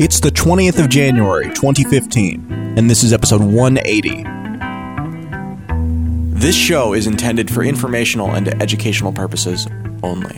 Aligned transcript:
It's 0.00 0.18
the 0.18 0.30
20th 0.30 0.82
of 0.82 0.88
January, 0.88 1.44
2015, 1.54 2.74
and 2.76 2.90
this 2.90 3.04
is 3.04 3.12
episode 3.12 3.40
180. 3.40 4.24
This 6.36 6.56
show 6.56 6.94
is 6.94 7.06
intended 7.06 7.48
for 7.48 7.62
informational 7.62 8.32
and 8.32 8.60
educational 8.60 9.12
purposes 9.12 9.68
only. 10.02 10.34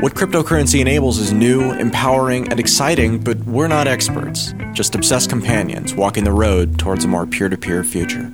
What 0.00 0.12
cryptocurrency 0.12 0.80
enables 0.80 1.16
is 1.16 1.32
new, 1.32 1.72
empowering, 1.72 2.50
and 2.50 2.60
exciting, 2.60 3.20
but 3.20 3.38
we're 3.44 3.68
not 3.68 3.88
experts, 3.88 4.52
just 4.74 4.94
obsessed 4.94 5.30
companions 5.30 5.94
walking 5.94 6.24
the 6.24 6.32
road 6.32 6.78
towards 6.78 7.02
a 7.02 7.08
more 7.08 7.24
peer 7.24 7.48
to 7.48 7.56
peer 7.56 7.82
future. 7.82 8.30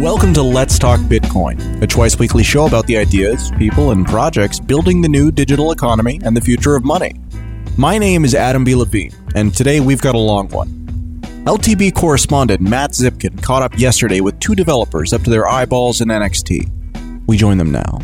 Welcome 0.00 0.34
to 0.34 0.42
Let's 0.42 0.78
Talk 0.78 1.00
Bitcoin, 1.00 1.80
a 1.80 1.86
twice 1.86 2.18
weekly 2.18 2.42
show 2.42 2.66
about 2.66 2.86
the 2.86 2.98
ideas, 2.98 3.50
people, 3.56 3.92
and 3.92 4.04
projects 4.04 4.60
building 4.60 5.00
the 5.00 5.08
new 5.08 5.32
digital 5.32 5.72
economy 5.72 6.20
and 6.22 6.36
the 6.36 6.40
future 6.42 6.76
of 6.76 6.84
money. 6.84 7.14
My 7.78 7.96
name 7.96 8.22
is 8.22 8.34
Adam 8.34 8.62
B. 8.62 8.74
Levine, 8.74 9.12
and 9.34 9.54
today 9.54 9.80
we've 9.80 10.02
got 10.02 10.14
a 10.14 10.18
long 10.18 10.48
one. 10.48 10.68
LTB 11.46 11.94
correspondent 11.94 12.60
Matt 12.60 12.90
Zipkin 12.90 13.42
caught 13.42 13.62
up 13.62 13.78
yesterday 13.78 14.20
with 14.20 14.38
two 14.38 14.54
developers 14.54 15.14
up 15.14 15.22
to 15.22 15.30
their 15.30 15.48
eyeballs 15.48 16.02
in 16.02 16.08
NXT. 16.08 17.26
We 17.26 17.38
join 17.38 17.56
them 17.56 17.72
now. 17.72 17.98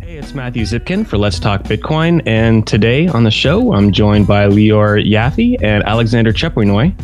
Hey, 0.00 0.16
it's 0.16 0.32
Matthew 0.32 0.62
Zipkin 0.62 1.06
for 1.06 1.18
Let's 1.18 1.38
Talk 1.38 1.64
Bitcoin, 1.64 2.22
and 2.24 2.66
today 2.66 3.08
on 3.08 3.24
the 3.24 3.30
show 3.30 3.74
I'm 3.74 3.92
joined 3.92 4.26
by 4.26 4.46
Lior 4.46 5.06
Yaffe 5.06 5.62
and 5.62 5.84
Alexander 5.84 6.32
Chepurnoy. 6.32 6.94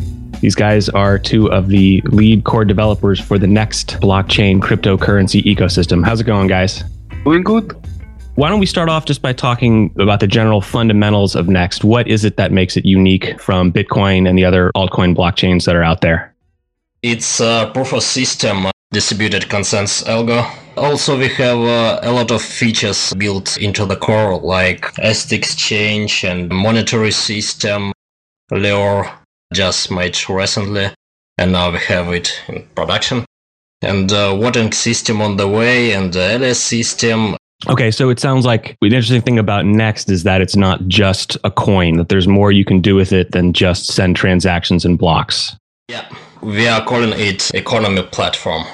These 0.41 0.55
guys 0.55 0.87
are 0.89 1.19
two 1.19 1.51
of 1.51 1.67
the 1.67 2.01
lead 2.05 2.45
core 2.45 2.63
developers 2.63 3.19
for 3.19 3.37
the 3.37 3.47
NXT 3.47 3.99
blockchain 3.99 4.59
cryptocurrency 4.59 5.43
ecosystem. 5.43 6.05
How's 6.05 6.21
it 6.21 6.25
going, 6.25 6.47
guys? 6.47 6.83
Doing 7.25 7.43
good. 7.43 7.75
Why 8.35 8.47
don't 8.47 8.61
we 8.61 8.65
start 8.65 8.87
off 8.87 9.03
just 9.03 9.21
by 9.21 9.33
talking 9.33 9.93
about 9.99 10.21
the 10.21 10.27
general 10.27 10.61
fundamentals 10.61 11.35
of 11.35 11.49
Next? 11.49 11.83
What 11.83 12.07
is 12.07 12.23
it 12.23 12.37
that 12.37 12.53
makes 12.53 12.77
it 12.77 12.85
unique 12.85 13.37
from 13.41 13.73
Bitcoin 13.73 14.29
and 14.29 14.37
the 14.37 14.45
other 14.45 14.71
altcoin 14.77 15.13
blockchains 15.13 15.65
that 15.65 15.75
are 15.75 15.83
out 15.83 15.99
there? 15.99 16.33
It's 17.01 17.41
a 17.41 17.69
proof 17.73 17.91
of 17.91 18.01
system 18.01 18.67
distributed 18.91 19.49
consensus 19.49 20.07
algo. 20.07 20.49
Also, 20.77 21.17
we 21.17 21.27
have 21.27 21.59
uh, 21.59 21.99
a 22.01 22.11
lot 22.11 22.31
of 22.31 22.41
features 22.41 23.13
built 23.15 23.57
into 23.57 23.85
the 23.85 23.97
core, 23.97 24.39
like 24.39 24.97
asset 24.99 25.33
exchange 25.33 26.23
and 26.23 26.49
monetary 26.49 27.11
system, 27.11 27.91
Lior 28.51 29.18
just 29.53 29.91
made 29.91 30.17
recently, 30.29 30.89
and 31.37 31.51
now 31.51 31.71
we 31.71 31.79
have 31.79 32.11
it 32.13 32.41
in 32.47 32.67
production. 32.75 33.25
And 33.81 34.11
uh, 34.11 34.35
voting 34.35 34.71
system 34.71 35.21
on 35.21 35.37
the 35.37 35.47
way, 35.47 35.93
and 35.93 36.13
the 36.13 36.33
ls 36.33 36.59
system. 36.59 37.37
Okay, 37.67 37.91
so 37.91 38.09
it 38.09 38.19
sounds 38.19 38.45
like 38.45 38.77
the 38.81 38.87
interesting 38.87 39.21
thing 39.21 39.39
about 39.39 39.65
Next 39.65 40.09
is 40.09 40.23
that 40.23 40.41
it's 40.41 40.55
not 40.55 40.87
just 40.87 41.37
a 41.43 41.51
coin; 41.51 41.97
that 41.97 42.09
there's 42.09 42.27
more 42.27 42.51
you 42.51 42.65
can 42.65 42.81
do 42.81 42.95
with 42.95 43.13
it 43.13 43.31
than 43.31 43.53
just 43.53 43.87
send 43.87 44.15
transactions 44.15 44.85
and 44.85 44.97
blocks. 44.97 45.55
Yeah, 45.87 46.07
we 46.41 46.67
are 46.67 46.83
calling 46.83 47.13
it 47.17 47.53
economy 47.53 48.03
platform. 48.03 48.65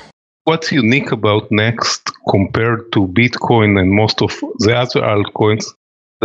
What's 0.46 0.72
unique 0.72 1.12
about 1.12 1.52
Next 1.52 2.12
compared 2.30 2.92
to 2.92 3.08
Bitcoin 3.08 3.80
and 3.80 3.92
most 3.92 4.22
of 4.22 4.32
the 4.60 4.76
other 4.76 5.02
altcoins 5.02 5.66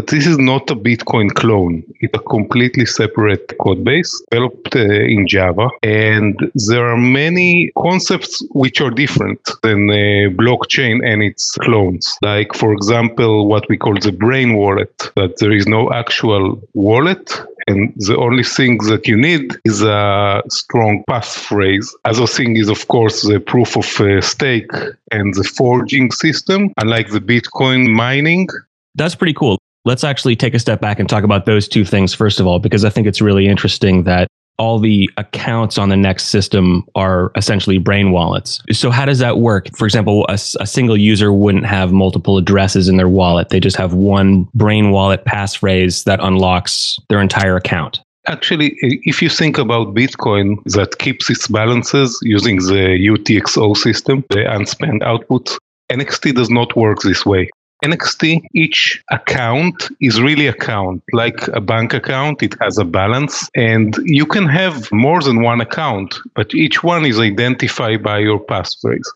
but 0.00 0.06
this 0.06 0.26
is 0.26 0.38
not 0.38 0.70
a 0.70 0.74
Bitcoin 0.74 1.28
clone. 1.34 1.84
It's 2.00 2.16
a 2.16 2.22
completely 2.22 2.86
separate 2.86 3.52
code 3.58 3.84
base 3.84 4.10
developed 4.30 4.74
uh, 4.74 4.80
in 4.80 5.28
Java. 5.28 5.68
And 5.82 6.38
there 6.54 6.88
are 6.88 6.96
many 6.96 7.70
concepts 7.76 8.42
which 8.52 8.80
are 8.80 8.90
different 8.90 9.42
than 9.62 9.90
a 9.90 10.30
blockchain 10.40 11.06
and 11.06 11.22
its 11.22 11.52
clones. 11.56 12.16
Like, 12.22 12.54
for 12.54 12.72
example, 12.72 13.46
what 13.46 13.68
we 13.68 13.76
call 13.76 13.94
the 14.00 14.10
brain 14.10 14.54
wallet, 14.54 14.96
that 15.16 15.36
there 15.36 15.52
is 15.52 15.66
no 15.66 15.92
actual 15.92 16.58
wallet 16.72 17.38
and 17.66 17.92
the 17.96 18.16
only 18.16 18.42
thing 18.42 18.78
that 18.88 19.06
you 19.06 19.18
need 19.18 19.52
is 19.66 19.82
a 19.82 20.42
strong 20.48 21.04
passphrase. 21.10 21.88
Other 22.06 22.26
thing 22.26 22.56
is, 22.56 22.70
of 22.70 22.88
course, 22.88 23.20
the 23.20 23.38
proof 23.38 23.76
of 23.76 24.00
uh, 24.00 24.22
stake 24.22 24.72
and 25.12 25.34
the 25.34 25.44
forging 25.44 26.10
system. 26.10 26.72
Unlike 26.78 27.10
the 27.10 27.20
Bitcoin 27.20 27.91
mining, 27.94 28.48
that's 28.94 29.14
pretty 29.14 29.34
cool. 29.34 29.58
Let's 29.84 30.04
actually 30.04 30.36
take 30.36 30.54
a 30.54 30.58
step 30.58 30.80
back 30.80 30.98
and 31.00 31.08
talk 31.08 31.24
about 31.24 31.46
those 31.46 31.66
two 31.66 31.84
things 31.84 32.12
first 32.12 32.41
of 32.41 32.46
all, 32.46 32.58
because 32.58 32.84
I 32.84 32.91
think 32.91 33.06
it's 33.06 33.20
really 33.20 33.48
interesting 33.48 34.04
that 34.04 34.28
all 34.60 34.78
the 34.78 35.08
accounts 35.16 35.78
on 35.78 35.88
the 35.88 35.96
Next 35.96 36.24
system 36.26 36.86
are 36.94 37.32
essentially 37.34 37.78
brain 37.78 38.12
wallets. 38.12 38.62
So, 38.72 38.90
how 38.90 39.06
does 39.06 39.19
that 39.19 39.38
work? 39.38 39.74
For 39.74 39.86
example, 39.86 40.26
a, 40.28 40.34
a, 40.34 40.66
single 40.66 40.98
user 40.98 41.32
wouldn't 41.32 41.64
have 41.64 41.92
multiple 41.92 42.36
addresses 42.36 42.86
in 42.86 42.98
their 42.98 43.08
wallet, 43.08 43.48
they 43.48 43.58
just 43.58 43.76
have 43.76 43.94
one 43.94 44.46
brain 44.54 44.90
wallet 44.90 45.24
passphrase 45.24 46.04
that 46.04 46.20
unlocks 46.22 46.98
their 47.08 47.22
entire 47.22 47.56
account. 47.56 48.00
Actually, 48.26 48.76
if 48.82 49.22
you 49.22 49.30
think 49.30 49.56
about 49.56 49.94
Bitcoin 49.94 50.62
that 50.74 50.98
keeps 50.98 51.30
its 51.30 51.48
balances 51.48 52.19
using 52.22 52.56
the 52.56 52.98
UTXO 53.10 53.74
system, 53.78 54.22
the 54.28 54.44
unspent 54.52 55.02
output, 55.02 55.56
NXT 55.90 56.34
does 56.34 56.50
not 56.50 56.76
work 56.76 57.00
this 57.00 57.24
way. 57.24 57.48
NXT, 57.84 58.46
each 58.54 59.02
account 59.10 59.88
is 60.00 60.20
really 60.20 60.46
account, 60.46 61.02
like 61.12 61.48
a 61.48 61.60
bank 61.60 61.94
account. 61.94 62.42
It 62.42 62.54
has 62.60 62.78
a 62.78 62.84
balance, 62.84 63.48
and 63.54 63.96
you 64.04 64.26
can 64.26 64.46
have 64.46 64.91
more 64.92 65.22
than 65.22 65.42
one 65.42 65.60
account, 65.60 66.14
but 66.34 66.54
each 66.54 66.82
one 66.82 67.06
is 67.06 67.19
identified 67.19 68.02
by 68.02 68.19
your 68.19 68.38
passphrase. 68.38 69.08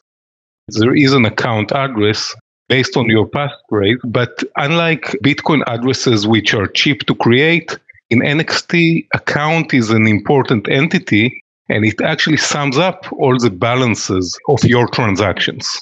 There 0.69 0.94
is 0.94 1.12
an 1.12 1.26
account 1.26 1.72
address 1.72 2.34
based 2.69 2.97
on 2.97 3.10
your 3.10 3.26
passphrase, 3.26 4.00
but 4.04 4.42
unlike 4.56 5.04
Bitcoin 5.22 5.62
addresses, 5.66 6.26
which 6.26 6.54
are 6.54 6.66
cheap 6.66 7.04
to 7.06 7.14
create, 7.14 7.78
in 8.08 8.20
NXT, 8.20 9.08
account 9.14 9.74
is 9.74 9.91
an 9.91 10.06
important 10.06 10.69
entity 10.69 11.42
and 11.69 11.84
it 11.84 12.00
actually 12.00 12.36
sums 12.36 12.78
up 12.78 13.06
all 13.12 13.38
the 13.38 13.50
balances 13.50 14.38
of 14.48 14.62
your 14.64 14.86
transactions 14.88 15.80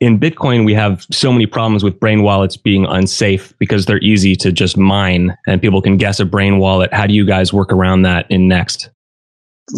in 0.00 0.18
Bitcoin, 0.18 0.64
we 0.64 0.74
have 0.74 1.06
so 1.10 1.32
many 1.32 1.46
problems 1.46 1.82
with 1.82 1.98
brain 1.98 2.22
wallets 2.22 2.56
being 2.56 2.86
unsafe 2.86 3.52
because 3.58 3.86
they're 3.86 4.02
easy 4.02 4.36
to 4.36 4.52
just 4.52 4.76
mine 4.76 5.36
and 5.46 5.60
people 5.60 5.82
can 5.82 5.96
guess 5.96 6.20
a 6.20 6.24
brain 6.24 6.58
wallet. 6.58 6.92
How 6.92 7.06
do 7.06 7.14
you 7.14 7.26
guys 7.26 7.52
work 7.52 7.72
around 7.72 8.02
that 8.02 8.30
in 8.30 8.46
Next? 8.46 8.90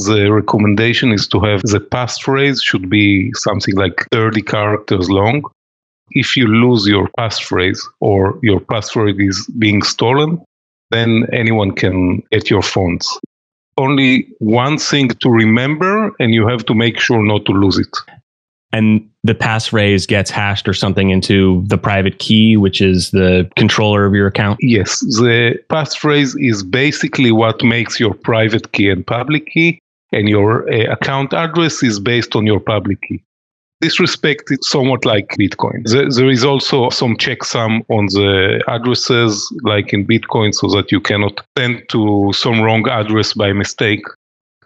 The 0.06 0.30
recommendation 0.30 1.10
is 1.10 1.26
to 1.28 1.40
have 1.40 1.62
the 1.62 1.80
passphrase 1.80 2.62
should 2.62 2.88
be 2.90 3.32
something 3.34 3.74
like 3.74 4.06
30 4.12 4.42
characters 4.42 5.10
long. 5.10 5.42
If 6.12 6.36
you 6.36 6.46
lose 6.46 6.86
your 6.86 7.08
passphrase 7.18 7.80
or 8.00 8.38
your 8.42 8.60
password 8.60 9.20
is 9.20 9.46
being 9.58 9.82
stolen, 9.82 10.42
then 10.90 11.26
anyone 11.32 11.72
can 11.72 12.22
get 12.30 12.50
your 12.50 12.62
funds. 12.62 13.18
Only 13.78 14.28
one 14.38 14.76
thing 14.76 15.08
to 15.08 15.30
remember, 15.30 16.12
and 16.20 16.34
you 16.34 16.46
have 16.46 16.66
to 16.66 16.74
make 16.74 17.00
sure 17.00 17.22
not 17.22 17.46
to 17.46 17.52
lose 17.52 17.78
it 17.78 17.96
and 18.72 19.08
the 19.24 19.34
passphrase 19.34 20.06
gets 20.06 20.30
hashed 20.30 20.68
or 20.68 20.74
something 20.74 21.10
into 21.10 21.62
the 21.66 21.76
private 21.76 22.18
key, 22.18 22.56
which 22.56 22.80
is 22.80 23.10
the 23.10 23.50
controller 23.56 24.06
of 24.06 24.14
your 24.14 24.26
account? 24.26 24.58
Yes, 24.62 25.00
the 25.00 25.60
passphrase 25.68 26.34
is 26.38 26.62
basically 26.62 27.32
what 27.32 27.62
makes 27.62 27.98
your 27.98 28.14
private 28.14 28.72
key 28.72 28.88
and 28.88 29.06
public 29.06 29.46
key, 29.46 29.78
and 30.12 30.28
your 30.28 30.72
uh, 30.72 30.92
account 30.92 31.34
address 31.34 31.82
is 31.82 31.98
based 31.98 32.36
on 32.36 32.46
your 32.46 32.60
public 32.60 33.00
key. 33.02 33.22
This 33.80 33.98
respect 33.98 34.50
is 34.50 34.58
somewhat 34.62 35.06
like 35.06 35.28
Bitcoin. 35.38 35.88
There, 35.88 36.10
there 36.10 36.28
is 36.28 36.44
also 36.44 36.90
some 36.90 37.16
checksum 37.16 37.82
on 37.88 38.06
the 38.06 38.62
addresses, 38.68 39.50
like 39.62 39.94
in 39.94 40.06
Bitcoin, 40.06 40.54
so 40.54 40.68
that 40.68 40.92
you 40.92 41.00
cannot 41.00 41.40
send 41.56 41.82
to 41.88 42.30
some 42.34 42.60
wrong 42.60 42.86
address 42.88 43.32
by 43.32 43.52
mistake. 43.54 44.02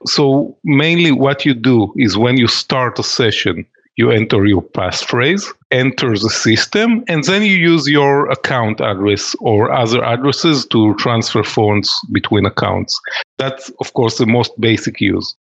So 0.07 0.57
mainly 0.65 1.13
what 1.13 1.47
you 1.47 1.55
do 1.55 1.95
is 1.97 2.19
when 2.19 2.37
you 2.37 2.49
start 2.49 2.99
a 2.99 3.05
session, 3.05 3.65
you 3.97 4.11
enter 4.11 4.45
your 4.45 4.63
passphrase, 4.63 5.47
enter 5.71 6.11
the 6.11 6.31
system, 6.31 7.05
and 7.09 7.25
then 7.25 7.43
you 7.43 7.57
use 7.57 7.89
your 7.89 8.31
account 8.31 8.81
address 8.81 9.37
or 9.41 9.73
other 9.73 10.03
addresses 10.05 10.67
to 10.67 10.95
transfer 10.97 11.43
funds 11.43 11.91
between 12.13 12.47
accounts. 12.47 13.01
That's, 13.39 13.71
of 13.81 13.93
course, 13.95 14.19
the 14.19 14.27
most 14.27 14.59
basic 14.61 15.01
use. 15.01 15.37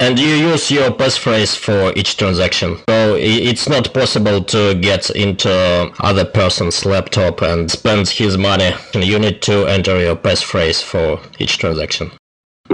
And 0.00 0.16
you 0.16 0.28
use 0.28 0.70
your 0.70 0.90
passphrase 0.90 1.56
for 1.56 1.92
each 1.98 2.16
transaction. 2.16 2.76
So 2.88 3.16
it's 3.18 3.68
not 3.68 3.92
possible 3.92 4.44
to 4.44 4.74
get 4.74 5.10
into 5.10 5.50
other 5.98 6.24
person's 6.24 6.84
laptop 6.84 7.42
and 7.42 7.68
spend 7.68 8.08
his 8.08 8.38
money. 8.38 8.70
You 8.94 9.18
need 9.18 9.42
to 9.42 9.66
enter 9.66 9.98
your 9.98 10.14
passphrase 10.14 10.84
for 10.84 11.20
each 11.40 11.58
transaction. 11.58 12.12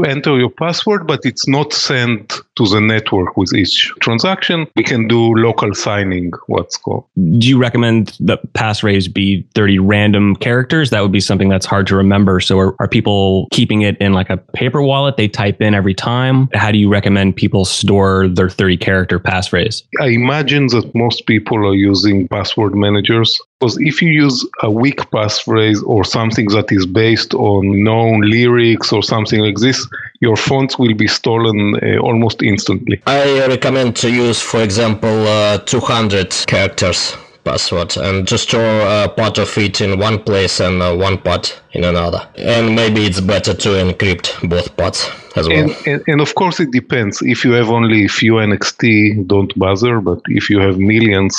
Enter 0.03 0.39
your 0.39 0.51
password, 0.51 1.07
but 1.07 1.21
it's 1.25 1.47
not 1.47 1.73
sent 1.73 2.41
to 2.57 2.67
the 2.67 2.81
network 2.81 3.37
with 3.37 3.53
each 3.55 3.93
transaction. 4.01 4.67
We 4.77 4.83
can 4.83 5.09
do 5.09 5.35
local 5.35 5.75
signing, 5.75 6.33
what's 6.47 6.77
called. 6.77 7.05
Do 7.39 7.49
you 7.49 7.59
recommend 7.59 8.17
the 8.21 8.39
passphrase 8.55 9.13
be 9.13 9.47
30 9.55 9.79
random 9.79 10.37
characters? 10.37 10.91
That 10.91 11.01
would 11.01 11.13
be 11.13 11.21
something 11.21 11.49
that's 11.49 11.67
hard 11.67 11.87
to 11.89 11.97
remember. 11.97 12.41
So 12.41 12.59
are, 12.59 12.75
are 12.79 12.89
people 12.89 13.49
keeping 13.51 13.83
it 13.83 13.97
in 13.99 14.13
like 14.13 14.31
a 14.31 14.37
paper 14.37 14.83
wallet 14.83 15.17
they 15.17 15.29
type 15.29 15.61
in 15.61 15.75
every 15.75 15.95
time? 15.95 16.49
How 16.55 16.71
do 16.71 16.79
you 16.79 16.89
recommend 16.89 17.37
people 17.37 17.65
store 17.65 18.29
their 18.29 18.49
30 18.49 18.77
character 18.77 19.19
passphrase? 19.19 19.83
I 20.01 20.09
imagine 20.09 20.69
that 20.69 20.95
most 20.95 21.27
people 21.27 21.59
are 21.67 21.75
using 21.75 22.29
password 22.29 22.75
managers 22.75 23.41
because 23.61 23.79
if 23.79 24.03
you 24.03 24.11
use 24.11 24.47
a 24.63 24.71
weak 24.71 25.01
passphrase 25.11 25.83
or 25.87 26.05
something 26.05 26.47
that 26.49 26.71
is 26.71 26.87
based 26.87 27.35
on 27.35 27.83
known 27.83 28.21
lyrics 28.21 28.93
or 28.93 29.03
something 29.03 29.41
like 29.41 29.57
this, 29.57 29.87
your 30.21 30.37
fonts 30.37 30.79
will 30.79 30.95
be 30.95 31.09
stolen 31.09 31.75
uh, 31.83 31.99
almost 31.99 32.43
instantly. 32.43 33.01
I 33.07 33.47
recommend 33.47 33.97
to 33.97 34.11
use, 34.11 34.41
for 34.41 34.63
example, 34.63 35.27
uh, 35.27 35.59
200 35.59 36.31
characters 36.47 37.17
password 37.45 37.97
and 37.99 38.27
just 38.27 38.49
store 38.49 38.81
a 38.81 39.09
part 39.09 39.39
of 39.39 39.57
it 39.59 39.81
in 39.81 39.99
one 39.99 40.19
place 40.23 40.61
and 40.61 40.83
uh, 40.83 40.95
one 40.95 41.19
part 41.19 41.61
in 41.73 41.85
another. 41.85 42.27
And 42.37 42.75
maybe 42.75 43.05
it's 43.05 43.21
better 43.21 43.55
to 43.55 43.69
encrypt 43.69 44.49
both 44.49 44.77
parts 44.77 45.11
as 45.37 45.49
well. 45.49 45.59
And, 45.59 45.77
and, 45.87 46.03
and, 46.07 46.21
of 46.21 46.35
course, 46.35 46.59
it 46.61 46.71
depends. 46.71 47.21
If 47.23 47.45
you 47.45 47.53
have 47.53 47.69
only 47.69 48.07
a 48.07 48.09
few 48.09 48.35
NXT, 48.35 49.27
don't 49.27 49.57
bother. 49.59 50.01
But 50.01 50.21
if 50.27 50.49
you 50.49 50.59
have 50.61 50.79
millions. 50.79 51.37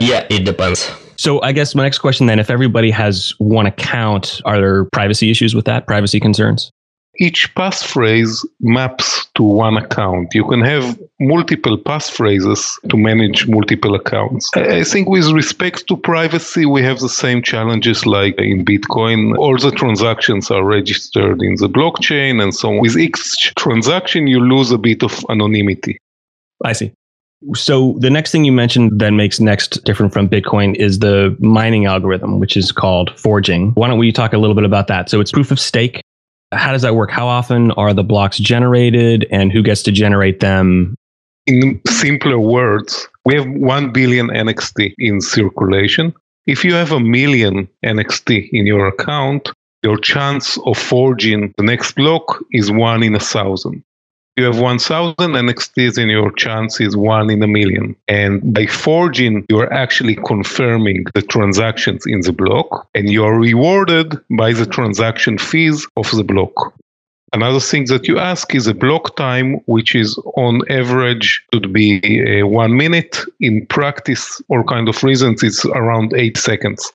Yeah, 0.00 0.26
it 0.30 0.44
depends. 0.44 0.90
So 1.20 1.38
I 1.42 1.52
guess 1.52 1.74
my 1.74 1.82
next 1.82 1.98
question 1.98 2.28
then, 2.28 2.38
if 2.38 2.48
everybody 2.48 2.90
has 2.90 3.34
one 3.36 3.66
account, 3.66 4.40
are 4.46 4.58
there 4.58 4.86
privacy 4.86 5.30
issues 5.30 5.54
with 5.54 5.66
that, 5.66 5.86
privacy 5.86 6.18
concerns? 6.18 6.72
Each 7.18 7.54
passphrase 7.54 8.42
maps 8.60 9.26
to 9.34 9.42
one 9.42 9.76
account. 9.76 10.28
You 10.32 10.46
can 10.46 10.62
have 10.62 10.98
multiple 11.20 11.76
passphrases 11.76 12.60
to 12.88 12.96
manage 12.96 13.46
multiple 13.46 13.94
accounts. 13.94 14.48
I 14.54 14.82
think 14.82 15.10
with 15.10 15.30
respect 15.32 15.86
to 15.88 15.96
privacy, 15.98 16.64
we 16.64 16.80
have 16.84 17.00
the 17.00 17.10
same 17.10 17.42
challenges 17.42 18.06
like 18.06 18.38
in 18.38 18.64
Bitcoin. 18.64 19.36
All 19.36 19.58
the 19.58 19.72
transactions 19.72 20.50
are 20.50 20.64
registered 20.64 21.42
in 21.42 21.56
the 21.56 21.68
blockchain 21.68 22.42
and 22.42 22.54
so 22.54 22.70
on. 22.70 22.78
With 22.78 22.96
each 22.96 23.52
transaction, 23.56 24.26
you 24.26 24.40
lose 24.40 24.70
a 24.72 24.78
bit 24.78 25.02
of 25.02 25.22
anonymity. 25.28 25.98
I 26.64 26.72
see. 26.72 26.92
So 27.54 27.96
the 27.98 28.10
next 28.10 28.32
thing 28.32 28.44
you 28.44 28.52
mentioned 28.52 29.00
that 29.00 29.10
makes 29.10 29.40
Next 29.40 29.82
different 29.84 30.12
from 30.12 30.28
Bitcoin 30.28 30.74
is 30.76 30.98
the 30.98 31.36
mining 31.40 31.86
algorithm, 31.86 32.38
which 32.38 32.56
is 32.56 32.70
called 32.70 33.18
forging. 33.18 33.70
Why 33.72 33.88
don't 33.88 33.98
we 33.98 34.12
talk 34.12 34.32
a 34.32 34.38
little 34.38 34.54
bit 34.54 34.64
about 34.64 34.88
that? 34.88 35.08
So 35.08 35.20
it's 35.20 35.32
proof 35.32 35.50
of 35.50 35.58
stake. 35.58 36.02
How 36.52 36.72
does 36.72 36.82
that 36.82 36.94
work? 36.94 37.10
How 37.10 37.26
often 37.26 37.70
are 37.72 37.94
the 37.94 38.04
blocks 38.04 38.38
generated 38.38 39.26
and 39.30 39.50
who 39.52 39.62
gets 39.62 39.82
to 39.84 39.92
generate 39.92 40.40
them? 40.40 40.94
In 41.46 41.80
simpler 41.86 42.38
words, 42.38 43.08
we 43.24 43.34
have 43.34 43.48
1 43.48 43.92
billion 43.92 44.28
NXT 44.28 44.94
in 44.98 45.20
circulation. 45.20 46.12
If 46.46 46.64
you 46.64 46.74
have 46.74 46.92
a 46.92 47.00
million 47.00 47.68
NXT 47.84 48.50
in 48.52 48.66
your 48.66 48.88
account, 48.88 49.50
your 49.82 49.96
chance 49.96 50.58
of 50.66 50.76
forging 50.76 51.54
the 51.56 51.62
next 51.62 51.94
block 51.94 52.44
is 52.52 52.70
one 52.70 53.02
in 53.02 53.14
a 53.14 53.20
thousand 53.20 53.82
you 54.40 54.46
have 54.46 54.58
1000 54.58 55.14
NXTs 55.16 55.98
and 55.98 56.10
your 56.10 56.32
chance 56.32 56.80
is 56.80 56.96
one 56.96 57.28
in 57.30 57.42
a 57.42 57.46
million. 57.46 57.94
And 58.08 58.54
by 58.54 58.66
forging, 58.66 59.44
you're 59.50 59.72
actually 59.72 60.16
confirming 60.26 61.04
the 61.14 61.22
transactions 61.22 62.06
in 62.06 62.22
the 62.22 62.32
block 62.32 62.88
and 62.94 63.10
you're 63.10 63.38
rewarded 63.38 64.18
by 64.30 64.54
the 64.54 64.64
transaction 64.64 65.36
fees 65.36 65.86
of 65.96 66.10
the 66.12 66.24
block. 66.24 66.74
Another 67.32 67.60
thing 67.60 67.84
that 67.86 68.08
you 68.08 68.18
ask 68.18 68.54
is 68.54 68.66
a 68.66 68.74
block 68.74 69.14
time, 69.16 69.60
which 69.66 69.94
is 69.94 70.18
on 70.36 70.62
average 70.70 71.44
should 71.52 71.72
be 71.72 72.00
uh, 72.02 72.46
one 72.46 72.76
minute. 72.76 73.18
In 73.38 73.66
practice, 73.66 74.42
or 74.48 74.64
kind 74.64 74.88
of 74.88 75.00
reasons, 75.04 75.42
it's 75.44 75.64
around 75.66 76.12
eight 76.14 76.36
seconds. 76.36 76.92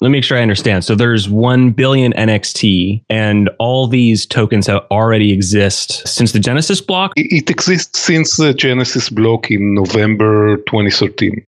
Let 0.00 0.10
me 0.10 0.18
make 0.18 0.24
sure 0.24 0.38
I 0.38 0.42
understand. 0.42 0.84
So 0.84 0.94
there's 0.94 1.28
1 1.28 1.70
billion 1.70 2.12
NXT, 2.12 3.02
and 3.10 3.50
all 3.58 3.88
these 3.88 4.26
tokens 4.26 4.68
have 4.68 4.86
already 4.92 5.32
exist 5.32 6.06
since 6.06 6.30
the 6.30 6.38
Genesis 6.38 6.80
block? 6.80 7.12
It 7.16 7.50
exists 7.50 7.98
since 7.98 8.36
the 8.36 8.54
Genesis 8.54 9.10
block 9.10 9.50
in 9.50 9.74
November 9.74 10.58
2013. 10.58 11.44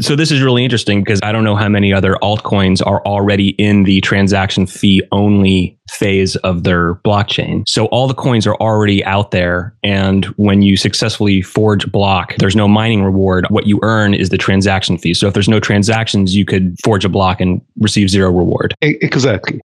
So 0.00 0.16
this 0.16 0.30
is 0.30 0.40
really 0.40 0.64
interesting 0.64 1.02
because 1.04 1.20
I 1.22 1.32
don't 1.32 1.44
know 1.44 1.54
how 1.54 1.68
many 1.68 1.92
other 1.92 2.14
altcoins 2.22 2.84
are 2.84 3.04
already 3.04 3.50
in 3.50 3.84
the 3.84 4.00
transaction 4.00 4.66
fee 4.66 5.02
only 5.12 5.78
phase 5.90 6.34
of 6.36 6.64
their 6.64 6.94
blockchain. 6.96 7.68
So 7.68 7.86
all 7.86 8.08
the 8.08 8.14
coins 8.14 8.46
are 8.46 8.56
already 8.56 9.04
out 9.04 9.32
there. 9.32 9.76
And 9.82 10.24
when 10.36 10.62
you 10.62 10.76
successfully 10.76 11.42
forge 11.42 11.90
block, 11.92 12.34
there's 12.38 12.56
no 12.56 12.66
mining 12.66 13.04
reward. 13.04 13.46
What 13.50 13.66
you 13.66 13.78
earn 13.82 14.14
is 14.14 14.30
the 14.30 14.38
transaction 14.38 14.96
fee. 14.96 15.14
So 15.14 15.28
if 15.28 15.34
there's 15.34 15.48
no 15.48 15.60
transactions, 15.60 16.34
you 16.34 16.46
could 16.46 16.76
forge 16.82 17.04
a 17.04 17.10
block 17.10 17.40
and 17.40 17.60
receive 17.78 18.08
zero 18.08 18.30
reward. 18.30 18.74
Exactly. 18.80 19.60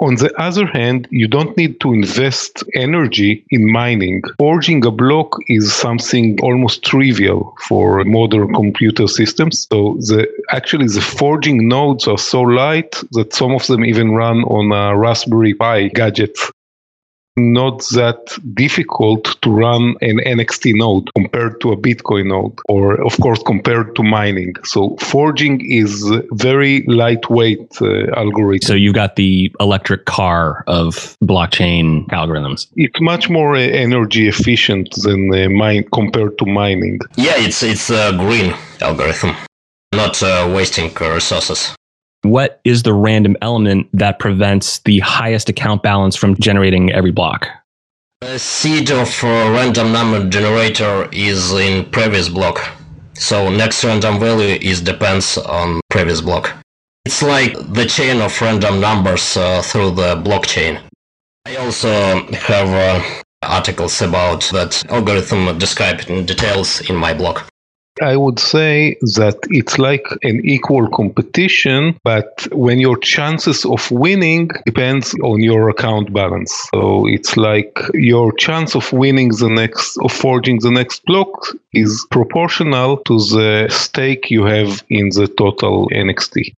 On 0.00 0.14
the 0.14 0.32
other 0.40 0.66
hand, 0.66 1.06
you 1.10 1.28
don't 1.28 1.54
need 1.58 1.78
to 1.80 1.92
invest 1.92 2.64
energy 2.74 3.44
in 3.50 3.70
mining. 3.70 4.22
Forging 4.38 4.84
a 4.86 4.90
block 4.90 5.36
is 5.48 5.74
something 5.74 6.40
almost 6.40 6.82
trivial 6.82 7.54
for 7.68 8.02
modern 8.04 8.54
computer 8.54 9.06
systems. 9.06 9.66
So 9.70 9.98
the 10.00 10.26
actually 10.52 10.86
the 10.86 11.02
forging 11.02 11.68
nodes 11.68 12.08
are 12.08 12.16
so 12.16 12.40
light 12.40 12.92
that 13.12 13.34
some 13.34 13.52
of 13.52 13.66
them 13.66 13.84
even 13.84 14.12
run 14.12 14.42
on 14.44 14.72
a 14.72 14.96
Raspberry 14.96 15.52
Pi 15.52 15.88
gadget 15.88 16.38
not 17.36 17.80
that 17.90 18.38
difficult 18.54 19.40
to 19.42 19.50
run 19.50 19.94
an 20.00 20.18
NXT 20.18 20.74
node 20.76 21.10
compared 21.14 21.60
to 21.60 21.72
a 21.72 21.76
Bitcoin 21.76 22.26
node, 22.26 22.58
or 22.68 23.00
of 23.00 23.18
course 23.20 23.42
compared 23.44 23.94
to 23.96 24.02
mining. 24.02 24.54
So 24.64 24.96
forging 24.96 25.64
is 25.64 26.04
very 26.32 26.82
lightweight 26.86 27.80
uh, 27.80 28.10
algorithm. 28.16 28.66
So 28.66 28.74
you've 28.74 28.94
got 28.94 29.16
the 29.16 29.54
electric 29.60 30.04
car 30.04 30.64
of 30.66 31.16
blockchain 31.22 32.06
algorithms. 32.08 32.66
It's 32.76 33.00
much 33.00 33.30
more 33.30 33.54
uh, 33.54 33.60
energy 33.60 34.28
efficient 34.28 34.94
than 35.02 35.32
uh, 35.32 35.48
mine 35.48 35.84
compared 35.92 36.38
to 36.38 36.46
mining. 36.46 37.00
Yeah, 37.16 37.34
it's 37.36 37.62
it's 37.62 37.90
a 37.90 38.12
green 38.18 38.54
algorithm, 38.80 39.36
not 39.92 40.22
uh, 40.22 40.50
wasting 40.54 40.92
resources. 40.94 41.74
What 42.22 42.60
is 42.64 42.82
the 42.82 42.92
random 42.92 43.36
element 43.40 43.88
that 43.94 44.18
prevents 44.18 44.80
the 44.80 44.98
highest 45.00 45.48
account 45.48 45.82
balance 45.82 46.16
from 46.16 46.36
generating 46.36 46.92
every 46.92 47.12
block? 47.12 47.48
The 48.20 48.38
seed 48.38 48.90
of 48.90 49.08
a 49.24 49.50
random 49.50 49.92
number 49.92 50.28
generator 50.28 51.08
is 51.12 51.52
in 51.52 51.86
previous 51.90 52.28
block. 52.28 52.60
So 53.14 53.50
next 53.50 53.82
random 53.84 54.20
value 54.20 54.58
is 54.60 54.82
depends 54.82 55.38
on 55.38 55.80
previous 55.88 56.20
block. 56.20 56.54
It's 57.06 57.22
like 57.22 57.54
the 57.72 57.86
chain 57.86 58.20
of 58.20 58.38
random 58.42 58.80
numbers 58.80 59.38
uh, 59.38 59.62
through 59.62 59.92
the 59.92 60.16
blockchain. 60.16 60.80
I 61.46 61.56
also 61.56 61.90
have 62.32 62.68
uh, 62.68 63.22
articles 63.42 64.02
about 64.02 64.42
that 64.52 64.84
algorithm 64.90 65.58
described 65.58 66.10
in 66.10 66.26
details 66.26 66.82
in 66.90 66.96
my 66.96 67.14
blog. 67.14 67.40
I 68.00 68.16
would 68.16 68.38
say 68.38 68.96
that 69.16 69.38
it's 69.50 69.78
like 69.78 70.06
an 70.22 70.40
equal 70.44 70.88
competition, 70.88 71.98
but 72.02 72.46
when 72.52 72.80
your 72.80 72.96
chances 72.96 73.64
of 73.64 73.90
winning 73.90 74.50
depends 74.64 75.14
on 75.22 75.40
your 75.40 75.68
account 75.68 76.12
balance. 76.12 76.68
So 76.74 77.06
it's 77.06 77.36
like 77.36 77.78
your 77.94 78.32
chance 78.32 78.74
of 78.74 78.92
winning 78.92 79.28
the 79.28 79.50
next, 79.50 79.98
of 79.98 80.12
forging 80.12 80.60
the 80.60 80.70
next 80.70 81.04
block 81.04 81.30
is 81.72 82.06
proportional 82.10 82.98
to 82.98 83.18
the 83.18 83.68
stake 83.70 84.30
you 84.30 84.44
have 84.44 84.82
in 84.88 85.10
the 85.10 85.28
total 85.36 85.88
NXT. 85.90 86.52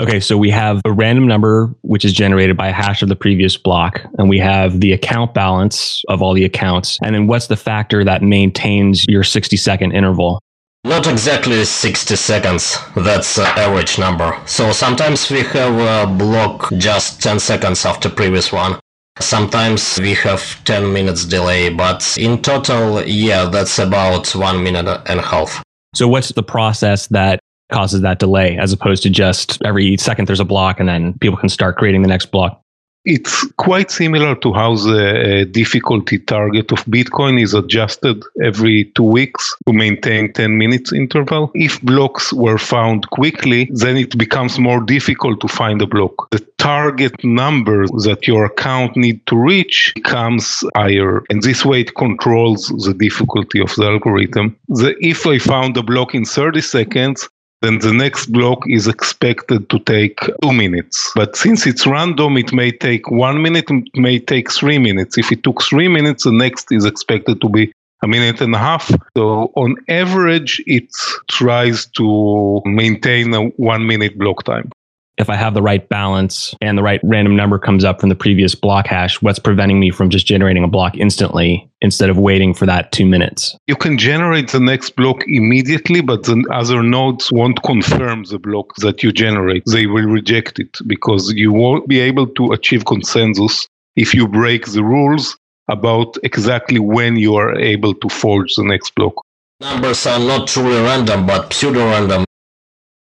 Okay, 0.00 0.18
so 0.18 0.36
we 0.36 0.50
have 0.50 0.80
a 0.84 0.92
random 0.92 1.28
number 1.28 1.72
which 1.82 2.04
is 2.04 2.12
generated 2.12 2.56
by 2.56 2.68
a 2.68 2.72
hash 2.72 3.00
of 3.02 3.08
the 3.08 3.14
previous 3.14 3.56
block, 3.56 4.00
and 4.18 4.28
we 4.28 4.40
have 4.40 4.80
the 4.80 4.92
account 4.92 5.34
balance 5.34 6.02
of 6.08 6.20
all 6.20 6.34
the 6.34 6.44
accounts. 6.44 6.98
And 7.02 7.14
then 7.14 7.28
what's 7.28 7.46
the 7.46 7.56
factor 7.56 8.02
that 8.04 8.20
maintains 8.20 9.04
your 9.06 9.22
60 9.22 9.56
second 9.56 9.92
interval? 9.92 10.40
Not 10.86 11.06
exactly 11.06 11.64
60 11.64 12.14
seconds, 12.14 12.76
that's 12.94 13.38
uh, 13.38 13.44
average 13.56 13.98
number. 13.98 14.38
So 14.44 14.70
sometimes 14.70 15.30
we 15.30 15.40
have 15.40 15.78
a 15.78 16.12
block 16.12 16.70
just 16.76 17.22
10 17.22 17.40
seconds 17.40 17.86
after 17.86 18.10
previous 18.10 18.52
one. 18.52 18.78
Sometimes 19.18 19.98
we 19.98 20.12
have 20.12 20.62
10 20.64 20.92
minutes 20.92 21.24
delay, 21.24 21.70
but 21.70 22.14
in 22.18 22.42
total, 22.42 23.02
yeah, 23.06 23.46
that's 23.46 23.78
about 23.78 24.34
one 24.34 24.62
minute 24.62 24.86
and 25.06 25.20
a 25.20 25.22
half. 25.22 25.62
So 25.94 26.06
what's 26.06 26.32
the 26.32 26.42
process 26.42 27.06
that 27.06 27.40
causes 27.72 28.02
that 28.02 28.18
delay 28.18 28.58
as 28.58 28.74
opposed 28.74 29.02
to 29.04 29.10
just 29.10 29.62
every 29.64 29.96
second 29.96 30.28
there's 30.28 30.38
a 30.38 30.44
block 30.44 30.80
and 30.80 30.88
then 30.88 31.16
people 31.20 31.38
can 31.38 31.48
start 31.48 31.78
creating 31.78 32.02
the 32.02 32.08
next 32.08 32.26
block? 32.26 32.60
It's 33.04 33.44
quite 33.58 33.90
similar 33.90 34.34
to 34.36 34.52
how 34.52 34.76
the 34.76 35.42
uh, 35.42 35.44
difficulty 35.50 36.18
target 36.18 36.72
of 36.72 36.84
Bitcoin 36.86 37.42
is 37.42 37.52
adjusted 37.52 38.24
every 38.42 38.84
two 38.96 39.02
weeks 39.02 39.54
to 39.66 39.74
maintain 39.74 40.32
10 40.32 40.56
minutes 40.56 40.90
interval. 40.90 41.50
If 41.54 41.82
blocks 41.82 42.32
were 42.32 42.56
found 42.56 43.10
quickly, 43.10 43.70
then 43.74 43.98
it 43.98 44.16
becomes 44.16 44.58
more 44.58 44.80
difficult 44.80 45.40
to 45.42 45.48
find 45.48 45.82
a 45.82 45.86
block. 45.86 46.30
The 46.30 46.46
target 46.56 47.22
number 47.22 47.86
that 48.04 48.26
your 48.26 48.46
account 48.46 48.96
need 48.96 49.26
to 49.26 49.36
reach 49.36 49.92
becomes 49.94 50.64
higher. 50.74 51.22
And 51.28 51.42
this 51.42 51.62
way 51.62 51.82
it 51.82 51.94
controls 51.94 52.68
the 52.86 52.94
difficulty 52.94 53.60
of 53.60 53.74
the 53.74 53.84
algorithm. 53.84 54.56
The, 54.68 54.96
if 55.00 55.26
I 55.26 55.38
found 55.38 55.76
a 55.76 55.82
block 55.82 56.14
in 56.14 56.24
30 56.24 56.62
seconds, 56.62 57.28
then 57.64 57.78
the 57.78 57.92
next 57.92 58.26
block 58.26 58.62
is 58.68 58.86
expected 58.86 59.70
to 59.70 59.78
take 59.80 60.18
two 60.42 60.52
minutes. 60.52 61.10
But 61.14 61.34
since 61.34 61.66
it's 61.66 61.86
random, 61.86 62.36
it 62.36 62.52
may 62.52 62.70
take 62.70 63.10
one 63.10 63.40
minute, 63.40 63.70
it 63.70 63.96
may 63.96 64.18
take 64.18 64.52
three 64.52 64.78
minutes. 64.78 65.16
If 65.16 65.32
it 65.32 65.42
took 65.42 65.62
three 65.62 65.88
minutes, 65.88 66.24
the 66.24 66.32
next 66.32 66.70
is 66.70 66.84
expected 66.84 67.40
to 67.40 67.48
be 67.48 67.72
a 68.02 68.06
minute 68.06 68.42
and 68.42 68.54
a 68.54 68.58
half. 68.58 68.92
So 69.16 69.50
on 69.56 69.76
average, 69.88 70.62
it 70.66 70.88
tries 71.30 71.86
to 71.98 72.60
maintain 72.66 73.32
a 73.32 73.44
one 73.56 73.86
minute 73.86 74.18
block 74.18 74.44
time 74.44 74.70
if 75.18 75.30
I 75.30 75.36
have 75.36 75.54
the 75.54 75.62
right 75.62 75.88
balance 75.88 76.54
and 76.60 76.76
the 76.76 76.82
right 76.82 77.00
random 77.04 77.36
number 77.36 77.58
comes 77.58 77.84
up 77.84 78.00
from 78.00 78.08
the 78.08 78.14
previous 78.16 78.54
block 78.54 78.86
hash, 78.86 79.22
what's 79.22 79.38
preventing 79.38 79.78
me 79.78 79.90
from 79.90 80.10
just 80.10 80.26
generating 80.26 80.64
a 80.64 80.68
block 80.68 80.96
instantly 80.96 81.70
instead 81.80 82.10
of 82.10 82.18
waiting 82.18 82.52
for 82.52 82.66
that 82.66 82.90
two 82.92 83.06
minutes? 83.06 83.56
You 83.66 83.76
can 83.76 83.96
generate 83.96 84.50
the 84.50 84.60
next 84.60 84.96
block 84.96 85.24
immediately, 85.28 86.00
but 86.00 86.24
the 86.24 86.44
other 86.52 86.82
nodes 86.82 87.30
won't 87.30 87.62
confirm 87.62 88.24
the 88.24 88.38
block 88.38 88.74
that 88.76 89.02
you 89.02 89.12
generate. 89.12 89.62
They 89.66 89.86
will 89.86 90.06
reject 90.06 90.58
it 90.58 90.78
because 90.86 91.32
you 91.32 91.52
won't 91.52 91.88
be 91.88 92.00
able 92.00 92.26
to 92.28 92.52
achieve 92.52 92.84
consensus 92.84 93.68
if 93.96 94.14
you 94.14 94.26
break 94.26 94.66
the 94.66 94.82
rules 94.82 95.36
about 95.68 96.16
exactly 96.24 96.80
when 96.80 97.16
you 97.16 97.36
are 97.36 97.56
able 97.56 97.94
to 97.94 98.08
forge 98.08 98.54
the 98.56 98.64
next 98.64 98.94
block. 98.94 99.14
Numbers 99.60 100.06
are 100.06 100.18
not 100.18 100.48
truly 100.48 100.82
random, 100.82 101.24
but 101.26 101.52
pseudo 101.52 101.86
random 101.86 102.24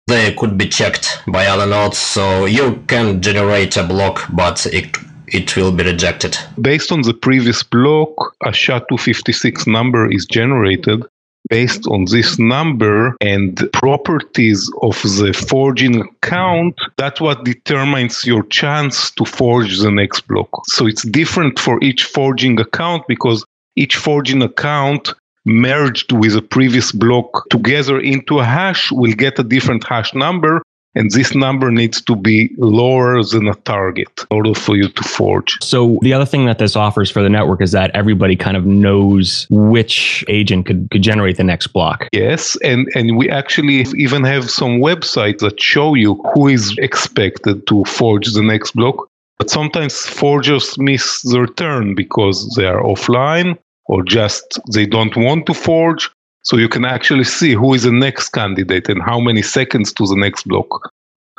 they 0.06 0.34
could 0.34 0.58
be 0.58 0.68
checked 0.68 1.22
by 1.28 1.46
other 1.46 1.66
nodes. 1.66 1.98
So 1.98 2.44
you 2.46 2.82
can 2.86 3.22
generate 3.22 3.76
a 3.76 3.84
block, 3.84 4.28
but 4.32 4.66
it 4.66 4.96
it 5.28 5.56
will 5.56 5.72
be 5.72 5.84
rejected. 5.84 6.36
Based 6.60 6.92
on 6.92 7.02
the 7.02 7.14
previous 7.14 7.62
block, 7.62 8.34
a 8.44 8.52
SHA-256 8.52 9.66
number 9.66 10.10
is 10.12 10.26
generated. 10.26 11.04
Based 11.48 11.86
on 11.86 12.04
this 12.04 12.38
number 12.38 13.16
and 13.20 13.68
properties 13.72 14.70
of 14.82 14.94
the 15.02 15.32
forging 15.48 16.00
account, 16.02 16.78
that's 16.98 17.20
what 17.20 17.44
determines 17.44 18.24
your 18.24 18.44
chance 18.44 19.10
to 19.12 19.24
forge 19.24 19.80
the 19.80 19.90
next 19.90 20.28
block. 20.28 20.50
So 20.66 20.86
it's 20.86 21.02
different 21.02 21.58
for 21.58 21.82
each 21.82 22.04
forging 22.04 22.60
account 22.60 23.04
because 23.08 23.44
each 23.74 23.96
forging 23.96 24.42
account 24.42 25.14
merged 25.44 26.12
with 26.12 26.36
a 26.36 26.42
previous 26.42 26.92
block 26.92 27.48
together 27.50 27.98
into 28.00 28.38
a 28.38 28.44
hash 28.44 28.92
will 28.92 29.12
get 29.12 29.38
a 29.38 29.42
different 29.42 29.84
hash 29.84 30.14
number 30.14 30.62
and 30.94 31.10
this 31.10 31.34
number 31.34 31.70
needs 31.70 32.00
to 32.02 32.14
be 32.14 32.50
lower 32.58 33.22
than 33.22 33.48
a 33.48 33.54
target 33.54 34.08
in 34.30 34.36
order 34.36 34.54
for 34.54 34.76
you 34.76 34.88
to 34.88 35.02
forge. 35.02 35.58
So 35.62 35.98
the 36.02 36.12
other 36.12 36.26
thing 36.26 36.44
that 36.46 36.58
this 36.58 36.76
offers 36.76 37.10
for 37.10 37.22
the 37.22 37.30
network 37.30 37.62
is 37.62 37.72
that 37.72 37.90
everybody 37.94 38.36
kind 38.36 38.56
of 38.56 38.66
knows 38.66 39.46
which 39.50 40.24
agent 40.28 40.66
could, 40.66 40.88
could 40.90 41.02
generate 41.02 41.38
the 41.38 41.44
next 41.44 41.68
block. 41.68 42.08
Yes, 42.12 42.56
and, 42.62 42.88
and 42.94 43.16
we 43.16 43.30
actually 43.30 43.86
even 43.96 44.24
have 44.24 44.50
some 44.50 44.80
websites 44.80 45.38
that 45.38 45.60
show 45.60 45.94
you 45.94 46.22
who 46.34 46.48
is 46.48 46.76
expected 46.78 47.66
to 47.68 47.84
forge 47.84 48.32
the 48.32 48.42
next 48.42 48.72
block. 48.72 49.08
But 49.38 49.50
sometimes 49.50 50.06
forgers 50.06 50.78
miss 50.78 51.22
their 51.22 51.46
turn 51.46 51.94
because 51.94 52.54
they 52.56 52.66
are 52.66 52.82
offline 52.82 53.56
or 53.92 54.02
just 54.02 54.58
they 54.72 54.86
don't 54.86 55.14
want 55.18 55.44
to 55.44 55.52
forge. 55.52 56.10
So 56.44 56.56
you 56.56 56.68
can 56.68 56.86
actually 56.86 57.24
see 57.24 57.52
who 57.52 57.74
is 57.74 57.82
the 57.82 57.92
next 57.92 58.30
candidate 58.30 58.88
and 58.88 59.02
how 59.02 59.20
many 59.20 59.42
seconds 59.42 59.92
to 59.92 60.06
the 60.06 60.16
next 60.16 60.48
block. 60.48 60.90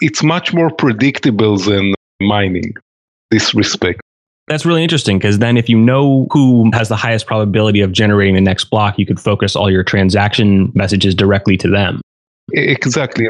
It's 0.02 0.22
much 0.22 0.54
more 0.54 0.70
predictable 0.70 1.58
than 1.58 1.96
mining, 2.22 2.76
this 3.32 3.56
respect. 3.56 4.02
That's 4.48 4.68
really 4.68 4.84
interesting 4.84 5.18
because 5.18 5.40
then 5.40 5.58
if 5.58 5.68
you 5.68 5.80
know 5.80 6.28
who 6.32 6.70
has 6.74 6.90
the 6.90 6.96
highest 6.96 7.26
probability 7.26 7.82
of 7.82 7.92
generating 7.92 8.36
the 8.36 8.42
next 8.42 8.66
block, 8.66 9.00
you 9.00 9.06
could 9.06 9.20
focus 9.20 9.56
all 9.56 9.72
your 9.72 9.84
transaction 9.84 10.72
messages 10.76 11.16
directly 11.16 11.58
to 11.58 11.68
them. 11.68 12.02
Exactly. 12.52 13.30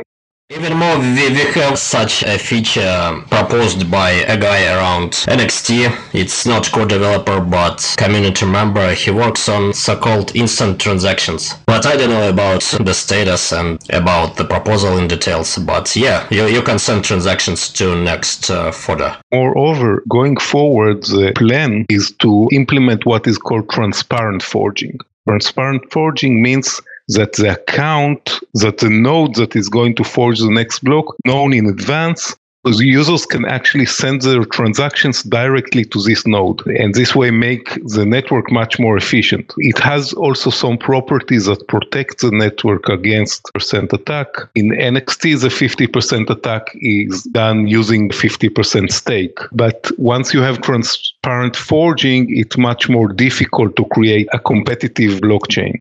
Even 0.50 0.78
more, 0.78 1.00
we, 1.00 1.30
we 1.30 1.52
have 1.62 1.80
such 1.80 2.22
a 2.24 2.38
feature 2.38 3.24
proposed 3.30 3.90
by 3.90 4.12
a 4.12 4.38
guy 4.38 4.72
around 4.72 5.12
NXT. 5.28 6.14
It's 6.14 6.46
not 6.46 6.72
co-developer, 6.72 7.42
but 7.42 7.96
community 7.98 8.46
member. 8.46 8.94
He 8.94 9.10
works 9.10 9.50
on 9.50 9.74
so-called 9.74 10.36
instant 10.36 10.80
transactions. 10.80 11.56
But 11.66 11.88
I 11.88 11.96
don't 11.96 12.12
know 12.12 12.30
about 12.30 12.62
the 12.62 12.94
status 12.94 13.52
and 13.52 13.80
about 13.90 14.36
the 14.36 14.46
proposal 14.46 14.98
in 14.98 15.08
details. 15.08 15.58
But 15.58 15.96
yeah, 15.96 16.28
you, 16.30 16.46
you 16.46 16.62
can 16.62 16.78
send 16.78 17.04
transactions 17.04 17.70
to 17.74 17.96
next 17.96 18.52
uh, 18.52 18.72
forger. 18.72 19.18
Moreover, 19.32 20.04
going 20.08 20.38
forward, 20.38 21.04
the 21.04 21.32
plan 21.36 21.86
is 21.90 22.12
to 22.20 22.48
implement 22.52 23.08
what 23.08 23.26
is 23.26 23.40
called 23.40 23.70
transparent 23.70 24.44
forging. 24.44 25.00
Transparent 25.28 25.90
forging 25.90 26.44
means 26.44 26.82
that 27.10 27.34
the 27.34 27.52
account, 27.52 28.40
that 28.56 28.80
the 28.80 28.90
node 28.90 29.36
that 29.36 29.56
is 29.56 29.70
going 29.70 29.96
to 29.96 30.04
forge 30.04 30.40
the 30.40 30.52
next 30.52 30.80
block, 30.80 31.16
known 31.26 31.54
in 31.54 31.68
advance, 31.68 32.36
because 32.64 32.80
users 32.80 33.26
can 33.26 33.44
actually 33.46 33.86
send 33.86 34.22
their 34.22 34.46
transactions 34.46 35.24
directly 35.24 35.84
to 35.84 36.02
this 36.02 36.26
node 36.26 36.66
and 36.68 36.94
this 36.94 37.14
way 37.14 37.30
make 37.30 37.74
the 37.88 38.06
network 38.06 38.52
much 38.52 38.80
more 38.80 38.96
efficient. 38.96 39.54
It 39.58 39.80
has 39.80 40.14
also 40.14 40.50
some 40.50 40.78
properties 40.78 41.46
that 41.46 41.68
protect 41.68 42.22
the 42.22 42.32
network 42.32 42.88
against 42.88 43.44
percent 43.54 43.92
attack. 43.92 44.28
In 44.56 44.70
NXT, 44.70 45.42
the 45.42 45.50
50% 45.50 46.30
attack 46.30 46.72
is 46.76 47.24
done 47.24 47.68
using 47.68 48.10
50% 48.10 48.92
stake. 48.92 49.40
But 49.52 49.92
once 49.98 50.34
you 50.34 50.40
have 50.40 50.62
transparent 50.62 51.58
forging, 51.58 52.34
it's 52.36 52.58
much 52.58 52.88
more 52.88 53.10
difficult 53.10 53.76
to 53.76 53.86
create 53.86 54.30
a 54.32 54.40
competitive 54.40 55.20
blockchain. 55.20 55.80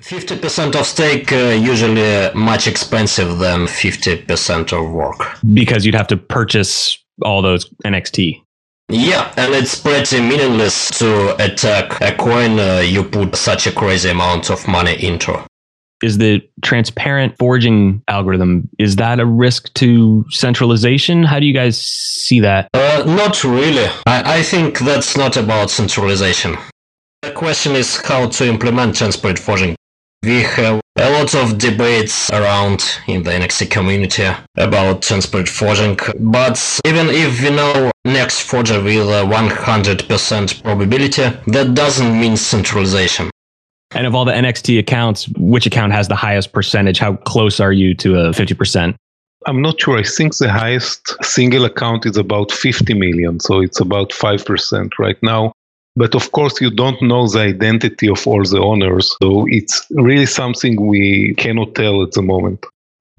50% 0.00 0.74
of 0.76 0.86
stake 0.86 1.32
uh, 1.32 1.50
usually 1.50 2.32
much 2.34 2.66
expensive 2.66 3.38
than 3.38 3.66
50% 3.66 4.72
of 4.72 4.90
work. 4.90 5.36
Because 5.52 5.84
you'd 5.84 5.94
have 5.94 6.08
to 6.08 6.16
purchase 6.16 6.98
all 7.22 7.42
those 7.42 7.68
NXT. 7.84 8.42
Yeah, 8.88 9.32
and 9.36 9.54
it's 9.54 9.78
pretty 9.78 10.20
meaningless 10.20 10.90
to 10.98 11.36
attack 11.42 12.00
a 12.00 12.12
coin 12.16 12.58
uh, 12.58 12.80
you 12.80 13.04
put 13.04 13.36
such 13.36 13.66
a 13.66 13.72
crazy 13.72 14.08
amount 14.08 14.50
of 14.50 14.66
money 14.66 14.94
into. 15.04 15.46
Is 16.02 16.18
the 16.18 16.40
transparent 16.62 17.36
forging 17.38 18.02
algorithm 18.08 18.68
is 18.78 18.96
that 18.96 19.20
a 19.20 19.26
risk 19.26 19.72
to 19.74 20.24
centralization? 20.30 21.22
How 21.22 21.38
do 21.38 21.46
you 21.46 21.52
guys 21.52 21.80
see 21.80 22.40
that? 22.40 22.70
Uh, 22.72 23.04
not 23.06 23.44
really. 23.44 23.86
I, 24.06 24.38
I 24.38 24.42
think 24.42 24.78
that's 24.78 25.16
not 25.16 25.36
about 25.36 25.70
centralization. 25.70 26.56
The 27.22 27.32
question 27.32 27.76
is 27.76 27.98
how 27.98 28.28
to 28.28 28.48
implement 28.48 28.96
transparent 28.96 29.38
forging 29.38 29.76
we 30.22 30.42
have 30.42 30.80
a 30.96 31.10
lot 31.10 31.34
of 31.34 31.56
debates 31.56 32.30
around 32.30 32.82
in 33.06 33.22
the 33.22 33.30
NXT 33.30 33.70
community 33.70 34.28
about 34.56 35.02
transparent 35.02 35.48
forging, 35.48 35.98
but 36.18 36.80
even 36.84 37.08
if 37.08 37.42
we 37.42 37.50
know 37.50 37.90
next 38.04 38.42
forger 38.42 38.82
with 38.82 39.08
a 39.08 39.24
100% 39.24 40.62
probability, 40.62 41.22
that 41.46 41.74
doesn't 41.74 42.20
mean 42.20 42.36
centralization. 42.36 43.30
And 43.92 44.06
of 44.06 44.14
all 44.14 44.24
the 44.24 44.32
NXT 44.32 44.78
accounts, 44.78 45.26
which 45.36 45.66
account 45.66 45.92
has 45.92 46.08
the 46.08 46.16
highest 46.16 46.52
percentage? 46.52 46.98
How 46.98 47.16
close 47.16 47.58
are 47.58 47.72
you 47.72 47.94
to 47.94 48.20
a 48.20 48.30
50%? 48.30 48.94
I'm 49.46 49.62
not 49.62 49.80
sure. 49.80 49.96
I 49.96 50.02
think 50.02 50.36
the 50.36 50.52
highest 50.52 51.16
single 51.24 51.64
account 51.64 52.04
is 52.04 52.18
about 52.18 52.52
50 52.52 52.92
million. 52.94 53.40
So 53.40 53.60
it's 53.60 53.80
about 53.80 54.10
5% 54.10 54.90
right 54.98 55.16
now. 55.22 55.52
But 55.96 56.14
of 56.14 56.32
course, 56.32 56.60
you 56.60 56.70
don't 56.70 57.00
know 57.02 57.26
the 57.28 57.40
identity 57.40 58.08
of 58.08 58.26
all 58.26 58.44
the 58.44 58.60
owners. 58.60 59.16
So 59.22 59.46
it's 59.48 59.86
really 59.90 60.26
something 60.26 60.86
we 60.86 61.34
cannot 61.36 61.74
tell 61.74 62.02
at 62.02 62.12
the 62.12 62.22
moment. 62.22 62.64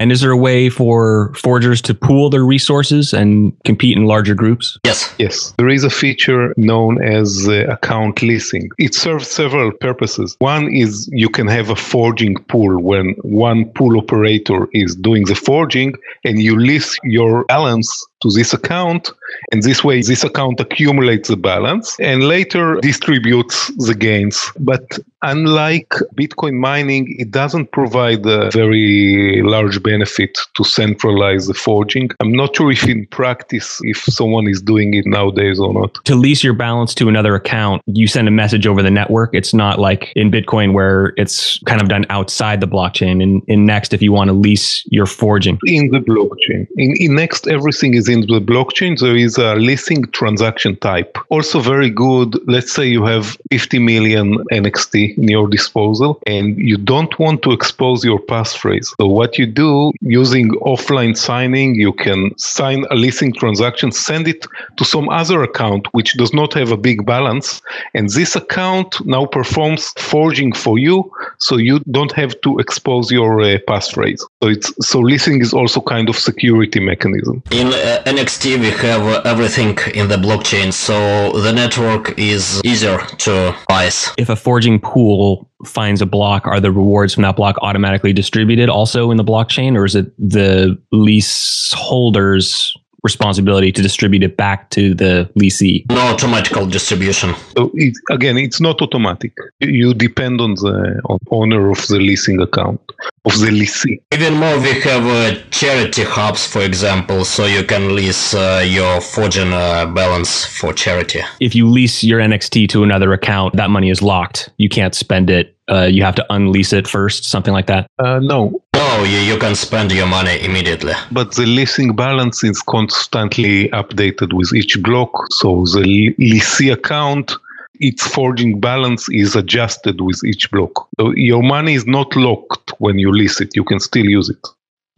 And 0.02 0.10
is 0.10 0.20
there 0.20 0.32
a 0.32 0.36
way 0.36 0.68
for 0.68 1.32
forgers 1.34 1.80
to 1.82 1.94
pool 1.94 2.28
their 2.28 2.42
resources 2.42 3.12
and 3.12 3.52
compete 3.64 3.96
in 3.96 4.06
larger 4.06 4.34
groups? 4.34 4.76
Yes. 4.84 5.14
Yes. 5.18 5.54
There 5.58 5.68
is 5.68 5.84
a 5.84 5.90
feature 5.90 6.52
known 6.56 7.00
as 7.00 7.46
uh, 7.48 7.66
account 7.68 8.20
leasing. 8.20 8.68
It 8.78 8.96
serves 8.96 9.28
several 9.28 9.70
purposes. 9.70 10.34
One 10.40 10.74
is 10.74 11.08
you 11.12 11.28
can 11.28 11.46
have 11.46 11.70
a 11.70 11.76
forging 11.76 12.34
pool 12.48 12.82
when 12.82 13.14
one 13.22 13.66
pool 13.76 13.96
operator 13.96 14.66
is 14.72 14.96
doing 14.96 15.26
the 15.26 15.36
forging 15.36 15.94
and 16.24 16.42
you 16.42 16.58
lease 16.58 16.98
your 17.04 17.44
balance 17.44 18.04
to 18.22 18.30
this 18.30 18.52
account. 18.52 19.10
And 19.50 19.62
this 19.62 19.82
way, 19.82 20.02
this 20.02 20.24
account 20.24 20.60
accumulates 20.60 21.28
the 21.28 21.36
balance 21.36 21.96
and 22.00 22.24
later 22.24 22.78
distributes 22.80 23.70
the 23.78 23.94
gains. 23.94 24.50
But 24.58 24.98
unlike 25.22 25.88
Bitcoin 26.14 26.54
mining, 26.54 27.16
it 27.18 27.30
doesn't 27.30 27.72
provide 27.72 28.26
a 28.26 28.50
very 28.50 29.42
large 29.42 29.82
benefit 29.82 30.38
to 30.54 30.64
centralize 30.64 31.46
the 31.46 31.54
forging. 31.54 32.10
I'm 32.20 32.32
not 32.32 32.56
sure 32.56 32.70
if 32.70 32.86
in 32.88 33.06
practice, 33.06 33.80
if 33.82 33.98
someone 33.98 34.48
is 34.48 34.60
doing 34.60 34.94
it 34.94 35.06
nowadays 35.06 35.58
or 35.58 35.72
not. 35.72 35.94
To 36.04 36.14
lease 36.14 36.44
your 36.44 36.54
balance 36.54 36.94
to 36.96 37.08
another 37.08 37.34
account, 37.34 37.82
you 37.86 38.06
send 38.06 38.28
a 38.28 38.30
message 38.30 38.66
over 38.66 38.82
the 38.82 38.90
network. 38.90 39.30
It's 39.34 39.54
not 39.54 39.78
like 39.78 40.12
in 40.14 40.30
Bitcoin 40.30 40.72
where 40.72 41.14
it's 41.16 41.58
kind 41.60 41.80
of 41.80 41.88
done 41.88 42.06
outside 42.10 42.60
the 42.60 42.68
blockchain. 42.68 43.22
In, 43.22 43.42
in 43.48 43.66
Next, 43.66 43.94
if 43.94 44.02
you 44.02 44.12
want 44.12 44.28
to 44.28 44.34
lease 44.34 44.84
your 44.90 45.06
forging. 45.06 45.58
In 45.64 45.90
the 45.90 45.98
blockchain. 45.98 46.66
In, 46.76 46.94
in 46.98 47.14
Next, 47.14 47.46
everything 47.46 47.94
is 47.94 48.08
in 48.12 48.20
the 48.22 48.40
blockchain. 48.40 48.98
There 48.98 49.16
is 49.16 49.38
a 49.38 49.54
leasing 49.54 50.04
transaction 50.18 50.76
type. 50.76 51.18
Also 51.30 51.60
very 51.60 51.90
good. 51.90 52.28
Let's 52.46 52.72
say 52.72 52.86
you 52.86 53.04
have 53.04 53.36
50 53.50 53.78
million 53.78 54.26
NXT 54.52 55.18
in 55.18 55.28
your 55.28 55.48
disposal 55.48 56.20
and 56.26 56.58
you 56.58 56.76
don't 56.76 57.18
want 57.18 57.42
to 57.42 57.52
expose 57.52 58.04
your 58.04 58.20
passphrase. 58.20 58.94
So 59.00 59.06
what 59.06 59.38
you 59.38 59.46
do 59.46 59.92
using 60.02 60.50
offline 60.72 61.16
signing, 61.16 61.74
you 61.74 61.92
can 61.92 62.36
sign 62.38 62.84
a 62.90 62.94
leasing 62.94 63.32
transaction, 63.32 63.90
send 63.92 64.28
it 64.28 64.46
to 64.76 64.84
some 64.84 65.08
other 65.08 65.42
account 65.42 65.86
which 65.92 66.14
does 66.14 66.32
not 66.32 66.52
have 66.54 66.70
a 66.70 66.76
big 66.76 67.06
balance. 67.06 67.62
And 67.94 68.08
this 68.10 68.36
account 68.36 69.04
now 69.06 69.26
performs 69.26 69.92
forging 69.96 70.52
for 70.52 70.78
you. 70.78 71.10
So 71.38 71.56
you 71.56 71.80
don't 71.90 72.12
have 72.12 72.38
to 72.42 72.58
expose 72.58 73.10
your 73.10 73.40
uh, 73.40 73.58
passphrase. 73.68 74.20
So 74.42 74.48
it's 74.48 74.72
so 74.86 75.00
leasing 75.00 75.40
is 75.40 75.52
also 75.54 75.80
kind 75.80 76.08
of 76.08 76.16
security 76.16 76.80
mechanism. 76.80 77.42
In 77.50 77.68
uh, 77.68 78.01
NXT 78.04 78.60
we 78.60 78.70
have 78.70 79.26
everything 79.26 79.78
in 79.94 80.08
the 80.08 80.16
blockchain, 80.16 80.72
so 80.72 81.32
the 81.40 81.52
network 81.52 82.18
is 82.18 82.60
easier 82.64 82.98
to 83.18 83.56
ice. 83.70 84.10
If 84.18 84.28
a 84.28 84.36
forging 84.36 84.80
pool 84.80 85.48
finds 85.64 86.02
a 86.02 86.06
block, 86.06 86.46
are 86.46 86.60
the 86.60 86.72
rewards 86.72 87.14
from 87.14 87.22
that 87.22 87.36
block 87.36 87.56
automatically 87.62 88.12
distributed 88.12 88.68
also 88.68 89.10
in 89.10 89.16
the 89.16 89.24
blockchain, 89.24 89.76
or 89.76 89.84
is 89.84 89.94
it 89.94 90.12
the 90.18 90.76
leaseholders 90.90 92.74
responsibility 93.02 93.72
to 93.72 93.82
distribute 93.82 94.22
it 94.22 94.36
back 94.36 94.70
to 94.70 94.94
the 94.94 95.30
leasee? 95.38 95.88
No 95.90 96.12
automatical 96.12 96.66
distribution. 96.66 97.34
So 97.56 97.70
it, 97.74 97.94
again, 98.10 98.36
it's 98.38 98.60
not 98.60 98.80
automatic. 98.80 99.32
You 99.60 99.94
depend 99.94 100.40
on 100.40 100.54
the 100.54 101.00
on 101.06 101.18
owner 101.30 101.70
of 101.70 101.86
the 101.88 101.98
leasing 101.98 102.40
account 102.40 102.80
of 103.24 103.38
the 103.38 103.50
leasing. 103.50 104.00
Even 104.12 104.34
more, 104.34 104.58
we 104.60 104.80
have 104.80 105.06
uh, 105.06 105.40
charity 105.50 106.02
hubs, 106.02 106.46
for 106.46 106.62
example, 106.62 107.24
so 107.24 107.46
you 107.46 107.62
can 107.64 107.94
lease 107.94 108.34
uh, 108.34 108.64
your 108.66 109.00
forging 109.00 109.52
uh, 109.52 109.86
balance 109.86 110.44
for 110.44 110.72
charity. 110.72 111.20
If 111.40 111.54
you 111.54 111.68
lease 111.68 112.02
your 112.02 112.20
NXT 112.20 112.68
to 112.70 112.82
another 112.82 113.12
account, 113.12 113.56
that 113.56 113.70
money 113.70 113.90
is 113.90 114.02
locked. 114.02 114.50
You 114.56 114.68
can't 114.68 114.94
spend 114.94 115.30
it. 115.30 115.56
Uh, 115.72 115.84
you 115.84 116.02
have 116.02 116.14
to 116.14 116.26
unlease 116.30 116.72
it 116.72 116.86
first, 116.86 117.24
something 117.24 117.54
like 117.54 117.66
that. 117.66 117.86
Uh, 117.98 118.18
no, 118.20 118.62
no, 118.74 119.04
you, 119.04 119.18
you 119.18 119.38
can 119.38 119.54
spend 119.54 119.90
your 119.90 120.06
money 120.06 120.38
immediately. 120.44 120.92
But 121.10 121.34
the 121.34 121.46
leasing 121.46 121.96
balance 121.96 122.44
is 122.44 122.60
constantly 122.62 123.68
updated 123.70 124.34
with 124.34 124.52
each 124.52 124.82
block. 124.82 125.10
So 125.30 125.64
the 125.64 126.14
leasee 126.18 126.72
account 126.72 127.32
its 127.80 128.06
forging 128.06 128.60
balance 128.60 129.08
is 129.10 129.34
adjusted 129.34 130.00
with 130.00 130.22
each 130.24 130.50
block. 130.50 130.88
So 131.00 131.12
your 131.16 131.42
money 131.42 131.74
is 131.74 131.86
not 131.86 132.14
locked 132.14 132.72
when 132.78 132.98
you 132.98 133.10
lease 133.10 133.40
it. 133.40 133.56
You 133.56 133.64
can 133.64 133.80
still 133.80 134.04
use 134.04 134.28
it. 134.28 134.38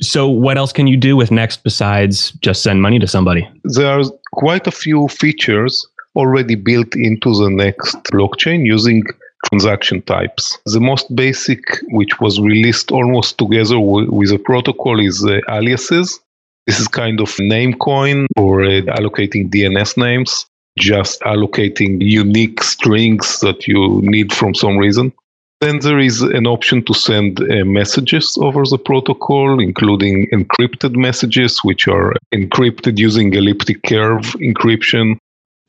So 0.03 0.29
what 0.29 0.59
else 0.59 0.73
can 0.73 0.87
you 0.87 0.97
do 0.97 1.17
with 1.17 1.31
Next 1.31 1.63
besides 1.63 2.33
just 2.43 2.63
send 2.63 2.83
money 2.83 2.99
to 2.99 3.07
somebody? 3.07 3.49
There 3.65 3.99
are 3.99 4.05
quite 4.33 4.67
a 4.67 4.73
few 4.73 5.09
features 5.09 5.87
already 6.17 6.57
built 6.57 6.95
into 6.95 7.35
the 7.35 7.49
Next 7.49 7.97
blockchain 8.13 8.67
using 8.67 9.05
transaction 9.51 10.03
types. 10.03 10.59
The 10.67 10.81
most 10.81 11.15
basic, 11.15 11.63
which 11.89 12.21
was 12.21 12.41
released 12.41 12.91
almost 12.91 13.39
together 13.39 13.79
with, 13.79 14.09
with 14.09 14.31
a 14.33 14.39
protocol, 14.39 15.01
is 15.01 15.25
uh, 15.25 15.41
aliases. 15.49 16.21
This 16.67 16.81
is 16.81 16.89
kind 16.89 17.21
of 17.21 17.29
Namecoin 17.37 18.27
or 18.37 18.65
uh, 18.65 18.81
allocating 18.97 19.51
DNS 19.51 19.97
names 19.97 20.47
just 20.79 21.21
allocating 21.21 22.03
unique 22.03 22.63
strings 22.63 23.41
that 23.41 23.67
you 23.69 24.01
need 24.03 24.33
from 24.33 24.55
some 24.55 24.77
reason. 24.77 25.13
Then 25.61 25.79
there 25.81 25.99
is 25.99 26.21
an 26.21 26.47
option 26.47 26.85
to 26.85 26.95
send 26.95 27.41
uh, 27.41 27.65
messages 27.65 28.37
over 28.41 28.65
the 28.65 28.79
protocol, 28.79 29.61
including 29.61 30.27
encrypted 30.33 30.97
messages, 30.97 31.61
which 31.63 31.89
are 31.89 32.15
encrypted 32.35 32.99
using 32.99 33.33
elliptic 33.33 33.83
curve 33.85 34.25
encryption. 34.41 35.17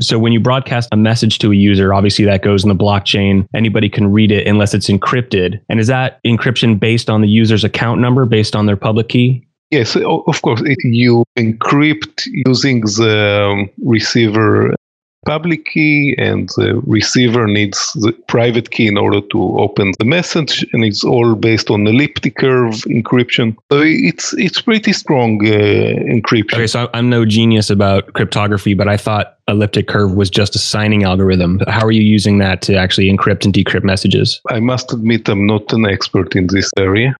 So 0.02 0.20
when 0.20 0.34
you 0.34 0.40
broadcast 0.40 0.90
a 0.92 0.98
message 0.98 1.40
to 1.40 1.52
a 1.52 1.56
user, 1.56 1.94
obviously 1.94 2.26
that 2.26 2.42
goes 2.42 2.64
in 2.64 2.70
the 2.70 2.76
blockchain. 2.76 3.48
Anybody 3.54 3.90
can 3.90 4.12
read 4.12 4.32
it 4.32 4.46
unless 4.46 4.74
it's 4.74 4.90
encrypted. 4.90 5.62
And 5.70 5.80
is 5.80 5.88
that 5.88 6.22
encryption 6.26 6.80
based 6.80 7.10
on 7.10 7.22
the 7.22 7.28
user's 7.28 7.64
account 7.64 8.02
number, 8.02 8.26
based 8.26 8.56
on 8.56 8.66
their 8.66 8.76
public 8.76 9.10
key? 9.10 9.48
Yes, 9.72 9.96
of 9.96 10.42
course. 10.42 10.62
You 10.84 11.24
encrypt 11.38 12.28
using 12.46 12.82
the 12.82 13.52
um, 13.52 13.70
receiver 13.84 14.76
public 15.26 15.66
key 15.66 16.16
and 16.18 16.50
the 16.50 16.82
receiver 16.86 17.48
needs 17.48 17.92
the 17.96 18.12
private 18.28 18.72
key 18.72 18.88
in 18.88 18.98
order 18.98 19.22
to 19.32 19.40
open 19.60 19.92
the 20.00 20.06
message 20.06 20.66
and 20.74 20.84
it's 20.86 21.04
all 21.04 21.36
based 21.36 21.70
on 21.70 21.86
elliptic 21.88 22.36
curve 22.36 22.76
encryption. 22.86 23.56
So 23.72 23.82
it's 23.84 24.34
it's 24.34 24.62
pretty 24.62 24.94
strong 24.94 25.46
uh, 25.46 25.50
encryption. 26.16 26.54
Okay 26.54 26.68
so 26.68 26.90
i'm 26.94 27.10
no 27.10 27.26
genius 27.26 27.70
about 27.70 28.14
cryptography 28.14 28.74
but 28.74 28.88
i 28.88 28.98
thought 28.98 29.38
elliptic 29.48 29.88
curve 29.88 30.14
was 30.14 30.30
just 30.30 30.56
a 30.56 30.60
signing 30.60 31.04
algorithm. 31.04 31.60
How 31.68 31.86
are 31.86 31.92
you 31.92 32.02
using 32.02 32.38
that 32.40 32.62
to 32.64 32.76
actually 32.76 33.12
encrypt 33.12 33.46
and 33.46 33.54
decrypt 33.54 33.84
messages? 33.84 34.42
I 34.50 34.60
must 34.60 34.94
admit 34.94 35.28
i'm 35.30 35.46
not 35.46 35.72
an 35.74 35.86
expert 35.86 36.36
in 36.36 36.48
this 36.48 36.72
area 36.78 37.16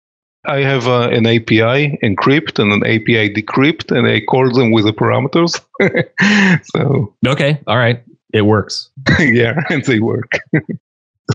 I 0.48 0.60
have 0.60 0.88
uh, 0.88 1.10
an 1.10 1.26
API 1.26 1.98
encrypt 2.04 2.60
and 2.60 2.72
an 2.72 2.84
API 2.84 3.34
decrypt, 3.34 3.96
and 3.96 4.08
I 4.08 4.22
call 4.22 4.52
them 4.52 4.72
with 4.72 4.86
the 4.86 4.94
parameters. 4.94 5.60
so 6.76 7.14
okay, 7.28 7.60
all 7.68 7.78
right, 7.78 8.04
it 8.34 8.44
works. 8.44 8.90
yeah, 9.20 9.64
and 9.70 9.84
they 9.86 10.00
work. 10.00 10.40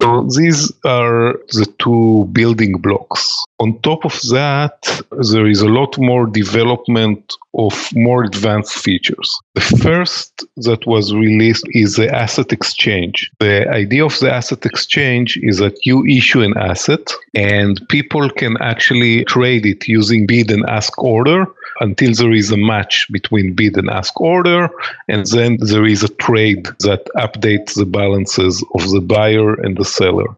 So 0.01 0.23
these 0.37 0.73
are 0.85 1.33
the 1.53 1.67
two 1.79 2.29
building 2.33 2.79
blocks. 2.79 3.37
On 3.59 3.79
top 3.81 4.05
of 4.05 4.19
that, 4.31 5.03
there 5.33 5.47
is 5.47 5.63
a 5.63 5.69
lot 5.69 5.99
more 5.99 6.27
development 6.27 7.37
of 7.55 7.75
more 7.95 8.23
advanced 8.23 8.79
features. 8.79 9.37
The 9.55 9.61
first 9.83 10.45
that 10.59 10.87
was 10.87 11.13
released 11.13 11.67
is 11.71 11.97
the 11.97 12.09
asset 12.15 12.53
exchange. 12.53 13.31
The 13.41 13.69
idea 13.69 14.05
of 14.05 14.19
the 14.21 14.33
asset 14.33 14.65
exchange 14.65 15.37
is 15.43 15.59
that 15.59 15.85
you 15.85 16.07
issue 16.07 16.43
an 16.43 16.57
asset 16.57 17.13
and 17.35 17.81
people 17.89 18.31
can 18.31 18.57
actually 18.61 19.25
trade 19.25 19.67
it 19.67 19.89
using 19.89 20.27
bid 20.27 20.51
and 20.51 20.65
ask 20.67 20.97
order 21.03 21.47
until 21.81 22.13
there 22.15 22.33
is 22.33 22.51
a 22.51 22.57
match 22.57 23.07
between 23.11 23.55
bid 23.55 23.77
and 23.77 23.91
ask 23.91 24.21
order. 24.21 24.71
And 25.09 25.27
then 25.27 25.59
there 25.61 25.87
is 25.87 26.03
a 26.03 26.09
trade 26.09 26.67
that 26.81 27.07
updates 27.17 27.75
the 27.75 27.87
balances 27.87 28.65
of 28.75 28.91
the 28.91 29.01
buyer 29.01 29.55
and 29.55 29.77
the 29.77 29.85
seller. 29.85 30.37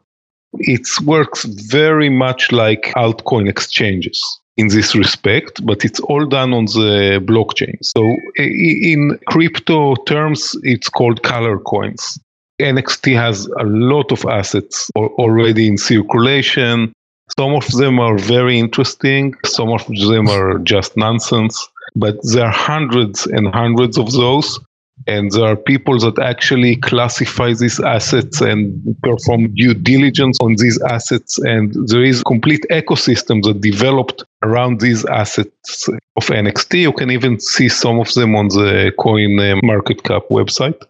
It 0.55 0.87
works 1.05 1.45
very 1.45 2.09
much 2.09 2.53
like 2.53 2.93
altcoin 2.97 3.49
exchanges 3.49 4.23
in 4.57 4.69
this 4.69 4.95
respect, 4.95 5.65
but 5.65 5.85
it's 5.85 6.01
all 6.01 6.27
done 6.27 6.53
on 6.53 6.67
the 6.67 7.23
blockchain. 7.25 7.79
So 7.83 8.17
in 8.37 9.19
crypto 9.27 9.95
terms, 10.05 10.55
it's 10.63 10.89
called 10.89 11.23
color 11.23 11.59
coins. 11.59 12.19
NXT 12.61 13.17
has 13.17 13.47
a 13.59 13.65
lot 13.65 14.13
of 14.13 14.25
assets 14.27 14.91
already 14.95 15.69
in 15.69 15.79
circulation. 15.79 16.93
Some 17.39 17.55
of 17.55 17.67
them 17.73 17.99
are 17.99 18.19
very 18.19 18.59
interesting, 18.59 19.35
some 19.45 19.71
of 19.71 19.87
them 19.87 20.29
are 20.29 20.59
just 20.59 20.97
nonsense, 20.97 21.69
but 21.97 22.17
there 22.23 22.47
are 22.47 22.53
hundreds 22.53 23.27
and 23.27 23.49
hundreds 23.49 23.99
of 23.99 24.13
those. 24.13 24.61
And 25.07 25.33
there 25.33 25.47
are 25.47 25.57
people 25.57 25.99
that 25.99 26.19
actually 26.21 26.77
classify 26.77 27.55
these 27.55 27.81
assets 27.81 28.41
and 28.41 28.97
perform 29.03 29.53
due 29.55 29.75
diligence 29.75 30.39
on 30.41 30.55
these 30.57 30.81
assets. 30.83 31.39
And 31.39 31.75
there 31.89 32.05
is 32.05 32.21
a 32.21 32.25
complete 32.25 32.65
ecosystem 32.71 33.43
that 33.43 33.61
developed 33.61 34.23
around 34.43 34.81
these 34.81 35.05
assets 35.07 35.89
of 35.89 36.27
NXT. 36.27 36.83
You 36.83 36.93
can 36.93 37.11
even 37.11 37.41
see 37.41 37.69
some 37.69 37.99
of 37.99 38.13
them 38.15 38.37
on 38.37 38.49
the 38.49 38.93
Coin 38.99 39.41
uh, 39.41 39.57
Market 39.65 40.05
Cap 40.05 40.23
website. 40.31 40.81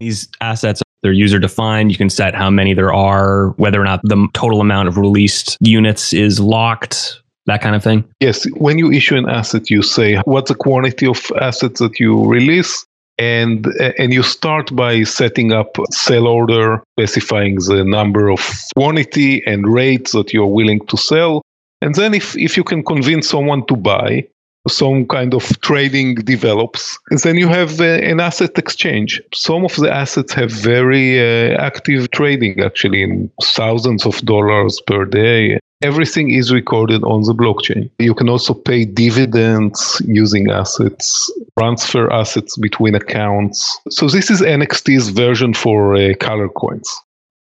These 0.00 0.28
assets 0.40 0.81
they're 1.02 1.12
user 1.12 1.38
defined. 1.38 1.90
You 1.90 1.98
can 1.98 2.10
set 2.10 2.34
how 2.34 2.50
many 2.50 2.74
there 2.74 2.92
are, 2.92 3.48
whether 3.50 3.80
or 3.80 3.84
not 3.84 4.00
the 4.04 4.28
total 4.34 4.60
amount 4.60 4.88
of 4.88 4.96
released 4.96 5.56
units 5.60 6.12
is 6.12 6.38
locked, 6.40 7.20
that 7.46 7.60
kind 7.60 7.74
of 7.74 7.82
thing. 7.82 8.04
Yes. 8.20 8.44
When 8.52 8.78
you 8.78 8.92
issue 8.92 9.16
an 9.16 9.28
asset, 9.28 9.70
you 9.70 9.82
say 9.82 10.16
what's 10.24 10.48
the 10.48 10.54
quantity 10.54 11.06
of 11.06 11.30
assets 11.40 11.80
that 11.80 11.98
you 11.98 12.24
release. 12.26 12.86
And, 13.18 13.66
and 13.98 14.12
you 14.12 14.22
start 14.22 14.74
by 14.74 15.02
setting 15.04 15.52
up 15.52 15.76
sell 15.90 16.26
order, 16.26 16.82
specifying 16.98 17.56
the 17.56 17.84
number 17.84 18.30
of 18.30 18.40
quantity 18.74 19.44
and 19.46 19.72
rates 19.72 20.12
that 20.12 20.32
you're 20.32 20.46
willing 20.46 20.84
to 20.86 20.96
sell. 20.96 21.42
And 21.82 21.94
then 21.94 22.14
if, 22.14 22.36
if 22.36 22.56
you 22.56 22.64
can 22.64 22.82
convince 22.82 23.28
someone 23.28 23.66
to 23.66 23.76
buy, 23.76 24.26
some 24.68 25.06
kind 25.06 25.34
of 25.34 25.60
trading 25.60 26.14
develops. 26.16 26.98
And 27.10 27.18
then 27.20 27.36
you 27.36 27.48
have 27.48 27.80
uh, 27.80 27.84
an 27.84 28.20
asset 28.20 28.56
exchange. 28.58 29.20
Some 29.34 29.64
of 29.64 29.74
the 29.76 29.92
assets 29.92 30.32
have 30.34 30.50
very 30.50 31.18
uh, 31.18 31.56
active 31.58 32.10
trading, 32.10 32.60
actually, 32.60 33.02
in 33.02 33.30
thousands 33.42 34.06
of 34.06 34.20
dollars 34.22 34.80
per 34.86 35.04
day. 35.04 35.58
Everything 35.82 36.30
is 36.30 36.52
recorded 36.52 37.02
on 37.02 37.22
the 37.22 37.34
blockchain. 37.34 37.90
You 37.98 38.14
can 38.14 38.28
also 38.28 38.54
pay 38.54 38.84
dividends 38.84 40.00
using 40.06 40.48
assets, 40.48 41.28
transfer 41.58 42.12
assets 42.12 42.56
between 42.56 42.94
accounts. 42.94 43.80
So, 43.90 44.06
this 44.06 44.30
is 44.30 44.42
NXT's 44.42 45.08
version 45.08 45.54
for 45.54 45.96
uh, 45.96 46.14
color 46.20 46.48
coins. 46.48 46.88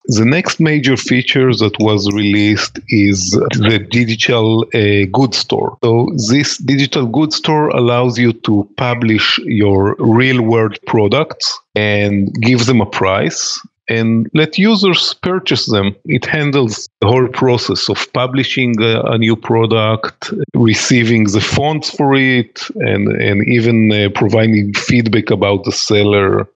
The 0.07 0.25
next 0.25 0.59
major 0.59 0.97
feature 0.97 1.55
that 1.55 1.77
was 1.79 2.11
released 2.13 2.79
is 2.89 3.31
the 3.31 3.79
digital 3.91 4.65
uh, 4.75 5.07
goods 5.13 5.39
store. 5.39 5.79
So 5.85 6.09
this 6.29 6.59
digital 6.59 7.07
goods 7.07 7.37
store 7.37 7.69
allows 7.69 8.19
you 8.19 8.33
to 8.33 8.69
publish 8.77 9.39
your 9.45 9.95
real 9.99 10.43
world 10.43 10.79
products 10.87 11.59
and 11.77 12.35
give 12.41 12.67
them 12.67 12.81
a 12.81 12.87
price 12.87 13.61
and 13.89 14.29
let 14.35 14.59
users 14.59 15.15
purchase 15.15 15.67
them. 15.67 15.95
It 16.07 16.25
handles 16.25 16.89
the 17.01 17.09
whole 17.09 17.29
process 17.29 17.89
of 17.89 18.13
publishing 18.13 18.81
a, 18.81 19.03
a 19.03 19.19
new 19.19 19.37
product, 19.37 20.33
receiving 20.55 21.25
the 21.25 21.41
fonts 21.41 21.91
for 21.91 22.15
it, 22.15 22.63
and, 22.77 23.09
and 23.21 23.47
even 23.49 23.93
uh, 23.93 24.09
providing 24.15 24.73
feedback 24.75 25.31
about 25.31 25.65
the 25.65 25.73
seller 25.73 26.49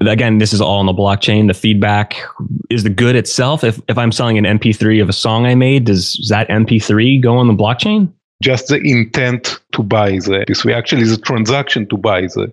Again, 0.00 0.38
this 0.38 0.52
is 0.52 0.60
all 0.60 0.78
on 0.78 0.86
the 0.86 0.92
blockchain. 0.92 1.48
The 1.48 1.54
feedback 1.54 2.16
is 2.70 2.82
the 2.82 2.90
good 2.90 3.14
itself. 3.14 3.62
If, 3.62 3.80
if 3.88 3.98
I'm 3.98 4.10
selling 4.10 4.38
an 4.38 4.44
MP3 4.44 5.02
of 5.02 5.08
a 5.08 5.12
song 5.12 5.46
I 5.46 5.54
made, 5.54 5.84
does 5.84 6.26
that 6.30 6.48
MP3 6.48 7.22
go 7.22 7.36
on 7.36 7.46
the 7.46 7.54
blockchain? 7.54 8.10
Just 8.42 8.68
the 8.68 8.78
intent 8.78 9.60
to 9.72 9.82
buy 9.82 10.12
the 10.12 10.44
MP3. 10.48 10.74
Actually, 10.74 11.04
the 11.04 11.18
transaction 11.18 11.86
to 11.88 11.96
buy 11.96 12.22
the, 12.22 12.52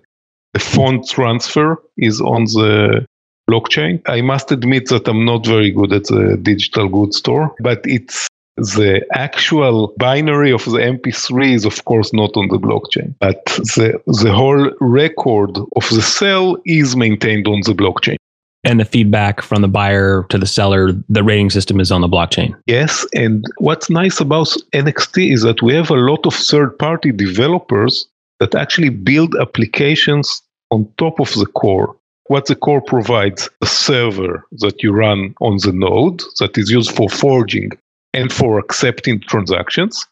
the 0.52 0.60
font 0.60 1.08
transfer 1.08 1.82
is 1.96 2.20
on 2.20 2.44
the 2.44 3.06
blockchain. 3.50 4.02
I 4.06 4.20
must 4.20 4.52
admit 4.52 4.88
that 4.90 5.08
I'm 5.08 5.24
not 5.24 5.46
very 5.46 5.70
good 5.70 5.92
at 5.92 6.04
the 6.04 6.38
digital 6.40 6.88
goods 6.88 7.16
store, 7.16 7.54
but 7.60 7.80
it's 7.84 8.28
the 8.60 9.04
actual 9.12 9.94
binary 9.96 10.52
of 10.52 10.64
the 10.64 10.78
MP3 10.78 11.54
is, 11.54 11.64
of 11.64 11.84
course, 11.84 12.12
not 12.12 12.36
on 12.36 12.48
the 12.48 12.58
blockchain, 12.58 13.14
but 13.18 13.44
the, 13.46 14.00
the 14.22 14.32
whole 14.32 14.70
record 14.80 15.56
of 15.76 15.88
the 15.90 16.02
sale 16.02 16.56
is 16.66 16.94
maintained 16.96 17.46
on 17.46 17.60
the 17.64 17.72
blockchain. 17.72 18.16
And 18.62 18.78
the 18.78 18.84
feedback 18.84 19.40
from 19.40 19.62
the 19.62 19.68
buyer 19.68 20.26
to 20.28 20.36
the 20.36 20.46
seller, 20.46 20.92
the 21.08 21.22
rating 21.22 21.48
system 21.48 21.80
is 21.80 21.90
on 21.90 22.02
the 22.02 22.08
blockchain. 22.08 22.54
Yes. 22.66 23.06
And 23.14 23.46
what's 23.56 23.88
nice 23.88 24.20
about 24.20 24.54
NXT 24.74 25.32
is 25.32 25.42
that 25.42 25.62
we 25.62 25.74
have 25.74 25.90
a 25.90 25.94
lot 25.94 26.26
of 26.26 26.34
third 26.34 26.78
party 26.78 27.10
developers 27.10 28.06
that 28.38 28.54
actually 28.54 28.90
build 28.90 29.34
applications 29.36 30.42
on 30.70 30.86
top 30.98 31.20
of 31.20 31.32
the 31.34 31.46
core. 31.46 31.96
What 32.26 32.46
the 32.46 32.54
core 32.54 32.82
provides 32.82 33.48
a 33.62 33.66
server 33.66 34.46
that 34.58 34.82
you 34.82 34.92
run 34.92 35.34
on 35.40 35.56
the 35.64 35.72
node 35.72 36.22
that 36.38 36.56
is 36.58 36.70
used 36.70 36.94
for 36.94 37.08
forging 37.08 37.70
and 38.14 38.32
for 38.32 38.58
accepting 38.58 39.20
transactions, 39.20 40.06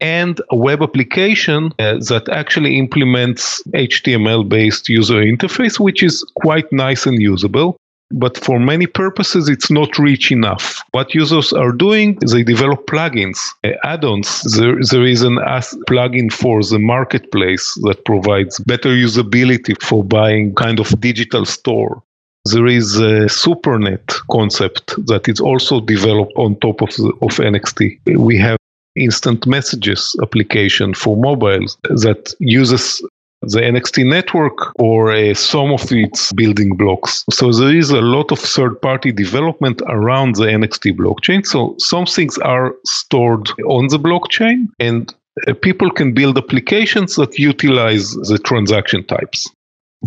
and 0.00 0.40
a 0.50 0.56
web 0.56 0.82
application 0.82 1.72
uh, 1.78 1.94
that 2.08 2.28
actually 2.30 2.78
implements 2.78 3.62
HTML 3.74 4.48
based 4.48 4.88
user 4.88 5.22
interface, 5.22 5.78
which 5.78 6.02
is 6.02 6.24
quite 6.36 6.70
nice 6.72 7.06
and 7.06 7.20
usable. 7.20 7.76
But 8.12 8.36
for 8.36 8.58
many 8.58 8.86
purposes, 8.86 9.48
it's 9.48 9.70
not 9.70 9.96
rich 9.96 10.32
enough. 10.32 10.82
What 10.90 11.14
users 11.14 11.52
are 11.52 11.70
doing 11.70 12.18
they 12.26 12.42
develop 12.42 12.86
plugins, 12.86 13.38
uh, 13.62 13.70
add 13.84 14.04
ons. 14.04 14.42
There, 14.58 14.78
there 14.90 15.06
is 15.06 15.22
an 15.22 15.38
as 15.46 15.76
plugin 15.88 16.32
for 16.32 16.60
the 16.62 16.80
marketplace 16.80 17.78
that 17.82 18.04
provides 18.04 18.58
better 18.60 18.88
usability 18.88 19.80
for 19.80 20.02
buying 20.02 20.54
kind 20.56 20.80
of 20.80 21.00
digital 21.00 21.44
store 21.44 22.02
there 22.44 22.66
is 22.66 22.96
a 22.96 23.26
supernet 23.28 24.06
concept 24.30 24.94
that 25.06 25.28
is 25.28 25.40
also 25.40 25.80
developed 25.80 26.32
on 26.36 26.56
top 26.60 26.80
of, 26.80 26.88
of 26.88 27.36
NXT. 27.36 28.16
We 28.16 28.38
have 28.38 28.56
instant 28.96 29.46
messages 29.46 30.16
application 30.22 30.94
for 30.94 31.16
mobiles 31.16 31.76
that 31.84 32.34
uses 32.40 33.02
the 33.42 33.60
NXT 33.60 34.06
network 34.06 34.78
or 34.78 35.12
uh, 35.12 35.32
some 35.32 35.72
of 35.72 35.90
its 35.92 36.32
building 36.32 36.76
blocks. 36.76 37.24
So 37.30 37.52
there 37.52 37.74
is 37.74 37.90
a 37.90 38.02
lot 38.02 38.32
of 38.32 38.38
third 38.38 38.80
party 38.82 39.12
development 39.12 39.80
around 39.86 40.34
the 40.34 40.44
NXT 40.44 40.96
blockchain. 40.96 41.46
So 41.46 41.74
some 41.78 42.04
things 42.04 42.36
are 42.38 42.74
stored 42.84 43.48
on 43.66 43.88
the 43.88 43.98
blockchain 43.98 44.68
and 44.78 45.14
uh, 45.46 45.54
people 45.54 45.90
can 45.90 46.12
build 46.12 46.36
applications 46.36 47.16
that 47.16 47.38
utilize 47.38 48.12
the 48.12 48.38
transaction 48.38 49.04
types 49.04 49.48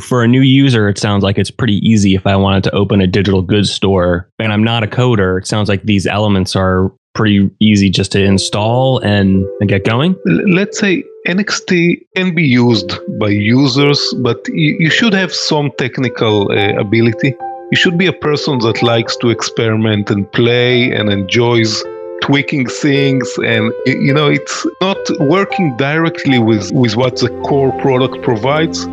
for 0.02 0.24
a 0.24 0.28
new 0.28 0.42
user, 0.42 0.90
it 0.90 0.98
sounds 0.98 1.24
like 1.24 1.38
it's 1.38 1.52
pretty 1.52 1.78
easy 1.88 2.16
if 2.16 2.26
I 2.26 2.36
wanted 2.36 2.64
to 2.66 2.76
open 2.76 3.02
a 3.02 3.08
digital 3.08 3.42
goods 3.42 3.72
store 3.72 4.30
and 4.40 4.52
I'm 4.52 4.64
not 4.64 4.84
a 4.84 4.88
coder. 4.88 5.38
It 5.38 5.48
sounds 5.48 5.70
like 5.70 5.84
these 5.84 6.08
elements 6.08 6.56
are 6.56 6.92
pretty 7.14 7.50
easy 7.60 7.90
just 7.90 8.12
to 8.14 8.24
install 8.24 8.98
and, 9.00 9.46
and 9.60 9.70
get 9.70 9.86
going. 9.86 10.16
Let's 10.26 10.80
say 10.80 11.04
NXT 11.28 12.02
can 12.16 12.34
be 12.34 12.44
used 12.44 12.98
by 13.20 13.30
users, 13.30 14.14
but 14.20 14.48
you, 14.50 14.78
you 14.80 14.90
should 14.90 15.14
have 15.14 15.32
some 15.32 15.72
technical 15.78 16.52
uh, 16.52 16.80
ability. 16.80 17.36
You 17.72 17.78
should 17.78 17.98
be 17.98 18.08
a 18.08 18.14
person 18.14 18.60
that 18.60 18.82
likes 18.82 19.16
to 19.18 19.30
experiment 19.30 20.10
and 20.10 20.32
play 20.32 20.92
and 20.92 21.12
enjoys 21.12 21.84
tweaking 22.22 22.66
things 22.66 23.30
and 23.44 23.74
you 23.86 24.14
know 24.14 24.30
it's 24.30 24.66
not 24.80 24.98
working 25.20 25.76
directly 25.76 26.40
with 26.40 26.72
with 26.72 26.96
what 26.96 27.18
the 27.18 27.28
core 27.44 27.78
product 27.82 28.22
provides 28.22 28.88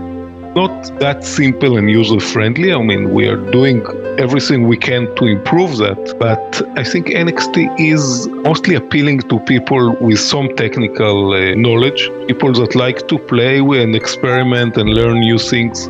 not 0.55 0.99
that 0.99 1.25
simple 1.25 1.79
and 1.79 1.91
user 1.91 2.19
friendly. 2.19 2.73
I 2.73 2.83
mean, 2.83 3.13
we 3.13 3.29
are 3.29 3.37
doing 3.37 3.85
everything 4.19 4.67
we 4.67 4.77
can 4.77 5.15
to 5.17 5.27
improve 5.27 5.79
that, 5.79 6.17
but 6.19 6.63
I 6.79 6.83
think 6.85 7.09
NXT 7.09 7.79
is 7.79 8.27
mostly 8.29 8.75
appealing 8.75 9.21
to 9.31 9.39
people 9.41 9.97
with 10.01 10.19
some 10.19 10.55
technical 10.57 11.33
uh, 11.33 11.55
knowledge, 11.55 12.11
people 12.27 12.53
that 12.55 12.75
like 12.75 13.07
to 13.09 13.19
play 13.19 13.61
with 13.61 13.81
and 13.81 13.95
experiment 13.95 14.77
and 14.77 14.91
learn 14.91 15.21
new 15.21 15.39
things. 15.39 15.89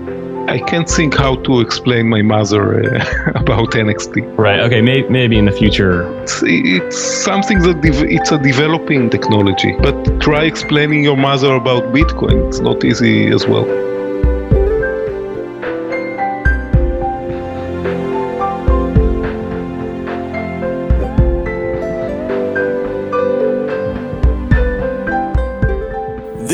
I 0.49 0.59
can't 0.59 0.89
think 0.89 1.17
how 1.17 1.37
to 1.37 1.61
explain 1.61 2.09
my 2.09 2.23
mother 2.23 2.63
uh, 2.97 3.31
about 3.37 3.71
NXT. 3.71 4.37
Right. 4.37 4.61
Okay. 4.61 4.83
May- 4.83 5.09
maybe 5.09 5.39
in 5.39 5.47
the 5.47 5.53
future. 5.53 6.03
It's, 6.23 6.43
it's 6.45 6.99
something 6.99 7.61
that 7.61 7.81
de- 7.81 8.13
it's 8.13 8.33
a 8.33 8.39
developing 8.39 9.11
technology, 9.11 9.75
but 9.81 10.21
try 10.21 10.45
explaining 10.45 11.05
your 11.05 11.17
mother 11.17 11.55
about 11.55 11.85
Bitcoin. 11.95 12.49
It's 12.49 12.61
not 12.61 12.85
easy 12.85 13.29
as 13.29 13.47
well. 13.47 13.67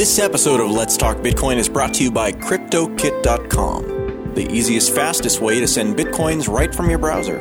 This 0.07 0.21
episode 0.21 0.61
of 0.61 0.71
Let's 0.71 0.97
Talk 0.97 1.17
Bitcoin 1.17 1.57
is 1.57 1.69
brought 1.69 1.93
to 1.95 2.05
you 2.05 2.13
by 2.13 2.31
KryptoKit.com, 2.31 4.35
the 4.35 4.49
easiest, 4.49 4.95
fastest 4.95 5.41
way 5.41 5.59
to 5.59 5.67
send 5.67 5.97
bitcoins 5.97 6.49
right 6.49 6.73
from 6.73 6.89
your 6.89 7.01
browser. 7.01 7.41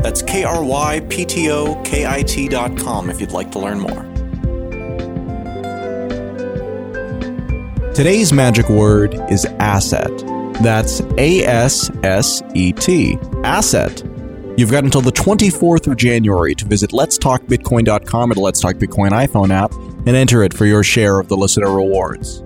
That's 0.00 0.22
K 0.22 0.42
R 0.42 0.64
Y 0.64 1.00
P 1.10 1.26
T 1.26 1.50
O 1.50 1.74
K 1.82 2.06
I 2.06 2.22
T.com 2.22 3.10
if 3.10 3.20
you'd 3.20 3.32
like 3.32 3.52
to 3.52 3.58
learn 3.58 3.78
more. 3.78 4.02
Today's 7.92 8.32
magic 8.32 8.70
word 8.70 9.14
is 9.30 9.44
asset. 9.58 10.16
That's 10.62 11.02
A 11.18 11.44
S 11.44 11.90
S 12.04 12.42
E 12.54 12.72
T. 12.72 13.18
Asset. 13.44 14.02
You've 14.56 14.70
got 14.70 14.82
until 14.82 15.02
the 15.02 15.12
24th 15.12 15.86
of 15.86 15.98
January 15.98 16.54
to 16.54 16.64
visit 16.64 16.92
letstalkbitcoin.com 16.92 18.30
or 18.30 18.34
the 18.34 18.40
Let's 18.40 18.60
Talk 18.60 18.76
Bitcoin 18.76 19.10
iPhone 19.10 19.50
app 19.50 19.74
and 20.08 20.16
enter 20.16 20.42
it 20.42 20.54
for 20.54 20.64
your 20.64 20.82
share 20.82 21.18
of 21.18 21.28
the 21.28 21.36
listener 21.36 21.70
rewards. 21.70 22.42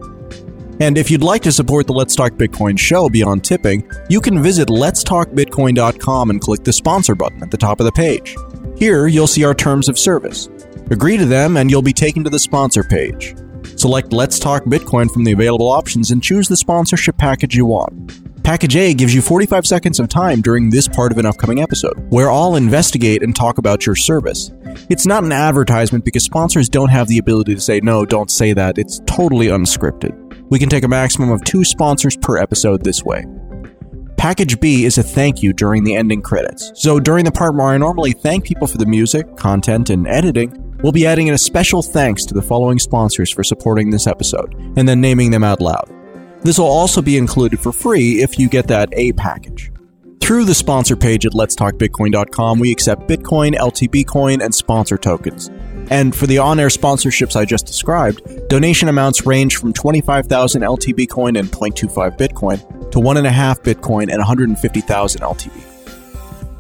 And 0.80 0.98
if 0.98 1.12
you'd 1.12 1.22
like 1.22 1.42
to 1.42 1.52
support 1.52 1.86
the 1.86 1.92
Let's 1.92 2.16
Talk 2.16 2.32
Bitcoin 2.32 2.76
show 2.76 3.08
beyond 3.08 3.44
tipping, 3.44 3.88
you 4.08 4.20
can 4.20 4.42
visit 4.42 4.66
letstalkbitcoin.com 4.66 6.30
and 6.30 6.40
click 6.40 6.64
the 6.64 6.72
sponsor 6.72 7.14
button 7.14 7.40
at 7.40 7.52
the 7.52 7.56
top 7.56 7.78
of 7.78 7.86
the 7.86 7.92
page. 7.92 8.34
Here, 8.76 9.06
you'll 9.06 9.28
see 9.28 9.44
our 9.44 9.54
terms 9.54 9.88
of 9.88 9.96
service. 9.96 10.48
Agree 10.90 11.16
to 11.16 11.24
them, 11.24 11.56
and 11.56 11.70
you'll 11.70 11.82
be 11.82 11.92
taken 11.92 12.24
to 12.24 12.30
the 12.30 12.38
sponsor 12.40 12.82
page. 12.82 13.36
Select 13.76 14.12
Let's 14.12 14.40
Talk 14.40 14.64
Bitcoin 14.64 15.08
from 15.08 15.22
the 15.22 15.30
available 15.30 15.68
options 15.68 16.10
and 16.10 16.20
choose 16.20 16.48
the 16.48 16.56
sponsorship 16.56 17.16
package 17.16 17.54
you 17.54 17.64
want. 17.64 18.42
Package 18.42 18.74
A 18.74 18.92
gives 18.92 19.14
you 19.14 19.22
45 19.22 19.68
seconds 19.68 20.00
of 20.00 20.08
time 20.08 20.40
during 20.40 20.68
this 20.68 20.88
part 20.88 21.12
of 21.12 21.18
an 21.18 21.26
upcoming 21.26 21.60
episode, 21.60 22.10
where 22.10 22.28
I'll 22.28 22.56
investigate 22.56 23.22
and 23.22 23.36
talk 23.36 23.58
about 23.58 23.86
your 23.86 23.94
service. 23.94 24.50
It's 24.88 25.06
not 25.06 25.24
an 25.24 25.32
advertisement 25.32 26.04
because 26.04 26.24
sponsors 26.24 26.68
don't 26.68 26.90
have 26.90 27.08
the 27.08 27.18
ability 27.18 27.54
to 27.54 27.60
say, 27.60 27.80
no, 27.80 28.04
don't 28.04 28.30
say 28.30 28.52
that. 28.52 28.78
It's 28.78 29.00
totally 29.06 29.46
unscripted. 29.46 30.18
We 30.50 30.58
can 30.58 30.68
take 30.68 30.84
a 30.84 30.88
maximum 30.88 31.30
of 31.30 31.44
two 31.44 31.64
sponsors 31.64 32.16
per 32.16 32.38
episode 32.38 32.84
this 32.84 33.04
way. 33.04 33.24
Package 34.16 34.60
B 34.60 34.84
is 34.84 34.98
a 34.98 35.02
thank 35.02 35.42
you 35.42 35.52
during 35.52 35.84
the 35.84 35.96
ending 35.96 36.22
credits. 36.22 36.70
So 36.74 37.00
during 37.00 37.24
the 37.24 37.32
part 37.32 37.54
where 37.54 37.68
I 37.68 37.78
normally 37.78 38.12
thank 38.12 38.44
people 38.44 38.66
for 38.66 38.78
the 38.78 38.86
music, 38.86 39.36
content, 39.36 39.90
and 39.90 40.06
editing, 40.06 40.62
We'll 40.82 40.92
be 40.92 41.06
adding 41.06 41.28
in 41.28 41.34
a 41.34 41.38
special 41.38 41.80
thanks 41.80 42.24
to 42.24 42.34
the 42.34 42.42
following 42.42 42.80
sponsors 42.80 43.30
for 43.30 43.44
supporting 43.44 43.90
this 43.90 44.08
episode, 44.08 44.52
and 44.76 44.88
then 44.88 45.00
naming 45.00 45.30
them 45.30 45.44
out 45.44 45.60
loud. 45.60 45.88
This 46.42 46.58
will 46.58 46.66
also 46.66 47.00
be 47.00 47.16
included 47.16 47.60
for 47.60 47.70
free 47.70 48.20
if 48.20 48.36
you 48.36 48.48
get 48.48 48.66
that 48.66 48.88
A 48.94 49.12
package. 49.12 49.70
Through 50.22 50.44
the 50.44 50.54
sponsor 50.54 50.94
page 50.94 51.26
at 51.26 51.32
letstalkbitcoin.com, 51.32 52.60
we 52.60 52.70
accept 52.70 53.08
Bitcoin, 53.08 53.56
LTB 53.56 54.06
coin, 54.06 54.40
and 54.40 54.54
sponsor 54.54 54.96
tokens. 54.96 55.50
And 55.90 56.14
for 56.14 56.28
the 56.28 56.38
on 56.38 56.60
air 56.60 56.68
sponsorships 56.68 57.34
I 57.34 57.44
just 57.44 57.66
described, 57.66 58.22
donation 58.48 58.88
amounts 58.88 59.26
range 59.26 59.56
from 59.56 59.72
25,000 59.72 60.62
LTB 60.62 61.10
coin 61.10 61.34
and 61.34 61.50
0.25 61.50 62.16
Bitcoin 62.16 62.90
to 62.92 63.00
1.5 63.00 63.62
Bitcoin 63.64 64.10
and 64.10 64.18
150,000 64.18 65.20
LTB. 65.20 65.60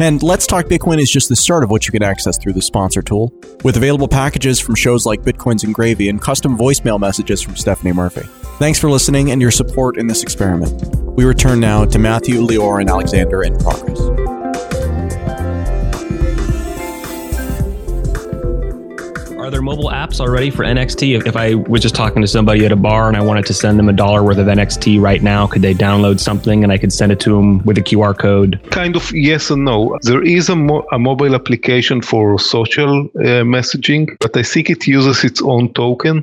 And 0.00 0.20
Let's 0.24 0.48
Talk 0.48 0.66
Bitcoin 0.66 0.98
is 1.00 1.08
just 1.08 1.28
the 1.28 1.36
start 1.36 1.62
of 1.62 1.70
what 1.70 1.86
you 1.86 1.92
can 1.92 2.02
access 2.02 2.36
through 2.36 2.54
the 2.54 2.62
sponsor 2.62 3.00
tool, 3.00 3.32
with 3.62 3.76
available 3.76 4.08
packages 4.08 4.58
from 4.58 4.74
shows 4.74 5.06
like 5.06 5.22
Bitcoins 5.22 5.62
and 5.62 5.72
Gravy 5.72 6.08
and 6.08 6.20
custom 6.20 6.58
voicemail 6.58 6.98
messages 6.98 7.40
from 7.40 7.54
Stephanie 7.54 7.92
Murphy. 7.92 8.28
Thanks 8.62 8.78
for 8.78 8.88
listening 8.88 9.32
and 9.32 9.42
your 9.42 9.50
support 9.50 9.98
in 9.98 10.06
this 10.06 10.22
experiment. 10.22 10.80
We 11.16 11.24
return 11.24 11.58
now 11.58 11.84
to 11.84 11.98
Matthew, 11.98 12.46
Lior, 12.46 12.80
and 12.80 12.88
Alexander 12.88 13.42
in 13.42 13.58
progress. 13.58 13.98
Are 19.36 19.50
there 19.50 19.62
mobile 19.62 19.90
apps 19.90 20.20
already 20.20 20.50
for 20.50 20.64
NXT? 20.64 21.16
If, 21.16 21.26
if 21.26 21.36
I 21.36 21.54
was 21.54 21.82
just 21.82 21.96
talking 21.96 22.22
to 22.22 22.28
somebody 22.28 22.64
at 22.64 22.70
a 22.70 22.76
bar 22.76 23.08
and 23.08 23.16
I 23.16 23.20
wanted 23.20 23.46
to 23.46 23.52
send 23.52 23.80
them 23.80 23.88
a 23.88 23.92
dollar 23.92 24.22
worth 24.22 24.38
of 24.38 24.46
NXT 24.46 25.00
right 25.00 25.24
now, 25.24 25.48
could 25.48 25.62
they 25.62 25.74
download 25.74 26.20
something 26.20 26.62
and 26.62 26.72
I 26.72 26.78
could 26.78 26.92
send 26.92 27.10
it 27.10 27.18
to 27.18 27.30
them 27.30 27.64
with 27.64 27.78
a 27.78 27.82
QR 27.82 28.16
code? 28.16 28.60
Kind 28.70 28.94
of 28.94 29.10
yes 29.10 29.50
and 29.50 29.64
no. 29.64 29.98
There 30.02 30.22
is 30.22 30.48
a, 30.48 30.54
mo- 30.54 30.86
a 30.92 31.00
mobile 31.00 31.34
application 31.34 32.00
for 32.00 32.38
social 32.38 33.06
uh, 33.16 33.42
messaging, 33.42 34.16
but 34.20 34.36
I 34.36 34.44
think 34.44 34.70
it 34.70 34.86
uses 34.86 35.24
its 35.24 35.42
own 35.42 35.74
token. 35.74 36.22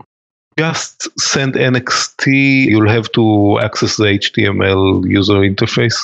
Just 0.59 1.07
send 1.17 1.53
NXT, 1.53 2.65
you'll 2.71 2.89
have 2.89 3.09
to 3.13 3.59
access 3.61 3.95
the 3.97 4.05
HTML 4.05 5.07
user 5.07 5.39
interface. 5.51 5.97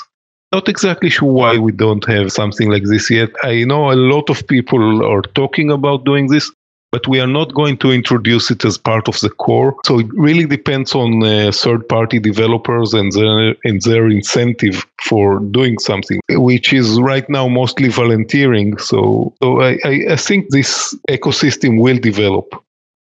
Not 0.54 0.70
exactly 0.70 1.10
sure 1.10 1.32
why 1.32 1.58
we 1.58 1.74
don't 1.74 2.06
have 2.06 2.32
something 2.32 2.70
like 2.70 2.84
this 2.84 3.10
yet. 3.10 3.32
I 3.44 3.66
know 3.66 3.92
a 3.92 4.00
lot 4.14 4.30
of 4.30 4.48
people 4.48 5.06
are 5.06 5.24
talking 5.40 5.72
about 5.72 6.06
doing 6.06 6.28
this 6.28 6.52
but 6.96 7.10
we 7.10 7.20
are 7.20 7.28
not 7.28 7.54
going 7.54 7.76
to 7.76 7.92
introduce 7.92 8.50
it 8.50 8.64
as 8.64 8.78
part 8.78 9.10
of 9.10 9.20
the 9.20 9.30
core. 9.30 9.76
So 9.86 10.00
it 10.00 10.08
really 10.14 10.46
depends 10.46 10.96
on 10.96 11.22
uh, 11.22 11.52
third 11.52 11.90
party 11.90 12.20
developers 12.20 12.94
and 12.94 13.12
their, 13.12 13.54
and 13.66 13.82
their 13.82 14.08
incentive 14.08 14.88
for 15.04 15.40
doing 15.40 15.78
something, 15.80 16.22
which 16.30 16.72
is 16.72 16.98
right 17.02 17.30
now 17.30 17.50
mostly 17.50 17.90
volunteering. 17.90 18.78
So, 18.78 19.34
so 19.44 19.62
I, 19.62 19.78
I 20.10 20.16
think 20.16 20.52
this 20.52 20.98
ecosystem 21.10 21.82
will 21.82 21.98
develop. 21.98 22.64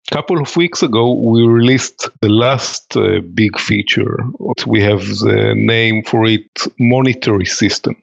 Couple 0.10 0.42
of 0.42 0.58
weeks 0.58 0.84
ago, 0.84 1.14
we 1.14 1.44
released 1.44 2.10
the 2.22 2.30
last 2.30 2.98
uh, 2.98 3.22
big 3.34 3.58
feature. 3.60 4.18
We 4.66 4.82
have 4.82 5.08
the 5.20 5.54
name 5.56 6.04
for 6.04 6.26
it 6.26 6.50
monetary 6.80 7.46
system. 7.46 7.96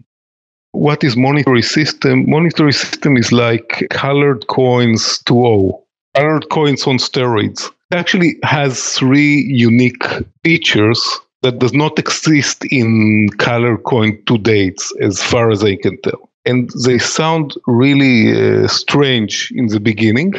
What 0.72 1.02
is 1.04 1.16
monetary 1.16 1.62
system? 1.62 2.30
Monetary 2.30 2.72
system 2.72 3.16
is 3.16 3.32
like 3.32 3.86
colored 3.90 4.46
coins 4.46 5.18
2.0, 5.24 5.82
colored 6.14 6.48
coins 6.50 6.86
on 6.86 6.98
steroids. 6.98 7.70
It 7.90 7.96
actually 7.96 8.36
has 8.42 8.92
three 8.94 9.44
unique 9.48 10.04
features 10.44 11.02
that 11.42 11.58
does 11.58 11.72
not 11.72 11.98
exist 11.98 12.64
in 12.70 13.28
color 13.38 13.76
coin 13.76 14.22
to 14.26 14.38
date, 14.38 14.80
as 15.00 15.22
far 15.22 15.50
as 15.50 15.64
I 15.64 15.76
can 15.76 16.00
tell. 16.02 16.27
And 16.44 16.70
they 16.84 16.98
sound 16.98 17.54
really 17.66 18.32
uh, 18.32 18.68
strange 18.68 19.52
in 19.54 19.66
the 19.66 19.80
beginning. 19.80 20.34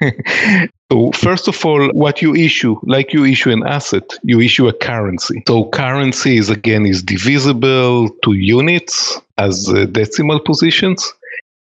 So 0.94 1.10
first 1.10 1.48
of 1.48 1.64
all, 1.66 1.88
what 1.88 2.22
you 2.22 2.36
issue, 2.36 2.76
like 2.84 3.12
you 3.12 3.24
issue 3.24 3.50
an 3.50 3.66
asset, 3.66 4.12
you 4.22 4.40
issue 4.40 4.68
a 4.68 4.72
currency. 4.72 5.42
So 5.48 5.68
currency 5.70 6.36
is 6.36 6.50
again 6.50 6.86
is 6.86 7.02
divisible 7.02 8.10
to 8.22 8.32
units 8.32 9.20
as 9.36 9.68
uh, 9.68 9.86
decimal 9.86 10.38
positions. 10.38 11.12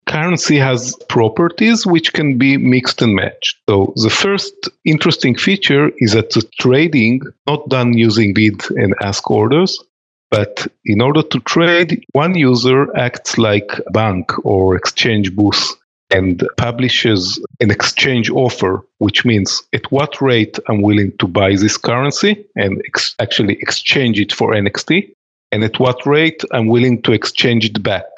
Currency 0.08 0.58
has 0.58 0.96
properties 1.08 1.86
which 1.86 2.14
can 2.14 2.40
be 2.40 2.58
mixed 2.58 3.02
and 3.04 3.14
matched. 3.14 3.58
So 3.70 3.94
the 3.98 4.10
first 4.10 4.54
interesting 4.86 5.36
feature 5.36 5.92
is 5.98 6.14
that 6.14 6.32
the 6.32 6.42
trading 6.60 7.22
not 7.46 7.70
done 7.70 7.94
using 7.94 8.34
bid 8.34 8.60
and 8.72 8.96
ask 9.02 9.30
orders, 9.30 9.80
but 10.32 10.66
in 10.86 11.02
order 11.02 11.22
to 11.22 11.40
trade, 11.42 12.04
one 12.14 12.36
user 12.36 12.96
acts 12.98 13.38
like 13.38 13.70
a 13.86 13.92
bank 13.92 14.32
or 14.46 14.76
exchange 14.76 15.36
booth 15.36 15.76
and 16.10 16.44
publishes 16.58 17.40
an 17.60 17.70
exchange 17.70 18.30
offer, 18.30 18.86
which 19.00 19.26
means 19.26 19.62
at 19.74 19.92
what 19.92 20.22
rate 20.22 20.58
I'm 20.68 20.82
willing 20.82 21.16
to 21.20 21.28
buy 21.28 21.56
this 21.56 21.78
currency 21.78 22.46
and 22.56 22.82
ex- 22.86 23.16
actually 23.20 23.56
exchange 23.56 24.20
it 24.20 24.32
for 24.32 24.54
NXT, 24.54 25.14
and 25.52 25.64
at 25.64 25.80
what 25.80 26.06
rate 26.06 26.44
I'm 26.52 26.68
willing 26.68 27.02
to 27.04 27.12
exchange 27.12 27.66
it 27.66 27.84
back, 27.84 28.10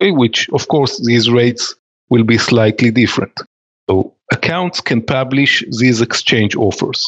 which, 0.00 0.48
of 0.50 0.68
course, 0.68 1.04
these 1.06 1.30
rates 1.30 1.74
will 2.08 2.24
be 2.24 2.38
slightly 2.38 2.90
different. 2.90 3.40
So 3.88 4.14
accounts 4.32 4.80
can 4.80 5.02
publish 5.02 5.64
these 5.78 6.00
exchange 6.00 6.56
offers. 6.56 7.04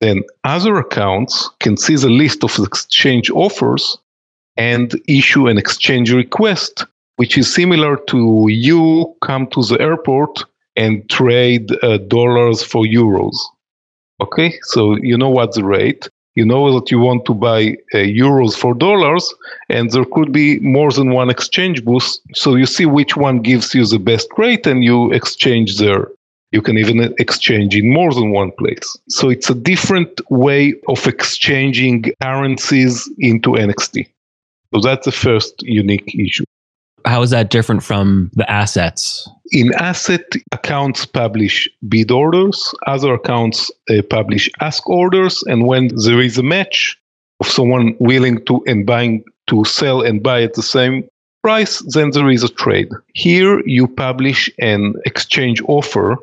Then 0.00 0.22
other 0.44 0.76
accounts 0.76 1.50
can 1.60 1.76
see 1.76 1.96
the 1.96 2.10
list 2.10 2.44
of 2.44 2.58
exchange 2.58 3.30
offers 3.30 3.98
and 4.56 4.94
issue 5.08 5.48
an 5.48 5.58
exchange 5.58 6.12
request 6.12 6.84
which 7.16 7.36
is 7.36 7.52
similar 7.52 7.96
to 8.08 8.46
you 8.48 9.14
come 9.22 9.46
to 9.48 9.62
the 9.62 9.80
airport 9.80 10.44
and 10.76 11.08
trade 11.10 11.70
uh, 11.82 11.98
dollars 11.98 12.62
for 12.62 12.84
euros. 12.84 13.36
Okay, 14.20 14.58
so 14.62 14.96
you 14.96 15.16
know 15.16 15.30
what's 15.30 15.56
the 15.56 15.64
rate. 15.64 16.08
You 16.34 16.44
know 16.44 16.78
that 16.78 16.90
you 16.90 16.98
want 16.98 17.24
to 17.24 17.34
buy 17.34 17.76
uh, 17.94 17.98
euros 17.98 18.54
for 18.54 18.74
dollars, 18.74 19.32
and 19.70 19.90
there 19.90 20.04
could 20.04 20.32
be 20.32 20.58
more 20.60 20.92
than 20.92 21.10
one 21.10 21.30
exchange 21.30 21.82
booth. 21.82 22.18
So 22.34 22.56
you 22.56 22.66
see 22.66 22.84
which 22.84 23.16
one 23.16 23.40
gives 23.40 23.74
you 23.74 23.86
the 23.86 23.98
best 23.98 24.28
rate, 24.36 24.66
and 24.66 24.84
you 24.84 25.12
exchange 25.12 25.78
there. 25.78 26.08
You 26.52 26.62
can 26.62 26.78
even 26.78 27.14
exchange 27.18 27.74
in 27.74 27.92
more 27.92 28.14
than 28.14 28.30
one 28.30 28.52
place. 28.52 28.96
So 29.08 29.28
it's 29.28 29.50
a 29.50 29.54
different 29.54 30.20
way 30.30 30.74
of 30.88 31.06
exchanging 31.06 32.04
currencies 32.22 33.10
into 33.18 33.50
NXT. 33.50 34.08
So 34.72 34.80
that's 34.80 35.04
the 35.04 35.12
first 35.12 35.62
unique 35.62 36.14
issue 36.14 36.44
how 37.06 37.22
is 37.22 37.30
that 37.30 37.50
different 37.50 37.82
from 37.82 38.30
the 38.34 38.50
assets? 38.50 39.28
In 39.52 39.72
asset 39.74 40.34
accounts 40.52 41.06
publish 41.06 41.68
bid 41.88 42.10
orders, 42.10 42.74
other 42.86 43.14
accounts 43.14 43.70
uh, 43.88 44.02
publish 44.10 44.50
ask 44.60 44.88
orders, 44.88 45.42
and 45.44 45.66
when 45.66 45.88
there 46.04 46.20
is 46.20 46.36
a 46.36 46.42
match 46.42 46.98
of 47.40 47.46
someone 47.46 47.96
willing 48.00 48.44
to 48.46 48.62
and 48.66 48.84
buying 48.84 49.24
to 49.46 49.64
sell 49.64 50.02
and 50.02 50.22
buy 50.22 50.42
at 50.42 50.54
the 50.54 50.62
same 50.62 51.08
price, 51.42 51.78
then 51.94 52.10
there 52.10 52.28
is 52.28 52.42
a 52.42 52.48
trade. 52.48 52.88
Here 53.14 53.62
you 53.66 53.86
publish 53.86 54.50
an 54.58 54.94
exchange 55.04 55.62
offer. 55.68 56.16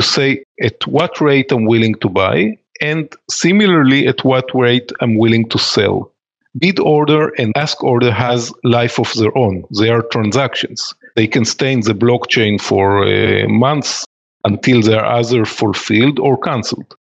You 0.00 0.04
say 0.04 0.44
at 0.62 0.86
what 0.86 1.20
rate 1.20 1.52
I'm 1.52 1.66
willing 1.66 1.94
to 1.96 2.08
buy, 2.08 2.56
and 2.80 3.06
similarly 3.30 4.06
at 4.06 4.24
what 4.24 4.46
rate 4.54 4.90
I'm 5.02 5.16
willing 5.18 5.46
to 5.50 5.58
sell 5.58 6.10
bid 6.58 6.80
order 6.80 7.28
and 7.36 7.52
ask 7.54 7.84
order 7.84 8.10
has 8.10 8.50
life 8.64 8.98
of 8.98 9.12
their 9.14 9.36
own. 9.36 9.62
They 9.78 9.90
are 9.90 10.00
transactions. 10.00 10.94
They 11.16 11.26
can 11.26 11.44
stay 11.44 11.72
in 11.74 11.80
the 11.80 11.92
blockchain 11.92 12.58
for 12.58 13.04
uh, 13.04 13.46
months 13.48 14.06
until 14.44 14.80
they 14.80 14.94
are 14.94 15.18
either 15.18 15.44
fulfilled 15.44 16.18
or 16.18 16.38
cancelled. 16.38 16.96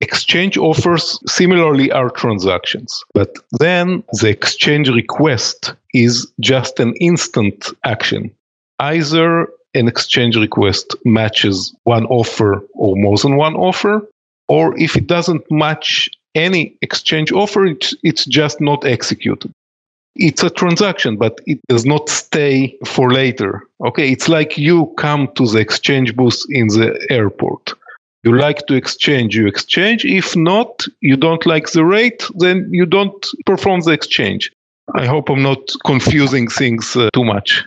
Exchange 0.00 0.58
offers 0.58 1.20
similarly 1.28 1.92
are 1.92 2.10
transactions, 2.10 3.04
but 3.14 3.36
then 3.60 4.02
the 4.20 4.28
exchange 4.28 4.88
request 4.88 5.72
is 5.94 6.26
just 6.40 6.80
an 6.80 6.94
instant 6.96 7.68
action. 7.84 8.32
Either 8.80 9.46
an 9.74 9.88
exchange 9.88 10.36
request 10.36 10.94
matches 11.04 11.74
one 11.84 12.06
offer 12.06 12.62
or 12.74 12.96
more 12.96 13.16
than 13.16 13.36
one 13.36 13.54
offer, 13.54 14.06
or 14.48 14.78
if 14.78 14.96
it 14.96 15.06
doesn't 15.06 15.48
match 15.50 16.08
any 16.34 16.76
exchange 16.82 17.32
offer, 17.32 17.66
it's, 17.66 17.94
it's 18.02 18.24
just 18.24 18.60
not 18.60 18.84
executed. 18.84 19.52
It's 20.16 20.42
a 20.42 20.50
transaction, 20.50 21.16
but 21.16 21.40
it 21.46 21.60
does 21.68 21.86
not 21.86 22.08
stay 22.08 22.76
for 22.84 23.12
later. 23.12 23.62
Okay, 23.84 24.10
it's 24.10 24.28
like 24.28 24.58
you 24.58 24.92
come 24.98 25.28
to 25.36 25.46
the 25.46 25.58
exchange 25.58 26.16
booth 26.16 26.44
in 26.50 26.66
the 26.66 27.06
airport. 27.10 27.72
You 28.24 28.36
like 28.36 28.66
to 28.66 28.74
exchange, 28.74 29.34
you 29.34 29.46
exchange. 29.46 30.04
If 30.04 30.36
not, 30.36 30.86
you 31.00 31.16
don't 31.16 31.46
like 31.46 31.70
the 31.70 31.84
rate, 31.84 32.22
then 32.36 32.68
you 32.70 32.84
don't 32.84 33.26
perform 33.46 33.80
the 33.80 33.92
exchange. 33.92 34.52
I 34.94 35.06
hope 35.06 35.30
I'm 35.30 35.42
not 35.42 35.70
confusing 35.86 36.48
things 36.48 36.96
uh, 36.96 37.08
too 37.14 37.24
much. 37.24 37.64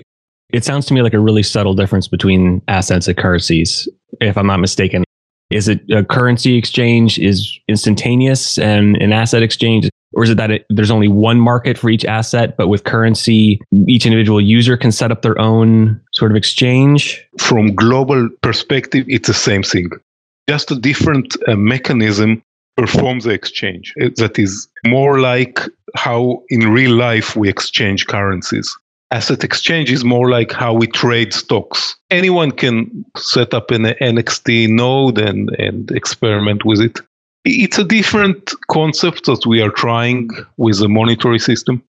It 0.53 0.63
sounds 0.63 0.85
to 0.85 0.93
me 0.93 1.01
like 1.01 1.15
a 1.15 1.19
really 1.19 1.43
subtle 1.43 1.73
difference 1.73 2.07
between 2.07 2.61
assets 2.67 3.07
and 3.07 3.17
currencies, 3.17 3.87
if 4.21 4.37
I'm 4.37 4.45
not 4.45 4.59
mistaken. 4.59 5.03
Is 5.49 5.67
it 5.67 5.81
a 5.91 6.03
currency 6.03 6.57
exchange 6.57 7.17
is 7.19 7.59
instantaneous 7.67 8.57
and 8.59 8.95
an 8.97 9.11
asset 9.11 9.41
exchange, 9.41 9.89
or 10.13 10.23
is 10.23 10.29
it 10.29 10.37
that 10.37 10.51
it, 10.51 10.65
there's 10.69 10.91
only 10.91 11.07
one 11.07 11.39
market 11.39 11.77
for 11.77 11.89
each 11.89 12.05
asset, 12.05 12.55
but 12.55 12.67
with 12.67 12.83
currency, 12.83 13.59
each 13.87 14.05
individual 14.05 14.39
user 14.39 14.77
can 14.77 14.91
set 14.91 15.11
up 15.11 15.23
their 15.23 15.39
own 15.39 15.99
sort 16.13 16.31
of 16.31 16.37
exchange? 16.37 17.27
From 17.39 17.73
global 17.73 18.29
perspective, 18.41 19.05
it's 19.07 19.27
the 19.27 19.33
same 19.33 19.63
thing. 19.63 19.89
Just 20.47 20.71
a 20.71 20.75
different 20.75 21.35
uh, 21.47 21.55
mechanism 21.55 22.43
performs 22.77 23.23
the 23.23 23.31
exchange. 23.31 23.93
That 23.97 24.37
is 24.37 24.67
more 24.85 25.19
like 25.19 25.59
how 25.95 26.43
in 26.49 26.71
real 26.71 26.95
life 26.95 27.35
we 27.35 27.49
exchange 27.49 28.07
currencies. 28.07 28.75
Asset 29.13 29.43
exchange 29.43 29.91
is 29.91 30.03
more 30.03 30.27
like 30.27 30.51
how 30.51 30.73
we 30.73 30.87
trade 30.87 31.35
stocks. 31.35 31.95
Anyone 32.09 32.49
can 32.49 33.05
set 33.15 33.53
up 33.53 33.69
an 33.69 33.83
NXT 33.83 34.69
node 34.69 35.19
and, 35.19 35.51
and 35.59 35.91
experiment 35.91 36.65
with 36.65 36.81
it. 36.81 36.99
It's 37.45 37.77
a 37.77 37.83
different 37.83 38.51
concept 38.71 39.25
that 39.25 39.45
we 39.45 39.61
are 39.61 39.69
trying 39.69 40.31
with 40.57 40.81
a 40.81 40.89
monetary 40.89 41.37
system. 41.37 41.83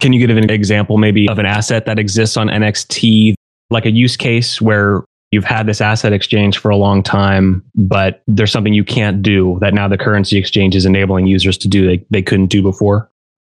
Can 0.00 0.14
you 0.14 0.26
give 0.26 0.34
an 0.34 0.48
example 0.48 0.96
maybe 0.96 1.28
of 1.28 1.38
an 1.38 1.44
asset 1.44 1.84
that 1.84 1.98
exists 1.98 2.38
on 2.38 2.48
NXT, 2.48 3.34
like 3.68 3.84
a 3.84 3.90
use 3.90 4.16
case 4.16 4.58
where 4.58 5.04
you've 5.30 5.44
had 5.44 5.66
this 5.66 5.82
asset 5.82 6.14
exchange 6.14 6.56
for 6.56 6.70
a 6.70 6.76
long 6.76 7.02
time, 7.02 7.62
but 7.74 8.22
there's 8.26 8.50
something 8.50 8.72
you 8.72 8.84
can't 8.84 9.20
do 9.20 9.58
that 9.60 9.74
now 9.74 9.88
the 9.88 9.98
currency 9.98 10.38
exchange 10.38 10.74
is 10.74 10.86
enabling 10.86 11.26
users 11.26 11.58
to 11.58 11.68
do 11.68 11.86
they, 11.86 12.02
they 12.08 12.22
couldn't 12.22 12.46
do 12.46 12.62
before? 12.62 13.10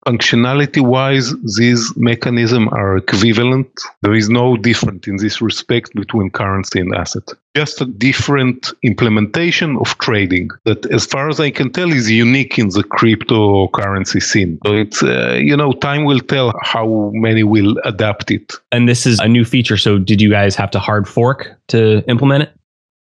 Functionality 0.07 0.81
wise, 0.81 1.35
these 1.57 1.95
mechanisms 1.97 2.69
are 2.73 2.97
equivalent. 2.97 3.69
There 4.03 4.15
is 4.15 4.29
no 4.29 4.57
difference 4.57 5.09
in 5.09 5.17
this 5.17 5.43
respect 5.43 5.95
between 5.95 6.31
currency 6.31 6.79
and 6.81 6.95
asset. 6.95 7.25
Just 7.57 7.81
a 7.81 7.87
different 7.87 8.73
implementation 8.83 9.77
of 9.79 9.99
trading 9.99 10.51
that, 10.65 10.87
as 10.93 11.07
far 11.07 11.29
as 11.29 11.41
I 11.41 11.51
can 11.51 11.73
tell, 11.73 11.93
is 11.93 12.11
unique 12.11 12.59
in 12.59 12.69
the 12.69 12.85
cryptocurrency 12.85 14.23
scene. 14.23 14.59
So 14.65 14.75
it's, 14.75 15.03
uh, 15.03 15.39
you 15.43 15.57
know, 15.57 15.73
time 15.73 16.05
will 16.05 16.21
tell 16.21 16.53
how 16.63 17.11
many 17.13 17.43
will 17.43 17.77
adapt 17.85 18.31
it. 18.31 18.53
And 18.71 18.89
this 18.89 19.07
is 19.07 19.19
a 19.19 19.29
new 19.29 19.45
feature. 19.45 19.77
So 19.77 19.99
did 19.99 20.21
you 20.21 20.31
guys 20.31 20.55
have 20.55 20.71
to 20.73 20.79
hard 20.79 21.09
fork 21.09 21.59
to 21.69 22.05
implement 22.09 22.45
it? 22.45 22.53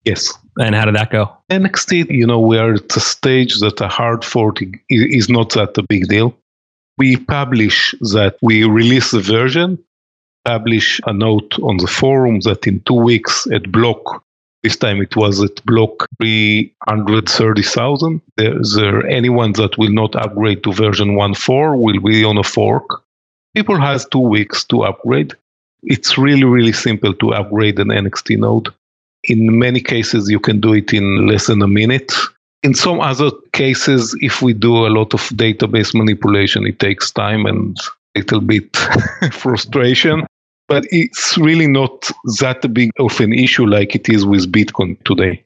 Yes. 0.04 0.34
And 0.60 0.74
how 0.74 0.86
did 0.86 0.96
that 0.96 1.12
go? 1.12 1.32
NXT, 1.52 2.10
you 2.10 2.26
know, 2.26 2.40
we 2.40 2.58
are 2.58 2.74
at 2.74 2.96
a 2.96 3.00
stage 3.00 3.60
that 3.60 3.80
a 3.82 3.88
hard 3.88 4.24
fork 4.26 4.64
is 4.90 5.30
not 5.30 5.52
that 5.52 5.78
a 5.78 5.84
big 5.84 6.08
deal 6.08 6.36
we 6.98 7.18
publish 7.18 7.94
that 8.14 8.38
we 8.42 8.64
release 8.64 9.12
the 9.12 9.22
version, 9.22 9.78
publish 10.46 11.00
a 11.06 11.14
note 11.14 11.60
on 11.62 11.78
the 11.78 11.86
forum 11.88 12.40
that 12.42 12.68
in 12.68 12.82
two 12.82 12.96
weeks 12.96 13.48
at 13.52 13.72
block, 13.72 14.24
this 14.64 14.76
time 14.76 15.02
it 15.02 15.16
was 15.16 15.42
at 15.44 15.64
block 15.66 16.08
330,000. 16.20 18.22
Is 18.38 18.76
there 18.76 19.06
anyone 19.08 19.54
that 19.54 19.78
will 19.78 19.92
not 19.92 20.16
upgrade 20.16 20.64
to 20.64 20.74
version 20.74 21.16
1.4 21.16 21.80
will 21.80 22.02
be 22.02 22.24
on 22.24 22.38
a 22.38 22.44
fork. 22.44 23.04
People 23.56 23.80
has 23.80 24.08
two 24.08 24.20
weeks 24.20 24.64
to 24.66 24.84
upgrade. 24.84 25.34
It's 25.84 26.18
really, 26.18 26.44
really 26.44 26.74
simple 26.74 27.14
to 27.14 27.34
upgrade 27.34 27.80
an 27.80 27.90
NXT 27.90 28.40
node. 28.40 28.70
In 29.24 29.60
many 29.60 29.80
cases, 29.80 30.30
you 30.30 30.40
can 30.40 30.60
do 30.60 30.74
it 30.74 30.94
in 30.94 31.28
less 31.28 31.48
than 31.48 31.62
a 31.62 31.68
minute 31.68 32.12
in 32.64 32.74
some 32.74 33.00
other 33.00 33.32
cases, 33.54 34.16
if 34.22 34.42
we 34.42 34.54
do 34.54 34.88
a 34.88 34.90
lot 34.90 35.14
of 35.14 35.22
database 35.30 35.94
manipulation, 35.94 36.66
it 36.66 36.80
takes 36.80 37.12
time 37.12 37.46
and 37.46 37.78
a 38.16 38.20
little 38.20 38.42
bit 38.42 38.76
frustration. 39.32 40.26
But 40.68 40.86
it's 40.92 41.38
really 41.38 41.68
not 41.68 42.12
that 42.40 42.74
big 42.74 42.92
of 43.00 43.20
an 43.22 43.32
issue 43.32 43.66
like 43.66 43.96
it 43.96 44.10
is 44.10 44.26
with 44.26 44.52
Bitcoin 44.52 45.02
today. 45.06 45.44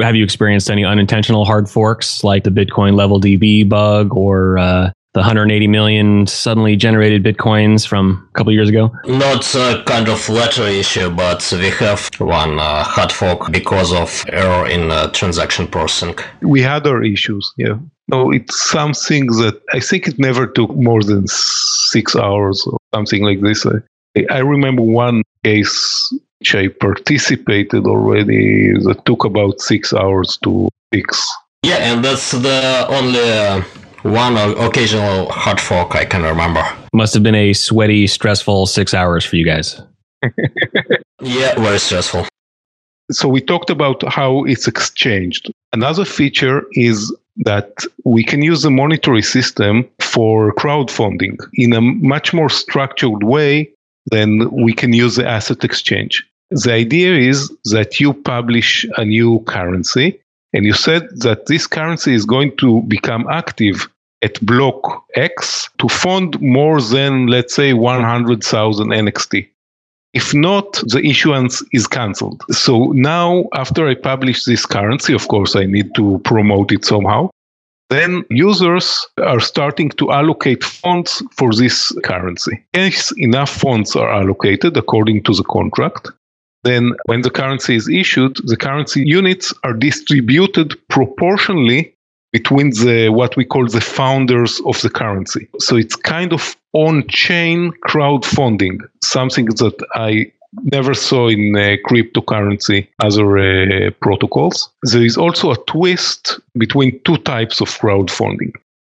Have 0.00 0.16
you 0.16 0.24
experienced 0.24 0.70
any 0.70 0.84
unintentional 0.84 1.44
hard 1.44 1.68
forks 1.68 2.24
like 2.24 2.44
the 2.44 2.50
Bitcoin 2.50 2.94
level 2.94 3.20
DB 3.20 3.68
bug 3.68 4.14
or 4.14 4.58
uh, 4.58 4.90
the 5.16 5.20
180 5.20 5.66
million 5.66 6.26
suddenly 6.26 6.76
generated 6.76 7.24
bitcoins 7.24 7.88
from 7.88 8.28
a 8.28 8.36
couple 8.36 8.52
years 8.52 8.68
ago? 8.68 8.92
Not 9.06 9.54
a 9.54 9.82
kind 9.86 10.10
of 10.10 10.28
latter 10.28 10.64
issue, 10.64 11.08
but 11.08 11.40
we 11.52 11.70
have 11.70 12.10
one 12.18 12.60
uh, 12.60 12.84
hard 12.84 13.10
fork 13.10 13.50
because 13.50 13.94
of 13.94 14.22
error 14.28 14.66
in 14.66 14.90
uh, 14.90 15.10
transaction 15.12 15.68
processing. 15.68 16.18
We 16.42 16.60
had 16.60 16.86
our 16.86 17.02
issues, 17.02 17.50
yeah. 17.56 17.78
No, 18.08 18.30
it's 18.30 18.60
something 18.68 19.28
that 19.40 19.58
I 19.72 19.80
think 19.80 20.06
it 20.06 20.18
never 20.18 20.46
took 20.46 20.76
more 20.76 21.02
than 21.02 21.26
six 21.28 22.14
hours 22.14 22.66
or 22.66 22.76
something 22.94 23.22
like 23.22 23.40
this. 23.40 23.64
I, 23.64 24.26
I 24.30 24.40
remember 24.40 24.82
one 24.82 25.22
case 25.44 26.12
which 26.40 26.54
I 26.54 26.68
participated 26.68 27.86
already 27.86 28.74
that 28.84 29.06
took 29.06 29.24
about 29.24 29.62
six 29.62 29.94
hours 29.94 30.36
to 30.42 30.68
fix. 30.92 31.26
Yeah, 31.62 31.78
and 31.78 32.04
that's 32.04 32.32
the 32.32 32.86
only. 32.90 33.18
Uh, 33.18 33.62
one 34.02 34.36
occasional 34.36 35.30
hard 35.30 35.60
fork 35.60 35.94
I 35.94 36.04
can 36.04 36.22
remember. 36.22 36.64
Must 36.92 37.14
have 37.14 37.22
been 37.22 37.34
a 37.34 37.52
sweaty, 37.52 38.06
stressful 38.06 38.66
six 38.66 38.94
hours 38.94 39.24
for 39.24 39.36
you 39.36 39.44
guys. 39.44 39.80
yeah, 41.20 41.54
very 41.60 41.78
stressful. 41.78 42.26
So 43.10 43.28
we 43.28 43.40
talked 43.40 43.70
about 43.70 44.02
how 44.12 44.44
it's 44.44 44.66
exchanged. 44.66 45.50
Another 45.72 46.04
feature 46.04 46.64
is 46.72 47.14
that 47.38 47.70
we 48.04 48.24
can 48.24 48.42
use 48.42 48.62
the 48.62 48.70
monetary 48.70 49.22
system 49.22 49.88
for 50.00 50.52
crowdfunding 50.54 51.36
in 51.54 51.72
a 51.72 51.80
much 51.80 52.32
more 52.32 52.48
structured 52.48 53.22
way 53.22 53.70
than 54.10 54.50
we 54.50 54.72
can 54.72 54.92
use 54.92 55.16
the 55.16 55.28
asset 55.28 55.64
exchange. 55.64 56.26
The 56.50 56.72
idea 56.72 57.14
is 57.14 57.52
that 57.64 58.00
you 58.00 58.14
publish 58.14 58.86
a 58.96 59.04
new 59.04 59.40
currency 59.40 60.20
and 60.52 60.64
you 60.64 60.72
said 60.72 61.08
that 61.20 61.46
this 61.46 61.66
currency 61.66 62.14
is 62.14 62.24
going 62.24 62.56
to 62.56 62.82
become 62.82 63.26
active 63.28 63.88
at 64.22 64.44
block 64.44 65.04
X 65.14 65.68
to 65.78 65.88
fund 65.88 66.40
more 66.40 66.80
than, 66.80 67.26
let's 67.26 67.54
say, 67.54 67.72
100,000 67.72 68.88
NXT. 68.88 69.48
If 70.14 70.32
not, 70.32 70.72
the 70.86 71.02
issuance 71.04 71.62
is 71.72 71.86
cancelled. 71.86 72.42
So 72.50 72.92
now, 72.92 73.44
after 73.52 73.86
I 73.86 73.94
publish 73.94 74.44
this 74.44 74.64
currency, 74.64 75.12
of 75.12 75.28
course, 75.28 75.54
I 75.54 75.66
need 75.66 75.94
to 75.96 76.18
promote 76.24 76.72
it 76.72 76.86
somehow. 76.86 77.28
Then 77.90 78.24
users 78.30 79.06
are 79.18 79.40
starting 79.40 79.90
to 79.90 80.10
allocate 80.10 80.64
funds 80.64 81.22
for 81.36 81.52
this 81.52 81.92
currency. 82.02 82.64
If 82.72 83.12
enough 83.18 83.50
funds 83.50 83.94
are 83.94 84.10
allocated 84.10 84.76
according 84.76 85.22
to 85.24 85.34
the 85.34 85.44
contract, 85.44 86.08
then 86.66 86.92
when 87.04 87.22
the 87.22 87.30
currency 87.30 87.76
is 87.76 87.88
issued, 87.88 88.36
the 88.44 88.56
currency 88.56 89.02
units 89.06 89.54
are 89.64 89.72
distributed 89.72 90.68
proportionally 90.88 91.94
between 92.32 92.70
the 92.70 93.08
what 93.08 93.36
we 93.36 93.44
call 93.44 93.66
the 93.66 93.80
founders 93.80 94.60
of 94.66 94.80
the 94.82 94.90
currency. 94.90 95.48
So 95.58 95.76
it's 95.76 95.96
kind 95.96 96.32
of 96.32 96.56
on-chain 96.72 97.72
crowdfunding, 97.88 98.80
something 99.02 99.46
that 99.46 99.76
I 99.94 100.30
never 100.76 100.94
saw 100.94 101.28
in 101.28 101.56
uh, 101.56 101.76
cryptocurrency 101.88 102.88
other 103.02 103.38
uh, 103.38 103.90
protocols. 104.00 104.70
There 104.82 105.04
is 105.04 105.16
also 105.16 105.52
a 105.52 105.64
twist 105.66 106.40
between 106.58 107.00
two 107.04 107.18
types 107.18 107.60
of 107.60 107.68
crowdfunding. 107.68 108.52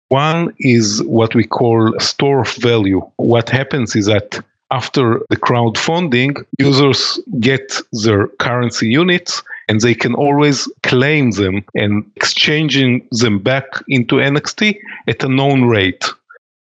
One 0.08 0.52
is 0.58 1.02
what 1.04 1.34
we 1.34 1.44
call 1.44 1.98
store 2.00 2.40
of 2.40 2.52
value. 2.54 3.00
What 3.16 3.48
happens 3.48 3.94
is 3.94 4.06
that 4.06 4.42
after 4.70 5.20
the 5.30 5.36
crowdfunding, 5.36 6.44
users 6.58 7.18
get 7.40 7.72
their 8.04 8.28
currency 8.38 8.88
units 8.88 9.42
and 9.68 9.80
they 9.80 9.94
can 9.94 10.14
always 10.14 10.68
claim 10.82 11.32
them 11.32 11.64
and 11.74 12.10
exchanging 12.16 13.06
them 13.10 13.38
back 13.38 13.64
into 13.88 14.16
NXT 14.16 14.78
at 15.08 15.22
a 15.24 15.28
known 15.28 15.64
rate. 15.64 16.04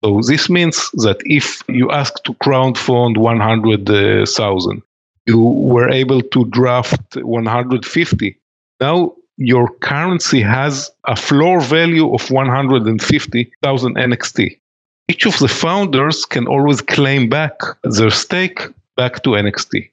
So 0.05 0.21
this 0.27 0.51
means 0.51 0.91
that 0.95 1.19
if 1.25 1.63
you 1.69 1.91
ask 1.91 2.23
to 2.25 2.33
crowdfund 2.35 3.19
100,000, 3.19 4.83
you 5.27 5.41
were 5.41 5.89
able 5.89 6.23
to 6.23 6.45
draft 6.47 7.17
150. 7.17 8.37
Now 8.81 9.15
your 9.37 9.69
currency 9.79 10.41
has 10.41 10.91
a 11.07 11.17
floor 11.17 11.61
value 11.61 12.13
of 12.13 12.31
150,000 12.31 13.95
NXT. 13.95 14.59
Each 15.09 15.27
of 15.27 15.39
the 15.39 15.49
founders 15.49 16.25
can 16.25 16.47
always 16.47 16.81
claim 16.81 17.29
back 17.29 17.55
their 17.85 18.11
stake 18.11 18.61
back 18.97 19.23
to 19.23 19.31
NXT. 19.31 19.91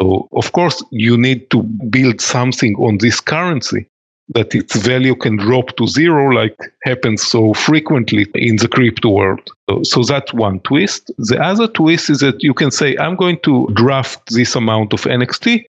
So, 0.00 0.28
of 0.32 0.52
course, 0.52 0.82
you 0.90 1.16
need 1.16 1.50
to 1.50 1.62
build 1.62 2.20
something 2.20 2.76
on 2.76 2.98
this 2.98 3.20
currency 3.20 3.86
that 4.34 4.54
its 4.54 4.76
value 4.76 5.14
can 5.14 5.36
drop 5.36 5.76
to 5.76 5.86
zero, 5.86 6.28
like 6.28 6.56
happens 6.84 7.22
so 7.26 7.54
frequently 7.54 8.26
in 8.34 8.56
the 8.56 8.68
crypto 8.68 9.08
world. 9.10 9.50
So, 9.68 9.82
so, 9.82 10.02
that's 10.02 10.32
one 10.32 10.60
twist. 10.60 11.10
The 11.18 11.40
other 11.42 11.66
twist 11.66 12.10
is 12.10 12.20
that 12.20 12.42
you 12.42 12.54
can 12.54 12.70
say, 12.70 12.96
I'm 12.98 13.16
going 13.16 13.40
to 13.40 13.68
draft 13.74 14.20
this 14.30 14.54
amount 14.54 14.92
of 14.92 15.02
NXT. 15.02 15.64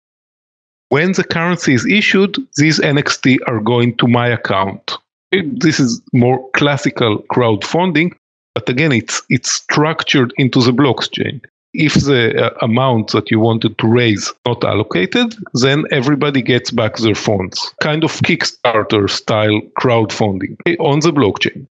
When 0.89 1.11
the 1.13 1.23
currency 1.23 1.73
is 1.73 1.85
issued, 1.85 2.37
these 2.55 2.79
NXT 2.79 3.39
are 3.47 3.59
going 3.59 3.95
to 3.97 4.07
my 4.07 4.27
account. 4.27 4.93
This 5.31 5.79
is 5.79 6.01
more 6.13 6.49
classical 6.51 7.23
crowdfunding, 7.31 8.13
but 8.57 8.69
again, 8.69 8.91
it's 8.91 9.21
it's 9.29 9.51
structured 9.51 10.33
into 10.37 10.61
the 10.61 10.71
blockchain 10.71 11.41
if 11.73 11.93
the 11.93 12.45
uh, 12.45 12.57
amount 12.61 13.11
that 13.11 13.29
you 13.29 13.39
wanted 13.39 13.77
to 13.77 13.87
raise 13.87 14.33
not 14.45 14.63
allocated, 14.63 15.35
then 15.61 15.85
everybody 15.91 16.41
gets 16.41 16.71
back 16.71 16.97
their 16.97 17.15
funds. 17.15 17.73
Kind 17.81 18.03
of 18.03 18.11
Kickstarter 18.21 19.07
style 19.09 19.61
crowdfunding 19.79 20.57
on 20.79 20.99
the 21.01 21.11
blockchain. 21.11 21.67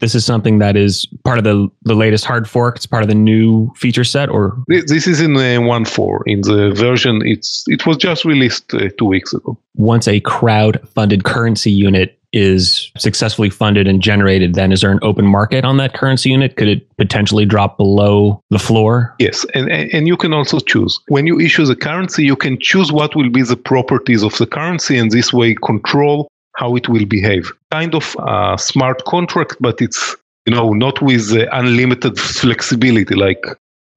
this 0.00 0.14
is 0.14 0.24
something 0.24 0.58
that 0.58 0.76
is 0.76 1.06
part 1.24 1.38
of 1.38 1.44
the 1.44 1.68
the 1.82 1.94
latest 1.94 2.24
hard 2.24 2.48
fork. 2.48 2.76
It's 2.76 2.86
part 2.86 3.02
of 3.02 3.08
the 3.08 3.14
new 3.14 3.72
feature 3.74 4.04
set, 4.04 4.28
or 4.28 4.56
this 4.68 5.06
is 5.06 5.20
in 5.20 5.36
uh, 5.36 5.60
one 5.60 5.84
four. 5.84 6.22
In 6.26 6.42
the 6.42 6.72
version, 6.74 7.22
it's 7.24 7.64
it 7.66 7.86
was 7.86 7.96
just 7.96 8.24
released 8.24 8.72
uh, 8.74 8.88
two 8.98 9.06
weeks 9.06 9.32
ago. 9.32 9.58
Once 9.74 10.06
a 10.08 10.20
crowd 10.20 10.80
funded 10.94 11.24
currency 11.24 11.70
unit 11.70 12.17
is 12.38 12.90
successfully 12.96 13.50
funded 13.50 13.86
and 13.86 14.00
generated, 14.00 14.54
then 14.54 14.72
is 14.72 14.80
there 14.80 14.90
an 14.90 15.00
open 15.02 15.26
market 15.26 15.64
on 15.64 15.76
that 15.78 15.94
currency 15.94 16.30
unit? 16.30 16.56
Could 16.56 16.68
it 16.68 16.96
potentially 16.96 17.44
drop 17.44 17.76
below 17.76 18.40
the 18.50 18.58
floor? 18.58 19.14
Yes, 19.18 19.44
and 19.54 19.70
and 19.70 20.06
you 20.06 20.16
can 20.16 20.32
also 20.32 20.58
choose 20.60 20.98
when 21.08 21.26
you 21.26 21.40
issue 21.40 21.64
the 21.64 21.76
currency, 21.76 22.24
you 22.24 22.36
can 22.36 22.58
choose 22.60 22.92
what 22.92 23.14
will 23.16 23.30
be 23.30 23.42
the 23.42 23.56
properties 23.56 24.22
of 24.22 24.36
the 24.38 24.46
currency, 24.46 24.96
and 24.96 25.10
this 25.10 25.32
way 25.32 25.54
control 25.54 26.28
how 26.56 26.74
it 26.76 26.88
will 26.88 27.06
behave. 27.06 27.52
Kind 27.70 27.94
of 27.94 28.16
a 28.18 28.56
smart 28.58 29.04
contract, 29.04 29.56
but 29.60 29.80
it's 29.80 30.16
you 30.46 30.54
know 30.54 30.72
not 30.72 31.02
with 31.02 31.30
unlimited 31.52 32.18
flexibility 32.18 33.14
like 33.14 33.44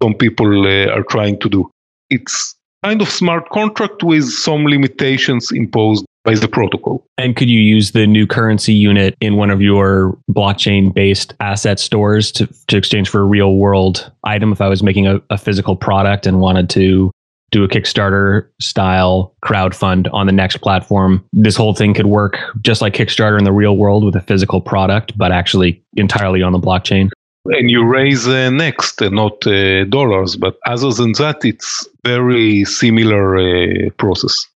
some 0.02 0.14
people 0.14 0.68
uh, 0.68 0.88
are 0.96 1.04
trying 1.04 1.40
to 1.40 1.50
do. 1.50 1.70
It's 2.10 2.56
kind 2.84 3.02
of 3.02 3.10
smart 3.10 3.50
contract 3.50 4.04
with 4.04 4.26
some 4.30 4.66
limitations 4.66 5.52
imposed 5.52 6.06
by 6.24 6.36
the 6.36 6.48
protocol. 6.48 7.06
And 7.18 7.36
could 7.36 7.50
you 7.50 7.60
use 7.60 7.92
the 7.92 8.06
new 8.06 8.28
currency 8.28 8.74
unit 8.74 9.16
in 9.22 9.36
one 9.36 9.50
of 9.50 9.62
your 9.62 10.18
blockchain 10.32 10.94
based 10.94 11.34
asset 11.40 11.80
stores 11.80 12.32
to, 12.34 12.48
to 12.68 12.78
exchange 12.78 13.10
for 13.10 13.22
a 13.22 13.26
real 13.26 13.56
world 13.56 14.12
item 14.24 14.52
if 14.52 14.62
I 14.62 14.68
was 14.68 14.84
making 14.84 15.08
a, 15.08 15.22
a 15.30 15.38
physical 15.38 15.76
product 15.76 16.28
and 16.28 16.40
wanted 16.40 16.70
to 16.72 17.12
do 17.52 17.64
a 17.64 17.68
Kickstarter 17.68 18.48
style 18.62 19.36
crowd 19.42 19.76
fund 19.76 20.08
on 20.10 20.28
the 20.28 20.34
NXT 20.34 20.62
platform? 20.62 21.24
This 21.34 21.56
whole 21.56 21.74
thing 21.74 21.94
could 21.94 22.08
work 22.08 22.40
just 22.62 22.82
like 22.82 22.94
Kickstarter 22.94 23.38
in 23.38 23.44
the 23.44 23.52
real 23.52 23.76
world 23.76 24.06
with 24.06 24.16
a 24.16 24.22
physical 24.22 24.62
product, 24.62 25.18
but 25.18 25.32
actually 25.32 25.84
entirely 25.98 26.42
on 26.42 26.54
the 26.54 26.60
blockchain. 26.60 27.10
And 27.46 27.70
you 27.72 27.84
raise 27.84 28.28
uh, 28.28 28.32
NXT, 28.32 29.08
uh, 29.08 29.10
not 29.10 29.46
uh, 29.48 29.86
dollars, 29.86 30.36
but 30.36 30.58
other 30.66 30.92
than 30.92 31.14
that, 31.14 31.44
it's 31.44 31.88
very 32.04 32.64
similar 32.66 33.38
uh, 33.38 33.90
process. 33.98 34.48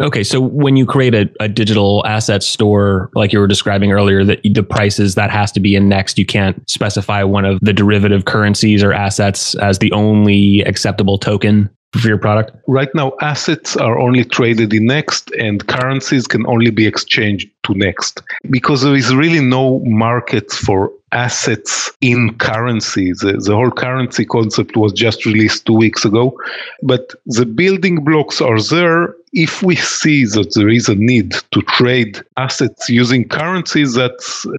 Okay, 0.00 0.24
so 0.24 0.40
when 0.40 0.76
you 0.76 0.86
create 0.86 1.14
a, 1.14 1.30
a 1.38 1.48
digital 1.48 2.04
asset 2.04 2.42
store, 2.42 3.10
like 3.14 3.32
you 3.32 3.38
were 3.38 3.46
describing 3.46 3.92
earlier, 3.92 4.24
that 4.24 4.40
the 4.42 4.62
prices 4.62 5.14
that 5.14 5.30
has 5.30 5.52
to 5.52 5.60
be 5.60 5.76
in 5.76 5.88
NXT, 5.88 6.18
you 6.18 6.26
can't 6.26 6.68
specify 6.68 7.22
one 7.22 7.44
of 7.44 7.60
the 7.60 7.72
derivative 7.72 8.24
currencies 8.24 8.82
or 8.82 8.92
assets 8.92 9.54
as 9.56 9.78
the 9.78 9.92
only 9.92 10.62
acceptable 10.62 11.16
token 11.16 11.70
for 12.00 12.08
your 12.08 12.18
product? 12.18 12.50
Right 12.66 12.92
now, 12.94 13.12
assets 13.20 13.76
are 13.76 13.98
only 13.98 14.24
traded 14.24 14.74
in 14.74 14.88
NXT, 14.88 15.40
and 15.40 15.66
currencies 15.66 16.26
can 16.26 16.46
only 16.46 16.70
be 16.70 16.86
exchanged 16.86 17.48
to 17.64 17.72
NXT 17.72 18.22
because 18.50 18.82
there 18.82 18.96
is 18.96 19.14
really 19.14 19.40
no 19.40 19.80
market 19.84 20.50
for 20.50 20.90
assets 21.14 21.92
in 22.00 22.36
currencies. 22.38 23.20
The, 23.20 23.32
the, 23.32 23.54
whole 23.54 23.70
currency 23.70 24.24
concept 24.24 24.76
was 24.76 24.92
just 24.92 25.24
released 25.24 25.64
two 25.64 25.74
weeks 25.74 26.04
ago, 26.04 26.38
but 26.82 27.14
the 27.26 27.46
building 27.46 28.04
blocks 28.04 28.40
are 28.40 28.60
there. 28.60 29.14
If 29.32 29.62
we 29.62 29.76
see 29.76 30.24
that 30.26 30.54
there 30.54 30.68
is 30.68 30.88
a 30.88 30.94
need 30.94 31.34
to 31.52 31.62
trade 31.62 32.22
assets 32.36 32.88
using 32.88 33.28
currencies, 33.28 33.94
that 33.94 34.18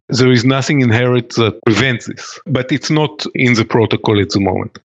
there 0.09 0.31
is 0.31 0.43
nothing 0.43 0.81
inherent 0.81 1.35
that 1.35 1.59
prevents 1.65 2.07
this. 2.07 2.39
But 2.45 2.71
it's 2.71 2.89
not 2.89 3.25
in 3.35 3.53
the 3.53 3.65
protocol 3.65 4.19
at 4.19 4.31
the 4.31 4.39
moment 4.39 4.79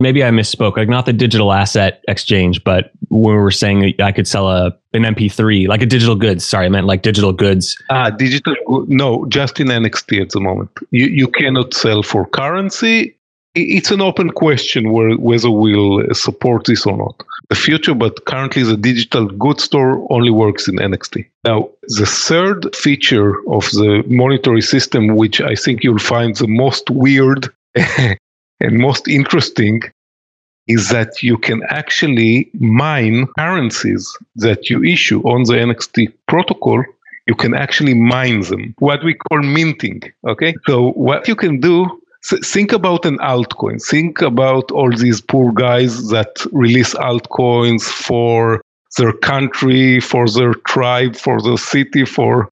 maybe 0.00 0.24
I 0.24 0.30
misspoke. 0.30 0.76
Like 0.76 0.88
not 0.88 1.06
the 1.06 1.12
digital 1.12 1.52
asset 1.52 2.02
exchange, 2.08 2.62
but 2.64 2.90
when 3.08 3.34
we 3.34 3.40
were 3.40 3.50
saying 3.50 3.94
I 4.00 4.12
could 4.12 4.28
sell 4.28 4.48
a 4.48 4.76
an 4.92 5.02
MP3, 5.02 5.68
like 5.68 5.82
a 5.82 5.86
digital 5.86 6.16
goods. 6.16 6.44
Sorry, 6.44 6.66
I 6.66 6.68
meant 6.68 6.86
like 6.86 7.02
digital 7.02 7.32
goods. 7.32 7.76
Ah, 7.90 8.10
digital. 8.10 8.54
No, 8.88 9.26
just 9.26 9.60
in 9.60 9.68
NXT 9.68 10.22
at 10.22 10.30
the 10.30 10.40
moment. 10.40 10.70
You 10.90 11.06
you 11.06 11.28
cannot 11.28 11.74
sell 11.74 12.02
for 12.02 12.26
currency. 12.26 13.16
It's 13.58 13.90
an 13.90 14.02
open 14.02 14.30
question 14.32 14.92
where, 14.92 15.14
whether 15.16 15.50
we'll 15.50 16.12
support 16.12 16.66
this 16.66 16.84
or 16.84 16.94
not. 16.94 17.22
The 17.48 17.54
future, 17.54 17.94
but 17.94 18.26
currently 18.26 18.64
the 18.64 18.76
digital 18.76 19.28
goods 19.28 19.64
store 19.64 20.06
only 20.12 20.30
works 20.30 20.68
in 20.68 20.76
NXT. 20.76 21.24
Now, 21.44 21.70
the 21.88 22.04
third 22.04 22.76
feature 22.76 23.30
of 23.48 23.64
the 23.70 24.04
monetary 24.08 24.60
system, 24.60 25.16
which 25.16 25.40
I 25.40 25.54
think 25.54 25.82
you'll 25.82 25.98
find 25.98 26.36
the 26.36 26.48
most 26.48 26.90
weird 26.90 27.48
and 28.60 28.78
most 28.78 29.08
interesting 29.08 29.82
is 30.66 30.88
that 30.88 31.22
you 31.22 31.38
can 31.38 31.62
actually 31.68 32.50
mine 32.54 33.26
currencies 33.38 34.16
that 34.36 34.68
you 34.68 34.82
issue 34.82 35.20
on 35.22 35.44
the 35.44 35.54
NXT 35.54 36.12
protocol. 36.26 36.84
You 37.26 37.34
can 37.34 37.54
actually 37.54 37.94
mine 37.94 38.42
them, 38.42 38.74
what 38.78 39.04
we 39.04 39.14
call 39.14 39.42
minting. 39.42 40.02
Okay. 40.26 40.54
So, 40.66 40.92
what 40.92 41.28
you 41.28 41.36
can 41.36 41.60
do, 41.60 41.86
think 42.24 42.72
about 42.72 43.04
an 43.04 43.18
altcoin. 43.18 43.84
Think 43.84 44.20
about 44.22 44.70
all 44.70 44.90
these 44.90 45.20
poor 45.20 45.52
guys 45.52 46.08
that 46.08 46.30
release 46.52 46.94
altcoins 46.94 47.82
for 47.82 48.62
their 48.96 49.12
country, 49.12 50.00
for 50.00 50.28
their 50.28 50.54
tribe, 50.54 51.16
for 51.16 51.40
the 51.42 51.56
city, 51.56 52.04
for 52.04 52.48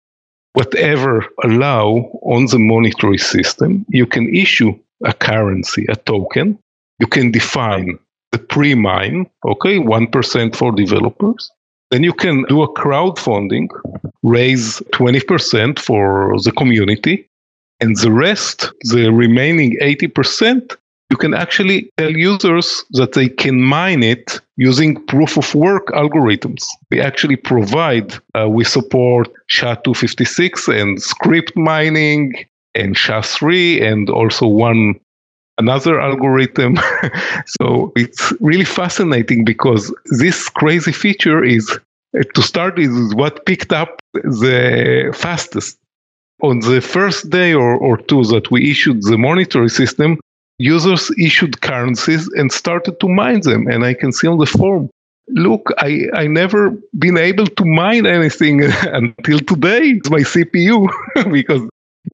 whatever 0.54 1.24
allow 1.44 2.10
on 2.22 2.46
the 2.46 2.58
monetary 2.58 3.18
system. 3.18 3.86
You 3.88 4.06
can 4.06 4.34
issue 4.34 4.78
a 5.04 5.12
currency, 5.12 5.86
a 5.88 5.96
token. 5.96 6.58
You 6.98 7.06
can 7.06 7.30
define 7.30 7.98
the 8.32 8.38
pre-mine, 8.38 9.28
okay, 9.44 9.78
1% 9.78 10.56
for 10.56 10.72
developers. 10.72 11.50
Then 11.90 12.02
you 12.02 12.12
can 12.12 12.44
do 12.44 12.62
a 12.62 12.72
crowdfunding, 12.72 13.68
raise 14.22 14.80
20% 14.94 15.78
for 15.78 16.38
the 16.42 16.52
community, 16.52 17.28
and 17.80 17.96
the 17.96 18.12
rest, 18.12 18.72
the 18.84 19.12
remaining 19.12 19.76
80%, 19.82 20.76
you 21.10 21.18
can 21.18 21.34
actually 21.34 21.90
tell 21.98 22.10
users 22.10 22.84
that 22.92 23.12
they 23.12 23.28
can 23.28 23.60
mine 23.60 24.02
it 24.02 24.40
using 24.56 25.04
proof 25.06 25.36
of 25.36 25.54
work 25.54 25.88
algorithms. 25.88 26.64
We 26.90 27.02
actually 27.02 27.36
provide, 27.36 28.14
uh, 28.34 28.48
we 28.48 28.64
support 28.64 29.28
SHA-256 29.48 30.80
and 30.80 30.96
Scrypt 30.98 31.54
mining 31.54 32.32
and 32.74 32.96
SHA-3 32.96 33.82
and 33.82 34.08
also 34.10 34.46
one 34.46 34.94
another 35.58 36.00
algorithm. 36.00 36.78
so 37.46 37.92
it's 37.96 38.32
really 38.40 38.64
fascinating 38.64 39.44
because 39.44 39.94
this 40.18 40.48
crazy 40.48 40.92
feature 40.92 41.44
is 41.44 41.78
uh, 42.18 42.22
to 42.34 42.42
start 42.42 42.78
is 42.78 43.14
what 43.14 43.44
picked 43.46 43.72
up 43.72 44.00
the 44.12 45.14
fastest. 45.16 45.78
On 46.42 46.58
the 46.60 46.80
first 46.80 47.30
day 47.30 47.54
or, 47.54 47.76
or 47.76 47.96
two 47.96 48.24
that 48.24 48.50
we 48.50 48.70
issued 48.70 49.02
the 49.02 49.16
monetary 49.16 49.68
system, 49.68 50.18
users 50.58 51.10
issued 51.18 51.60
currencies 51.60 52.28
and 52.28 52.50
started 52.50 52.98
to 53.00 53.08
mine 53.08 53.40
them. 53.42 53.68
And 53.68 53.84
I 53.84 53.94
can 53.94 54.12
see 54.12 54.26
on 54.26 54.38
the 54.38 54.46
form, 54.46 54.90
look, 55.28 55.70
I, 55.78 56.06
I 56.14 56.26
never 56.26 56.70
been 56.98 57.16
able 57.16 57.46
to 57.46 57.64
mine 57.64 58.06
anything 58.06 58.64
until 58.82 59.38
today. 59.38 59.82
It's 59.98 60.10
my 60.10 60.20
CPU 60.20 60.90
because 61.32 61.62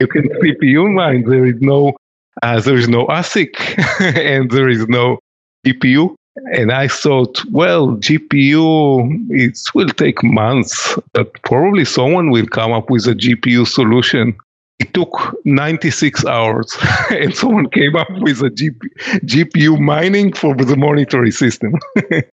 you 0.00 0.06
can 0.06 0.28
CPU 0.28 0.92
mine. 0.92 1.24
There 1.24 1.46
is 1.46 1.60
no 1.60 1.96
uh, 2.42 2.60
there 2.60 2.76
is 2.76 2.88
no 2.88 3.06
ASIC 3.06 3.54
and 4.16 4.50
there 4.50 4.68
is 4.68 4.86
no 4.88 5.18
GPU. 5.66 6.14
And 6.52 6.70
I 6.70 6.86
thought, 6.86 7.44
well, 7.50 7.96
GPU, 7.96 9.26
it 9.30 9.58
will 9.74 9.88
take 9.88 10.22
months, 10.22 10.96
but 11.12 11.32
probably 11.42 11.84
someone 11.84 12.30
will 12.30 12.46
come 12.46 12.72
up 12.72 12.90
with 12.90 13.08
a 13.08 13.14
GPU 13.14 13.66
solution. 13.66 14.36
It 14.78 14.94
took 14.94 15.36
96 15.44 16.24
hours, 16.26 16.76
and 17.10 17.34
someone 17.34 17.68
came 17.70 17.96
up 17.96 18.06
with 18.20 18.40
a 18.42 18.50
GP, 18.50 18.80
GPU 19.24 19.80
mining 19.80 20.32
for 20.32 20.54
the 20.54 20.76
monetary 20.76 21.32
system. 21.32 21.74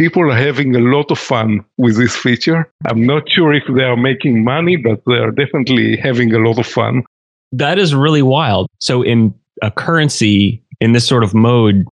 people 0.00 0.32
are 0.32 0.34
having 0.34 0.74
a 0.74 0.78
lot 0.78 1.10
of 1.10 1.18
fun 1.18 1.62
with 1.76 1.98
this 1.98 2.16
feature. 2.16 2.66
I'm 2.86 3.04
not 3.04 3.28
sure 3.28 3.52
if 3.52 3.64
they 3.76 3.82
are 3.82 3.98
making 3.98 4.42
money, 4.42 4.76
but 4.76 5.02
they 5.06 5.18
are 5.18 5.30
definitely 5.30 5.98
having 5.98 6.32
a 6.32 6.38
lot 6.38 6.58
of 6.58 6.66
fun. 6.66 7.04
That 7.52 7.78
is 7.78 7.94
really 7.94 8.22
wild. 8.22 8.66
So, 8.78 9.02
in 9.02 9.34
a 9.60 9.70
currency 9.70 10.64
in 10.80 10.92
this 10.92 11.06
sort 11.06 11.22
of 11.22 11.34
mode, 11.34 11.86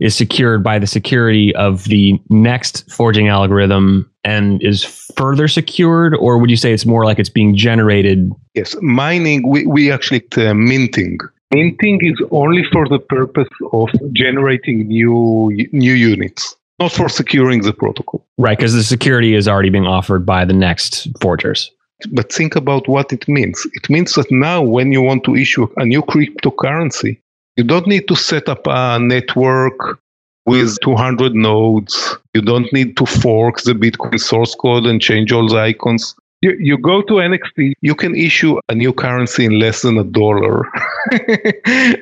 is 0.00 0.16
secured 0.16 0.64
by 0.64 0.80
the 0.80 0.88
security 0.88 1.54
of 1.54 1.84
the 1.84 2.18
NXT 2.32 2.90
forging 2.90 3.28
algorithm 3.28 4.10
and 4.24 4.60
is 4.60 4.82
further 5.16 5.46
secured, 5.46 6.16
or 6.16 6.38
would 6.38 6.50
you 6.50 6.56
say 6.56 6.72
it's 6.72 6.86
more 6.86 7.04
like 7.04 7.20
it's 7.20 7.28
being 7.28 7.54
generated? 7.54 8.32
Yes, 8.54 8.74
mining, 8.82 9.48
we, 9.48 9.64
we 9.66 9.92
actually 9.92 10.24
uh, 10.36 10.54
minting. 10.54 11.18
Minting 11.54 12.00
is 12.02 12.20
only 12.32 12.64
for 12.72 12.88
the 12.88 12.98
purpose 12.98 13.54
of 13.72 13.90
generating 14.12 14.88
new 14.88 15.52
new 15.70 15.92
units 15.92 16.56
not 16.82 16.92
for 16.92 17.08
securing 17.08 17.62
the 17.62 17.72
protocol. 17.72 18.26
Right, 18.38 18.58
because 18.58 18.74
the 18.74 18.82
security 18.82 19.34
is 19.34 19.46
already 19.46 19.70
being 19.70 19.86
offered 19.86 20.26
by 20.26 20.44
the 20.44 20.54
NXT 20.54 21.20
forgers. 21.20 21.70
But 22.10 22.32
think 22.32 22.56
about 22.56 22.88
what 22.88 23.12
it 23.12 23.28
means. 23.28 23.64
It 23.74 23.88
means 23.88 24.14
that 24.14 24.30
now, 24.30 24.60
when 24.76 24.90
you 24.90 25.00
want 25.00 25.22
to 25.24 25.36
issue 25.36 25.68
a 25.76 25.84
new 25.84 26.02
cryptocurrency, 26.02 27.18
you 27.56 27.64
don't 27.64 27.86
need 27.86 28.08
to 28.08 28.16
set 28.16 28.48
up 28.48 28.62
a 28.66 28.98
network 28.98 30.00
with 30.46 30.80
200 30.80 31.34
nodes. 31.34 32.18
You 32.34 32.42
don't 32.42 32.70
need 32.72 32.96
to 32.96 33.06
fork 33.06 33.62
the 33.62 33.74
Bitcoin 33.74 34.18
source 34.18 34.54
code 34.56 34.86
and 34.86 35.00
change 35.00 35.30
all 35.30 35.48
the 35.48 35.58
icons. 35.58 36.16
You, 36.40 36.56
you 36.58 36.76
go 36.76 37.02
to 37.02 37.14
NXT, 37.14 37.74
you 37.82 37.94
can 37.94 38.16
issue 38.16 38.58
a 38.68 38.74
new 38.74 38.92
currency 38.92 39.44
in 39.44 39.60
less 39.60 39.82
than 39.82 39.96
a 39.96 40.02
dollar. 40.02 40.66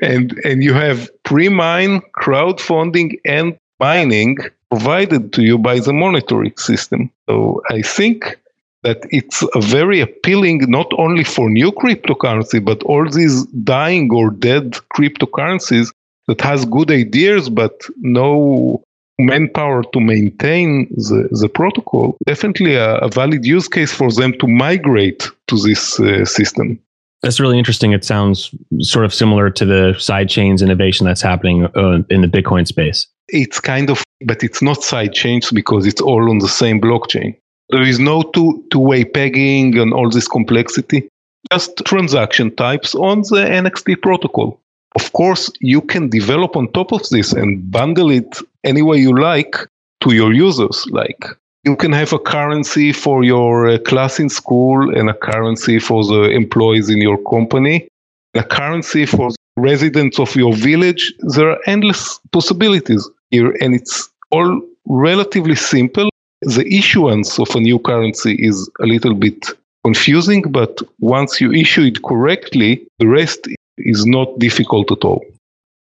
and 0.01 0.33
and 0.49 0.64
you 0.64 0.72
have 0.72 1.11
pre-mine, 1.24 2.01
crowdfunding, 2.22 3.18
and 3.26 3.59
mining 3.81 4.39
provided 4.70 5.32
to 5.32 5.42
you 5.42 5.58
by 5.58 5.80
the 5.80 5.92
monetary 5.92 6.52
system. 6.56 7.10
So 7.28 7.62
I 7.70 7.82
think 7.82 8.38
that 8.82 8.98
it's 9.10 9.42
a 9.54 9.60
very 9.60 10.00
appealing 10.00 10.70
not 10.70 10.90
only 10.96 11.24
for 11.24 11.50
new 11.50 11.70
cryptocurrency, 11.72 12.64
but 12.64 12.82
all 12.84 13.08
these 13.08 13.44
dying 13.46 14.10
or 14.12 14.30
dead 14.30 14.72
cryptocurrencies 14.94 15.92
that 16.28 16.40
has 16.40 16.64
good 16.64 16.90
ideas 16.90 17.50
but 17.50 17.82
no 17.98 18.82
manpower 19.18 19.82
to 19.92 20.00
maintain 20.00 20.86
the, 20.90 21.28
the 21.30 21.48
protocol. 21.48 22.16
Definitely 22.24 22.76
a, 22.76 22.96
a 22.98 23.08
valid 23.08 23.44
use 23.44 23.68
case 23.68 23.92
for 23.92 24.10
them 24.12 24.32
to 24.38 24.46
migrate 24.46 25.28
to 25.48 25.56
this 25.58 26.00
uh, 26.00 26.24
system. 26.24 26.80
That's 27.22 27.38
really 27.38 27.58
interesting. 27.58 27.92
It 27.92 28.04
sounds 28.04 28.54
sort 28.78 29.04
of 29.04 29.12
similar 29.12 29.50
to 29.50 29.64
the 29.64 29.94
side 29.98 30.28
chains 30.28 30.62
innovation 30.62 31.06
that's 31.06 31.20
happening 31.20 31.66
uh, 31.76 32.02
in 32.08 32.22
the 32.22 32.28
Bitcoin 32.28 32.66
space. 32.66 33.06
It's 33.28 33.60
kind 33.60 33.90
of, 33.90 34.02
but 34.24 34.42
it's 34.42 34.62
not 34.62 34.82
side 34.82 35.12
chains 35.12 35.50
because 35.50 35.86
it's 35.86 36.00
all 36.00 36.30
on 36.30 36.38
the 36.38 36.48
same 36.48 36.80
blockchain. 36.80 37.36
There 37.68 37.82
is 37.82 37.98
no 37.98 38.22
two 38.22 38.64
two 38.70 38.80
way 38.80 39.04
pegging 39.04 39.78
and 39.78 39.92
all 39.92 40.10
this 40.10 40.26
complexity. 40.26 41.08
Just 41.52 41.76
transaction 41.84 42.54
types 42.56 42.94
on 42.94 43.20
the 43.20 43.46
NXT 43.46 44.02
protocol. 44.02 44.60
Of 44.96 45.12
course, 45.12 45.50
you 45.60 45.80
can 45.80 46.08
develop 46.08 46.56
on 46.56 46.72
top 46.72 46.92
of 46.92 47.08
this 47.10 47.32
and 47.32 47.70
bundle 47.70 48.10
it 48.10 48.38
any 48.64 48.82
way 48.82 48.96
you 48.98 49.16
like 49.16 49.56
to 50.00 50.12
your 50.12 50.32
users. 50.32 50.84
Like 50.90 51.24
you 51.64 51.76
can 51.76 51.92
have 51.92 52.12
a 52.12 52.18
currency 52.18 52.92
for 52.92 53.22
your 53.22 53.68
uh, 53.68 53.78
class 53.78 54.18
in 54.18 54.28
school 54.28 54.96
and 54.96 55.11
a 55.11 55.14
currency 55.14 55.78
for 55.78 56.04
the 56.04 56.30
employees 56.30 56.88
in 56.88 56.98
your 56.98 57.18
company, 57.18 57.86
a 58.34 58.42
currency 58.42 59.04
for 59.06 59.30
residents 59.56 60.18
of 60.18 60.34
your 60.34 60.54
village. 60.54 61.12
There 61.20 61.50
are 61.50 61.58
endless 61.66 62.18
possibilities 62.32 63.08
here, 63.30 63.52
and 63.61 63.74
it's 63.74 64.08
all 64.30 64.62
relatively 64.86 65.56
simple. 65.56 66.08
The 66.42 66.66
issuance 66.66 67.38
of 67.38 67.54
a 67.54 67.61
new 67.61 67.78
currency 67.78 68.34
is 68.34 68.70
a 68.80 68.86
little 68.86 69.14
bit 69.14 69.46
confusing, 69.84 70.42
but 70.42 70.80
once 71.00 71.40
you 71.40 71.52
issue 71.52 71.82
it 71.82 72.02
correctly, 72.02 72.86
the 72.98 73.06
rest 73.06 73.48
is 73.76 74.06
not 74.06 74.38
difficult 74.38 74.90
at 74.90 75.04
all. 75.04 75.22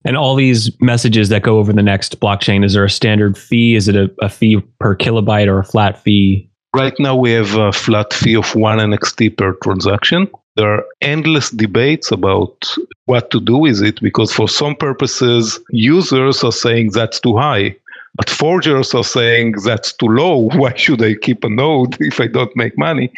And 0.07 0.17
all 0.17 0.37
these 0.37 0.71
messages 0.81 1.31
that 1.31 1.43
go 1.43 1.59
over 1.59 1.73
the 1.73 1.83
NXT 1.83 2.17
blockchain, 2.17 2.65
is 2.65 2.75
there 2.75 2.85
a 2.85 2.91
standard 2.91 3.37
fee? 3.37 3.75
Is 3.75 3.89
it 3.89 3.97
a, 3.97 4.09
a 4.23 4.29
fee 4.29 4.61
per 4.79 4.95
kilobyte 4.95 5.49
or 5.49 5.59
a 5.59 5.65
flat 5.65 6.01
fee? 6.01 6.49
Right 6.75 6.95
now, 7.01 7.17
we 7.17 7.33
have 7.33 7.55
a 7.57 7.73
flat 7.73 8.13
fee 8.13 8.37
of 8.37 8.55
one 8.55 8.79
NXT 8.79 9.37
per 9.37 9.55
transaction. 9.55 10.31
There 10.55 10.73
are 10.73 10.85
endless 11.01 11.51
debates 11.51 12.13
about 12.13 12.65
what 13.07 13.31
to 13.33 13.41
do 13.41 13.57
with 13.57 13.83
it 13.83 14.01
because, 14.01 14.33
for 14.33 14.49
some 14.49 14.77
purposes, 14.77 15.59
users 15.71 16.45
are 16.45 16.53
saying 16.53 16.93
that's 16.93 17.19
too 17.19 17.37
high. 17.37 17.77
But 18.17 18.31
forgers 18.31 18.95
are 18.95 19.05
saying 19.05 19.57
that's 19.65 19.93
too 19.93 20.09
low. 20.09 20.49
Why 20.55 20.75
should 20.75 21.03
I 21.03 21.15
keep 21.15 21.45
a 21.45 21.49
node 21.49 21.97
if 22.01 22.21
I 22.21 22.27
don't 22.27 22.55
make 22.57 22.77
money? 22.79 23.13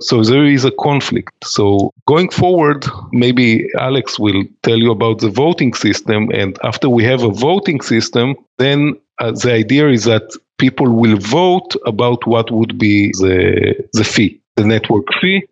So 0.00 0.22
there 0.22 0.44
is 0.44 0.64
a 0.64 0.70
conflict. 0.70 1.32
So 1.44 1.92
going 2.06 2.30
forward, 2.30 2.86
maybe 3.12 3.68
Alex 3.78 4.18
will 4.18 4.44
tell 4.62 4.78
you 4.78 4.92
about 4.92 5.18
the 5.18 5.28
voting 5.28 5.74
system. 5.74 6.30
And 6.32 6.56
after 6.62 6.88
we 6.88 7.04
have 7.04 7.22
a 7.22 7.30
voting 7.30 7.80
system, 7.80 8.36
then 8.58 8.94
uh, 9.18 9.32
the 9.32 9.52
idea 9.52 9.88
is 9.88 10.04
that 10.04 10.36
people 10.58 10.88
will 10.88 11.18
vote 11.18 11.74
about 11.84 12.26
what 12.26 12.50
would 12.50 12.78
be 12.78 13.10
the, 13.12 13.88
the 13.92 14.04
fee, 14.04 14.40
the 14.56 14.64
network 14.64 15.06
fee. 15.20 15.42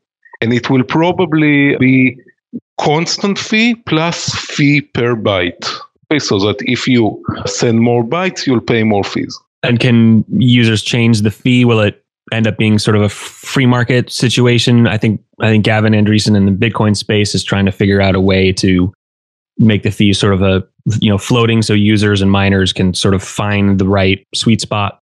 And 0.40 0.53
it 0.53 0.70
will 0.70 0.84
probably 0.84 1.76
be 1.76 2.18
constant 2.78 3.38
fee 3.38 3.74
plus 3.74 4.28
fee 4.34 4.80
per 4.80 5.16
byte. 5.16 5.66
So 6.18 6.38
that 6.40 6.57
if 6.61 6.86
you 6.86 7.22
send 7.46 7.80
more 7.80 8.04
bytes, 8.04 8.46
you'll 8.46 8.61
pay 8.61 8.84
more 8.84 9.04
fees. 9.04 9.38
And 9.62 9.80
can 9.80 10.24
users 10.28 10.82
change 10.82 11.22
the 11.22 11.30
fee? 11.30 11.64
Will 11.64 11.80
it 11.80 12.07
end 12.32 12.46
up 12.46 12.57
being 12.59 12.78
sort 12.78 12.96
of 12.96 13.02
a 13.02 13.09
free 13.09 13.66
market 13.66 14.11
situation. 14.11 14.86
I 14.86 14.98
think 14.98 15.22
I 15.40 15.48
think 15.48 15.64
Gavin 15.64 15.92
Andresen 15.92 16.36
in 16.36 16.46
the 16.46 16.52
Bitcoin 16.52 16.96
space 16.96 17.34
is 17.34 17.44
trying 17.44 17.66
to 17.66 17.72
figure 17.72 18.00
out 18.00 18.14
a 18.14 18.20
way 18.20 18.52
to 18.54 18.92
make 19.59 19.82
the 19.82 19.90
fee 19.90 20.12
sort 20.12 20.34
of 20.34 20.42
a 20.42 20.66
you 21.00 21.11
know 21.11 21.18
floating 21.18 21.62
so 21.62 21.72
users 21.72 22.20
and 22.22 22.30
miners 22.30 22.72
can 22.72 22.94
sort 22.94 23.14
of 23.14 23.22
find 23.22 23.78
the 23.78 23.88
right 23.88 24.24
sweet 24.34 24.61
spot. 24.61 24.98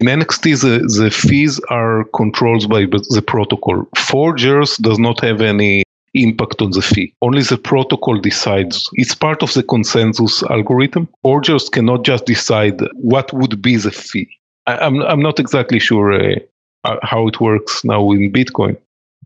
In 0.00 0.06
NXT, 0.06 0.60
the, 0.60 1.02
the 1.02 1.10
fees 1.10 1.60
are 1.70 2.04
controlled 2.14 2.68
by 2.68 2.82
the 2.82 3.22
protocol. 3.26 3.84
Forgers 3.96 4.76
does 4.76 4.98
not 4.98 5.20
have 5.20 5.40
any 5.40 5.82
impact 6.22 6.62
on 6.62 6.70
the 6.70 6.82
fee. 6.82 7.14
Only 7.22 7.42
the 7.42 7.58
protocol 7.58 8.20
decides. 8.20 8.88
It's 8.94 9.14
part 9.14 9.42
of 9.42 9.52
the 9.54 9.62
consensus 9.62 10.42
algorithm. 10.44 11.08
Forgers 11.22 11.68
cannot 11.68 12.04
just 12.04 12.26
decide 12.26 12.80
what 12.94 13.32
would 13.32 13.60
be 13.62 13.76
the 13.76 13.90
fee. 13.90 14.28
I, 14.66 14.86
am 14.86 15.00
I'm, 15.00 15.02
I'm 15.02 15.22
not 15.22 15.40
exactly 15.40 15.78
sure 15.78 16.12
uh, 16.12 16.38
uh, 16.84 16.96
how 17.02 17.26
it 17.28 17.40
works 17.40 17.84
now 17.84 18.10
in 18.12 18.32
Bitcoin, 18.32 18.76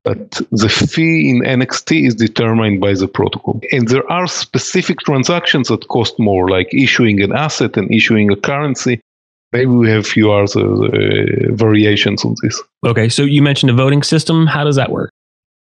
but 0.04 0.40
the 0.50 0.68
fee 0.68 1.30
in 1.30 1.42
NXT 1.42 2.06
is 2.06 2.14
determined 2.14 2.80
by 2.80 2.94
the 2.94 3.08
protocol. 3.08 3.60
And 3.72 3.88
there 3.88 4.10
are 4.10 4.26
specific 4.26 5.00
transactions 5.00 5.68
that 5.68 5.88
cost 5.88 6.18
more, 6.18 6.48
like 6.48 6.72
issuing 6.72 7.20
an 7.22 7.32
asset 7.32 7.76
and 7.76 7.90
issuing 7.90 8.30
a 8.30 8.36
currency. 8.36 9.00
Maybe 9.52 9.66
we 9.66 9.90
have 9.90 10.06
few 10.06 10.32
other 10.32 10.66
uh, 10.66 11.52
variations 11.52 12.24
on 12.24 12.36
this. 12.42 12.60
Okay, 12.86 13.08
so 13.08 13.22
you 13.22 13.42
mentioned 13.42 13.70
a 13.70 13.74
voting 13.74 14.02
system. 14.02 14.46
How 14.46 14.64
does 14.64 14.76
that 14.76 14.90
work? 14.90 15.10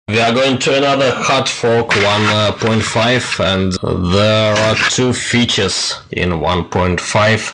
We 0.09 0.21
are 0.21 0.33
going 0.33 0.59
to 0.59 0.77
another 0.77 1.11
hard 1.13 1.49
fork 1.49 1.89
1.5 1.89 3.41
and 3.45 3.73
there 4.13 4.55
are 4.55 4.77
two 4.91 5.13
features 5.13 5.95
in 6.13 6.31
1.5 6.31 7.53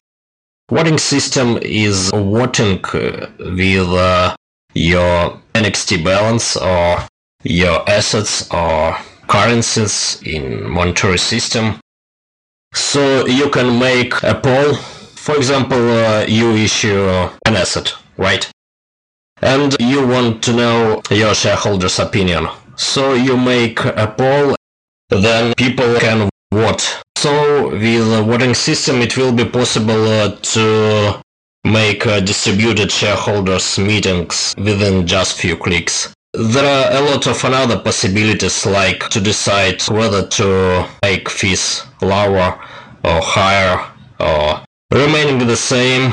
voting 0.73 0.97
system 0.97 1.59
is 1.63 2.11
voting 2.11 2.83
uh, 2.95 3.27
with 3.39 3.89
uh, 3.89 4.35
your 4.75 5.39
NXT 5.55 6.03
balance 6.03 6.57
or 6.57 7.07
your 7.43 7.89
assets 7.91 8.51
or 8.51 8.97
currencies 9.29 10.23
in 10.25 10.69
monetary 10.71 11.19
system. 11.19 11.79
So 12.73 13.27
you 13.27 13.51
can 13.51 13.79
make 13.79 14.15
a 14.23 14.35
poll. 14.35 14.75
For 14.75 15.37
example, 15.37 15.91
uh, 15.91 16.25
you 16.27 16.53
issue 16.53 17.07
an 17.47 17.57
asset, 17.57 17.95
right? 18.17 18.51
And 19.43 19.77
you 19.81 20.07
want 20.07 20.43
to 20.45 20.53
know 20.53 21.03
your 21.11 21.35
shareholders' 21.35 21.99
opinion. 21.99 22.49
So 22.77 23.15
you 23.15 23.37
make 23.37 23.85
a 23.85 24.15
poll, 24.17 24.55
then 25.11 25.53
people 25.57 25.99
can 25.99 26.31
vote 26.53 27.03
so 27.23 27.69
with 27.71 28.11
the 28.11 28.21
voting 28.25 28.53
system, 28.53 29.01
it 29.01 29.17
will 29.17 29.31
be 29.31 29.45
possible 29.45 30.05
uh, 30.09 30.35
to 30.55 31.23
make 31.63 32.05
uh, 32.05 32.19
distributed 32.19 32.91
shareholders 32.91 33.79
meetings 33.79 34.53
within 34.59 35.07
just 35.07 35.39
few 35.39 35.57
clicks. 35.57 36.13
There 36.33 36.67
are 36.67 37.01
a 37.01 37.01
lot 37.09 37.29
of 37.29 37.45
another 37.45 37.79
possibilities 37.79 38.67
like 38.67 39.09
to 39.11 39.21
decide 39.21 39.81
whether 39.89 40.27
to 40.27 40.89
make 41.05 41.31
fees 41.31 41.85
lower 42.01 42.59
or 43.05 43.21
higher 43.23 43.79
or 44.19 44.65
remaining 44.91 45.47
the 45.47 45.57
same. 45.57 46.13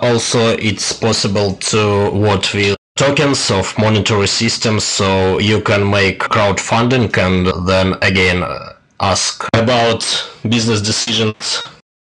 Also, 0.00 0.56
it's 0.58 0.92
possible 0.92 1.54
to 1.54 2.10
vote 2.10 2.52
with 2.52 2.76
tokens 2.96 3.50
of 3.50 3.76
monetary 3.78 4.26
systems 4.26 4.84
so 4.84 5.38
you 5.38 5.60
can 5.60 5.88
make 5.88 6.18
crowdfunding 6.18 7.16
and 7.18 7.68
then 7.68 7.94
again 8.02 8.44
ask 9.00 9.46
about 9.54 10.02
business 10.48 10.80
decisions 10.80 11.62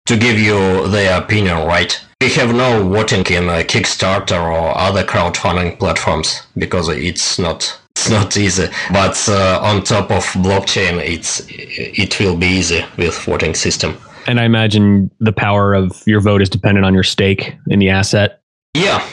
to 0.06 0.16
give 0.16 0.38
you 0.38 0.88
their 0.88 1.18
opinion, 1.20 1.66
right? 1.66 2.00
We 2.20 2.30
have 2.30 2.54
no 2.54 2.88
voting 2.88 3.26
in 3.26 3.48
uh, 3.48 3.62
Kickstarter 3.62 4.40
or 4.40 4.76
other 4.78 5.04
crowdfunding 5.04 5.78
platforms 5.78 6.42
because 6.56 6.88
it's 6.88 7.38
not 7.38 7.78
it's 7.94 8.10
not 8.10 8.36
easy. 8.36 8.68
But 8.92 9.28
uh, 9.28 9.60
on 9.62 9.82
top 9.82 10.10
of 10.10 10.24
blockchain, 10.42 10.98
it's 10.98 11.42
it 11.48 12.18
will 12.18 12.36
be 12.36 12.46
easy 12.46 12.84
with 12.96 13.18
voting 13.18 13.54
system. 13.54 13.96
And 14.26 14.40
I 14.40 14.44
imagine 14.44 15.10
the 15.20 15.32
power 15.32 15.74
of 15.74 16.02
your 16.06 16.20
vote 16.20 16.42
is 16.42 16.48
dependent 16.48 16.84
on 16.84 16.94
your 16.94 17.04
stake 17.04 17.54
in 17.68 17.78
the 17.78 17.90
asset. 17.90 18.40
Yeah, 18.74 19.06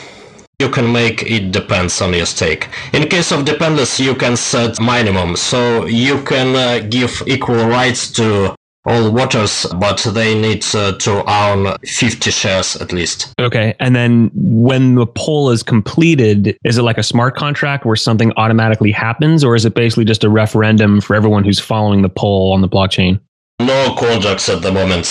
you 0.58 0.68
can 0.68 0.92
make 0.92 1.22
it 1.22 1.52
depends 1.52 2.00
on 2.00 2.12
your 2.14 2.26
stake. 2.26 2.68
In 2.92 3.08
case 3.08 3.32
of 3.32 3.44
dependence, 3.44 4.00
you 4.00 4.14
can 4.14 4.36
set 4.36 4.80
minimum, 4.80 5.36
so 5.36 5.86
you 5.86 6.22
can 6.22 6.54
uh, 6.54 6.86
give 6.88 7.22
equal 7.26 7.66
rights 7.66 8.10
to 8.12 8.54
all 8.86 9.10
voters, 9.10 9.66
but 9.80 9.98
they 10.12 10.38
need 10.38 10.64
uh, 10.74 10.92
to 10.98 11.24
own 11.30 11.74
50 11.84 12.30
shares 12.30 12.76
at 12.76 12.92
least. 12.92 13.32
Okay. 13.40 13.74
And 13.80 13.96
then 13.96 14.30
when 14.34 14.94
the 14.94 15.06
poll 15.06 15.50
is 15.50 15.62
completed, 15.62 16.56
is 16.64 16.76
it 16.76 16.82
like 16.82 16.98
a 16.98 17.02
smart 17.02 17.34
contract 17.34 17.86
where 17.86 17.96
something 17.96 18.32
automatically 18.36 18.92
happens, 18.92 19.42
or 19.42 19.56
is 19.56 19.64
it 19.64 19.74
basically 19.74 20.04
just 20.04 20.22
a 20.22 20.28
referendum 20.28 21.00
for 21.00 21.16
everyone 21.16 21.44
who's 21.44 21.60
following 21.60 22.02
the 22.02 22.10
poll 22.10 22.52
on 22.52 22.60
the 22.60 22.68
blockchain? 22.68 23.20
No 23.60 23.94
contracts 23.94 24.48
at 24.48 24.62
the 24.62 24.72
moment. 24.72 25.06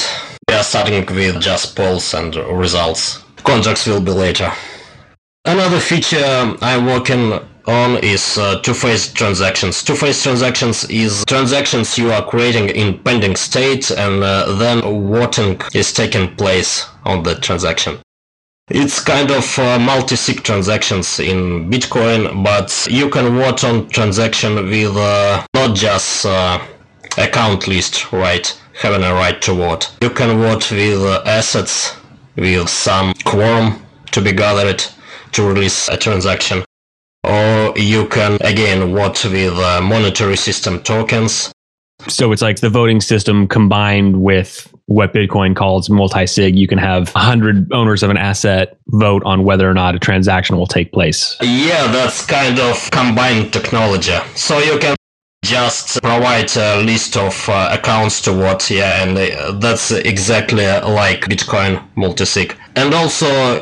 We 0.50 0.56
are 0.56 0.64
starting 0.64 1.06
with 1.16 1.42
just 1.42 1.76
polls 1.78 2.14
and 2.14 2.36
results. 2.36 3.24
Contracts 3.38 3.88
will 3.88 4.02
be 4.02 4.12
later. 4.12 4.52
Another 5.46 5.80
feature 5.80 6.24
I'm 6.62 6.86
working 6.86 7.40
on 7.66 7.98
is 8.04 8.38
uh, 8.38 8.60
two-phase 8.60 9.14
transactions. 9.14 9.82
Two-phase 9.84 10.22
transactions 10.22 10.84
is 10.90 11.24
transactions 11.26 11.98
you 11.98 12.12
are 12.12 12.26
creating 12.26 12.70
in 12.70 13.00
pending 13.00 13.38
state 13.38 13.90
and 13.92 14.22
uh, 14.22 14.54
then 14.56 14.82
voting 14.82 15.60
is 15.74 15.94
taking 15.94 16.36
place 16.36 16.86
on 17.06 17.24
the 17.24 17.36
transaction. 17.36 17.98
It's 18.70 19.02
kind 19.02 19.32
of 19.32 19.60
uh, 19.60 19.80
multi-sig 19.80 20.44
transactions 20.44 21.20
in 21.20 21.70
Bitcoin, 21.70 22.44
but 22.44 22.88
you 22.90 23.10
can 23.10 23.36
vote 23.36 23.64
on 23.64 23.90
transaction 23.90 24.56
with 24.56 24.96
uh, 24.96 25.46
not 25.54 25.76
just 25.76 26.26
uh, 26.26 26.60
account 27.18 27.68
list, 27.68 28.12
right? 28.12 28.60
Having 28.82 29.04
a 29.04 29.14
right 29.14 29.42
to 29.44 29.54
vote. 29.54 29.92
You 30.02 30.10
can 30.10 30.38
vote 30.38 30.72
with 30.72 31.02
uh, 31.02 31.24
assets, 31.26 31.96
with 32.36 32.70
some 32.70 33.14
quorum 33.24 33.82
to 34.12 34.22
be 34.22 34.32
gathered 34.32 34.84
to 35.34 35.48
release 35.48 35.90
a 35.90 35.98
transaction. 35.98 36.64
Or 37.24 37.74
you 37.78 38.08
can 38.08 38.38
again 38.42 38.94
vote 38.94 39.24
with 39.26 39.54
uh, 39.54 39.82
monetary 39.82 40.38
system 40.38 40.82
tokens. 40.82 41.52
So 42.08 42.32
it's 42.32 42.42
like 42.42 42.60
the 42.60 42.70
voting 42.70 43.00
system 43.00 43.48
combined 43.48 44.22
with 44.22 44.74
what 44.88 45.14
Bitcoin 45.14 45.56
calls 45.56 45.90
multi-sig. 45.90 46.58
You 46.58 46.68
can 46.68 46.78
have 46.78 47.14
100 47.14 47.72
owners 47.72 48.04
of 48.04 48.10
an 48.10 48.18
asset 48.18 48.78
vote 48.88 49.24
on 49.26 49.46
whether 49.46 49.70
or 49.70 49.74
not 49.74 49.96
a 49.96 50.00
transaction 50.00 50.58
will 50.58 50.68
take 50.68 50.92
place. 50.92 51.38
Yeah, 51.42 51.88
that's 51.92 52.26
kind 52.26 52.60
of 52.60 52.90
combined 52.92 53.54
technology. 53.54 54.18
So 54.36 54.60
you 54.60 54.78
can 54.80 54.96
just 55.44 56.02
provide 56.02 56.56
a 56.56 56.82
list 56.82 57.18
of 57.18 57.48
uh, 57.50 57.70
accounts 57.72 58.22
to 58.22 58.34
what, 58.34 58.70
yeah, 58.70 59.04
and 59.04 59.18
uh, 59.18 59.52
that's 59.60 59.92
exactly 59.92 60.66
like 60.66 61.22
Bitcoin 61.22 61.84
multisig. 61.96 62.56
And 62.76 62.94
also, 62.94 63.62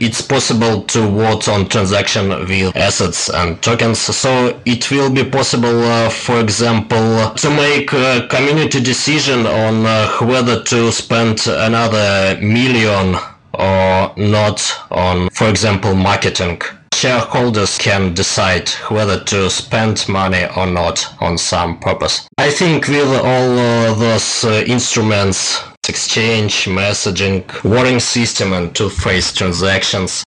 it's 0.00 0.22
possible 0.22 0.82
to 0.82 1.00
vote 1.08 1.48
on 1.48 1.68
transaction 1.68 2.28
with 2.28 2.76
assets 2.76 3.28
and 3.28 3.60
tokens. 3.62 3.98
So 3.98 4.60
it 4.64 4.90
will 4.90 5.10
be 5.10 5.24
possible, 5.24 5.82
uh, 5.82 6.08
for 6.08 6.40
example, 6.40 7.30
to 7.34 7.50
make 7.50 7.92
a 7.92 8.26
community 8.28 8.80
decision 8.80 9.46
on 9.46 9.84
uh, 9.86 10.08
whether 10.20 10.62
to 10.62 10.92
spend 10.92 11.46
another 11.46 12.38
million 12.40 13.16
or 13.54 14.12
not 14.16 14.62
on, 14.90 15.30
for 15.30 15.48
example, 15.48 15.94
marketing. 15.94 16.62
Shareholders 16.98 17.78
can 17.78 18.12
decide 18.12 18.68
whether 18.90 19.22
to 19.26 19.48
spend 19.50 20.08
money 20.08 20.46
or 20.56 20.66
not 20.66 21.06
on 21.22 21.38
some 21.38 21.78
purpose. 21.78 22.26
I 22.38 22.50
think 22.50 22.88
with 22.88 23.06
all 23.22 23.56
uh, 23.56 23.94
those 23.94 24.42
uh, 24.42 24.64
instruments, 24.66 25.62
exchange, 25.88 26.64
messaging, 26.64 27.44
warning 27.62 28.00
system, 28.00 28.52
and 28.52 28.74
two-phase 28.74 29.32
transactions, 29.32 30.24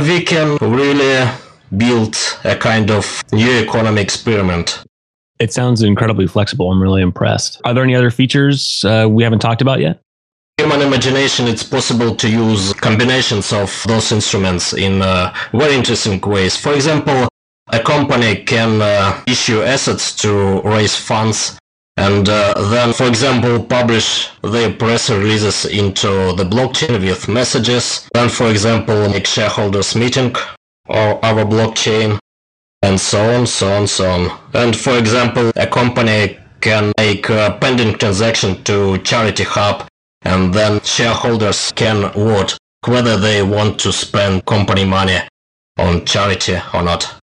we 0.00 0.24
can 0.24 0.58
really 0.60 1.30
build 1.76 2.16
a 2.42 2.56
kind 2.56 2.90
of 2.90 3.22
new 3.32 3.60
economy 3.60 4.02
experiment. 4.02 4.82
It 5.38 5.52
sounds 5.52 5.84
incredibly 5.84 6.26
flexible. 6.26 6.68
I'm 6.72 6.82
really 6.82 7.02
impressed. 7.02 7.60
Are 7.64 7.74
there 7.74 7.84
any 7.84 7.94
other 7.94 8.10
features 8.10 8.82
uh, 8.84 9.06
we 9.08 9.22
haven't 9.22 9.38
talked 9.38 9.62
about 9.62 9.78
yet? 9.78 10.01
Human 10.62 10.80
imagination, 10.80 11.48
it's 11.48 11.64
possible 11.64 12.14
to 12.14 12.28
use 12.30 12.72
combinations 12.74 13.52
of 13.52 13.68
those 13.88 14.12
instruments 14.12 14.72
in 14.72 15.02
uh, 15.02 15.34
very 15.52 15.74
interesting 15.74 16.20
ways. 16.20 16.56
For 16.56 16.72
example, 16.72 17.26
a 17.72 17.80
company 17.80 18.44
can 18.44 18.80
uh, 18.80 19.20
issue 19.26 19.60
assets 19.62 20.14
to 20.22 20.60
raise 20.62 20.94
funds 20.94 21.58
and 21.96 22.28
uh, 22.28 22.54
then, 22.70 22.92
for 22.92 23.08
example, 23.08 23.64
publish 23.64 24.28
their 24.44 24.72
press 24.72 25.10
releases 25.10 25.64
into 25.64 26.32
the 26.36 26.44
blockchain 26.44 27.00
with 27.00 27.26
messages. 27.26 28.08
Then, 28.14 28.28
for 28.28 28.48
example, 28.48 29.08
make 29.08 29.26
shareholders 29.26 29.96
meeting 29.96 30.32
or 30.88 31.24
our 31.24 31.44
blockchain 31.44 32.20
and 32.82 33.00
so 33.00 33.34
on, 33.34 33.48
so 33.48 33.72
on, 33.72 33.88
so 33.88 34.08
on. 34.08 34.38
And 34.54 34.76
for 34.76 34.96
example, 34.96 35.50
a 35.56 35.66
company 35.66 36.38
can 36.60 36.92
make 36.96 37.28
a 37.30 37.58
pending 37.60 37.98
transaction 37.98 38.62
to 38.62 38.98
Charity 38.98 39.42
Hub 39.42 39.88
and 40.24 40.52
then 40.52 40.80
shareholders 40.82 41.72
can 41.72 42.10
vote 42.12 42.56
whether 42.86 43.16
they 43.16 43.42
want 43.42 43.78
to 43.80 43.92
spend 43.92 44.44
company 44.44 44.84
money 44.84 45.18
on 45.78 46.04
charity 46.04 46.56
or 46.74 46.82
not. 46.82 47.18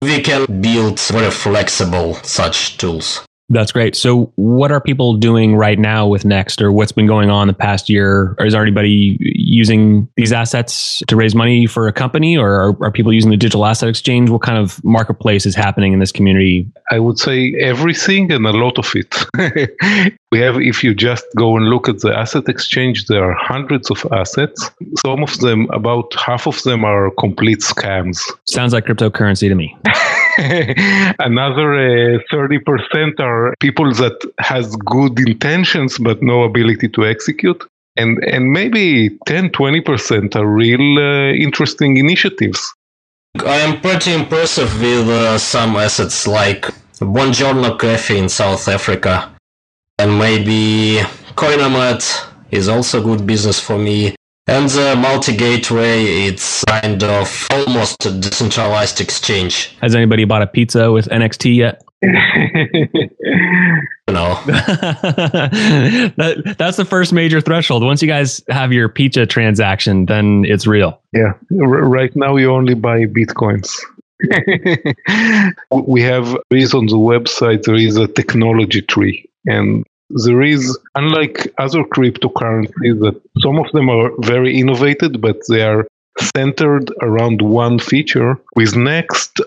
We 0.00 0.20
can 0.20 0.46
build 0.60 0.98
very 1.00 1.30
flexible 1.30 2.14
such 2.22 2.78
tools. 2.78 3.24
That's 3.52 3.70
great. 3.70 3.94
So, 3.94 4.32
what 4.36 4.72
are 4.72 4.80
people 4.80 5.14
doing 5.14 5.56
right 5.56 5.78
now 5.78 6.06
with 6.06 6.24
NXT, 6.24 6.62
or 6.62 6.72
what's 6.72 6.92
been 6.92 7.06
going 7.06 7.28
on 7.28 7.48
the 7.48 7.52
past 7.52 7.90
year? 7.90 8.34
Or 8.38 8.46
is 8.46 8.54
anybody 8.54 9.18
using 9.20 10.08
these 10.16 10.32
assets 10.32 11.02
to 11.06 11.16
raise 11.16 11.34
money 11.34 11.66
for 11.66 11.86
a 11.86 11.92
company, 11.92 12.36
or 12.36 12.50
are, 12.50 12.84
are, 12.84 12.90
people 12.90 13.12
using 13.12 13.30
the 13.30 13.36
digital 13.36 13.66
asset 13.66 13.90
exchange? 13.90 14.30
What 14.30 14.40
kind 14.40 14.56
of 14.56 14.82
marketplace 14.84 15.44
is 15.44 15.54
happening 15.54 15.92
in 15.92 15.98
this 15.98 16.12
community? 16.12 16.66
I 16.90 16.98
would 16.98 17.18
say 17.18 17.54
everything 17.60 18.32
and 18.32 18.46
a 18.46 18.52
lot 18.52 18.78
of 18.78 18.90
it. 18.94 19.14
we 20.32 20.38
have, 20.38 20.56
if 20.58 20.82
you 20.82 20.94
just 20.94 21.26
go 21.36 21.54
and 21.56 21.66
look 21.66 21.90
at 21.90 21.98
the 21.98 22.16
asset 22.16 22.48
exchange, 22.48 23.06
there 23.06 23.22
are 23.22 23.34
hundreds 23.34 23.90
of 23.90 24.06
assets. 24.12 24.70
Some 25.04 25.22
of 25.22 25.38
them, 25.40 25.68
about 25.72 26.14
half 26.14 26.46
of 26.46 26.62
them, 26.62 26.86
are 26.86 27.10
complete 27.18 27.60
scams. 27.60 28.18
Sounds 28.46 28.72
like 28.72 28.86
cryptocurrency 28.86 29.48
to 29.48 29.54
me. 29.54 29.76
Another 31.18 32.16
uh, 32.16 32.18
30% 32.32 33.20
are 33.20 33.54
people 33.60 33.92
that 33.94 34.18
has 34.38 34.76
good 34.76 35.18
intentions 35.20 35.98
but 35.98 36.22
no 36.22 36.42
ability 36.42 36.88
to 36.88 37.06
execute. 37.06 37.62
And, 37.96 38.24
and 38.24 38.52
maybe 38.52 39.10
10, 39.26 39.50
20% 39.50 40.34
are 40.36 40.46
real 40.46 40.98
uh, 40.98 41.32
interesting 41.34 41.98
initiatives. 41.98 42.72
I 43.40 43.56
am 43.56 43.80
pretty 43.80 44.14
impressive 44.14 44.72
with 44.80 45.08
uh, 45.08 45.38
some 45.38 45.76
assets 45.76 46.26
like 46.26 46.62
Buongiorno 47.00 47.78
Cafe 47.78 48.16
in 48.18 48.28
South 48.28 48.68
Africa. 48.68 49.34
And 49.98 50.18
maybe 50.18 51.00
Coinomat 51.34 52.28
is 52.50 52.68
also 52.68 53.02
good 53.02 53.26
business 53.26 53.60
for 53.60 53.78
me. 53.78 54.14
And 54.48 54.68
the 54.68 54.96
multi-gateway, 54.96 56.26
it's 56.26 56.64
kind 56.64 57.02
of 57.04 57.46
almost 57.52 58.04
a 58.04 58.10
decentralized 58.10 59.00
exchange. 59.00 59.76
Has 59.80 59.94
anybody 59.94 60.24
bought 60.24 60.42
a 60.42 60.48
pizza 60.48 60.90
with 60.90 61.08
NXT 61.08 61.56
yet? 61.56 61.82
no. 62.02 62.10
that, 66.16 66.56
that's 66.58 66.76
the 66.76 66.84
first 66.84 67.12
major 67.12 67.40
threshold. 67.40 67.84
Once 67.84 68.02
you 68.02 68.08
guys 68.08 68.42
have 68.48 68.72
your 68.72 68.88
pizza 68.88 69.26
transaction, 69.26 70.06
then 70.06 70.44
it's 70.44 70.66
real. 70.66 71.00
Yeah. 71.12 71.34
R- 71.52 71.66
right 71.66 72.14
now, 72.16 72.34
you 72.34 72.50
only 72.50 72.74
buy 72.74 73.04
bitcoins. 73.04 73.78
we 75.86 76.02
have 76.02 76.36
is 76.50 76.74
on 76.74 76.86
the 76.86 76.96
website 76.96 77.64
there 77.64 77.74
is 77.74 77.96
a 77.96 78.06
technology 78.06 78.82
tree 78.82 79.28
and 79.46 79.84
there 80.24 80.42
is, 80.42 80.78
unlike 80.94 81.52
other 81.58 81.84
cryptocurrencies, 81.84 83.00
that 83.00 83.20
some 83.38 83.58
of 83.58 83.70
them 83.72 83.88
are 83.88 84.10
very 84.20 84.58
innovative, 84.58 85.20
but 85.20 85.38
they 85.48 85.62
are 85.62 85.86
centered 86.36 86.92
around 87.00 87.40
one 87.42 87.78
feature. 87.78 88.38
With 88.54 88.74
NXT, 88.74 89.40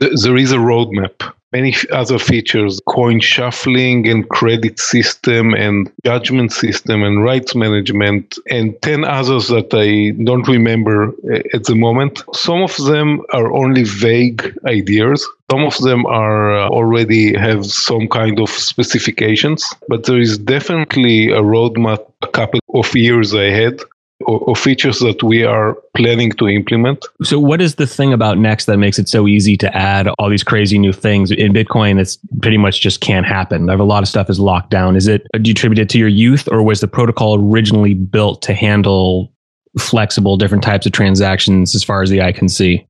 there 0.00 0.36
is 0.36 0.52
a 0.52 0.56
roadmap 0.56 1.32
many 1.54 1.72
other 1.92 2.18
features 2.18 2.80
coin 2.86 3.20
shuffling 3.20 4.08
and 4.08 4.28
credit 4.28 4.78
system 4.78 5.54
and 5.54 5.90
judgment 6.04 6.50
system 6.52 7.02
and 7.02 7.22
rights 7.22 7.54
management 7.54 8.38
and 8.50 8.80
10 8.82 9.04
others 9.04 9.48
that 9.48 9.72
I 9.72 10.10
don't 10.24 10.48
remember 10.48 11.12
uh, 11.32 11.56
at 11.56 11.64
the 11.64 11.76
moment. 11.76 12.22
Some 12.32 12.62
of 12.62 12.76
them 12.76 13.20
are 13.32 13.52
only 13.52 13.84
vague 13.84 14.42
ideas. 14.66 15.26
Some 15.50 15.64
of 15.64 15.76
them 15.78 16.06
are 16.06 16.56
uh, 16.58 16.68
already 16.68 17.36
have 17.38 17.66
some 17.66 18.08
kind 18.08 18.40
of 18.40 18.50
specifications, 18.50 19.62
but 19.88 20.04
there 20.04 20.18
is 20.18 20.38
definitely 20.38 21.30
a 21.30 21.42
roadmap 21.42 22.02
a 22.22 22.28
couple 22.28 22.60
of 22.72 22.94
years 22.96 23.32
ahead 23.34 23.80
or, 24.20 24.38
or, 24.40 24.56
features 24.56 25.00
that 25.00 25.22
we 25.22 25.42
are 25.42 25.76
planning 25.96 26.30
to 26.32 26.48
implement. 26.48 27.04
So, 27.22 27.38
what 27.38 27.60
is 27.60 27.74
the 27.74 27.86
thing 27.86 28.12
about 28.12 28.36
NXT 28.36 28.66
that 28.66 28.78
makes 28.78 28.98
it 28.98 29.08
so 29.08 29.26
easy 29.26 29.56
to 29.58 29.76
add 29.76 30.08
all 30.18 30.30
these 30.30 30.44
crazy 30.44 30.78
new 30.78 30.92
things 30.92 31.30
in 31.30 31.52
Bitcoin? 31.52 31.96
That's 31.96 32.18
pretty 32.40 32.58
much 32.58 32.80
just 32.80 33.00
can't 33.00 33.26
happen. 33.26 33.68
a 33.68 33.76
lot 33.82 34.02
of 34.02 34.08
stuff 34.08 34.30
is 34.30 34.38
locked 34.38 34.70
down. 34.70 34.96
Is 34.96 35.08
it 35.08 35.26
do 35.34 35.48
you 35.48 35.52
attribute 35.52 35.78
it 35.78 35.88
to 35.90 35.98
your 35.98 36.08
youth, 36.08 36.48
or 36.50 36.62
was 36.62 36.80
the 36.80 36.88
protocol 36.88 37.34
originally 37.38 37.94
built 37.94 38.40
to 38.42 38.54
handle 38.54 39.32
flexible, 39.78 40.36
different 40.36 40.62
types 40.62 40.86
of 40.86 40.92
transactions? 40.92 41.74
As 41.74 41.82
far 41.82 42.02
as 42.02 42.10
the 42.10 42.22
eye 42.22 42.32
can 42.32 42.48
see, 42.48 42.86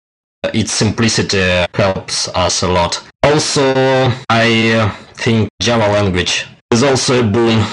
its 0.52 0.72
simplicity 0.72 1.66
helps 1.74 2.28
us 2.28 2.62
a 2.62 2.68
lot. 2.68 3.02
Also, 3.22 3.72
I 4.28 4.94
think 5.14 5.48
Java 5.62 5.90
language 5.90 6.46
is 6.70 6.82
also 6.82 7.20
a 7.20 7.26
boon 7.26 7.64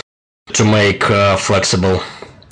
to 0.53 0.65
make 0.65 1.09
uh, 1.09 1.35
flexible 1.37 2.01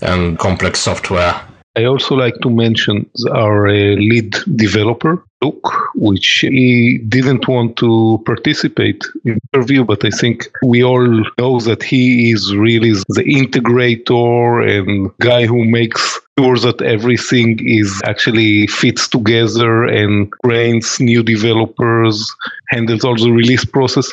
and 0.01 0.37
complex 0.39 0.79
software. 0.79 1.41
I 1.75 1.85
also 1.85 2.15
like 2.15 2.35
to 2.41 2.49
mention 2.49 3.09
our 3.31 3.67
uh, 3.67 3.71
lead 3.71 4.35
developer, 4.55 5.23
Luke, 5.41 5.71
which 5.95 6.39
he 6.39 6.97
didn't 7.07 7.47
want 7.47 7.77
to 7.77 8.21
participate 8.25 9.01
in 9.23 9.35
the 9.35 9.39
interview, 9.53 9.85
but 9.85 10.03
I 10.03 10.09
think 10.09 10.49
we 10.63 10.83
all 10.83 11.23
know 11.37 11.59
that 11.61 11.83
he 11.83 12.31
is 12.31 12.53
really 12.55 12.93
the 13.09 13.23
integrator 13.23 14.67
and 14.67 15.15
guy 15.19 15.45
who 15.45 15.63
makes 15.63 16.19
sure 16.37 16.57
that 16.57 16.81
everything 16.81 17.65
is 17.65 18.01
actually 18.05 18.67
fits 18.67 19.07
together 19.07 19.85
and 19.85 20.33
trains 20.43 20.99
new 20.99 21.21
developers, 21.23 22.35
handles 22.69 23.03
all 23.05 23.15
the 23.15 23.31
release 23.31 23.63
process. 23.63 24.11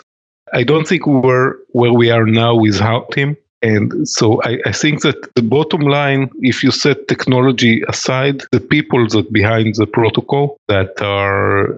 I 0.52 0.62
don't 0.62 0.86
think 0.86 1.06
we 1.06 1.20
were 1.20 1.58
where 1.70 1.92
we 1.92 2.10
are 2.10 2.26
now 2.26 2.54
without 2.54 3.14
him. 3.14 3.36
And 3.62 4.08
so 4.08 4.42
I, 4.42 4.58
I, 4.66 4.72
think 4.72 5.00
that 5.00 5.34
the 5.34 5.42
bottom 5.42 5.80
line, 5.80 6.30
if 6.40 6.62
you 6.62 6.70
set 6.70 7.08
technology 7.08 7.82
aside, 7.88 8.42
the 8.52 8.60
people 8.60 9.08
that 9.08 9.32
behind 9.32 9.76
the 9.76 9.86
protocol 9.86 10.58
that 10.68 11.00
are 11.00 11.74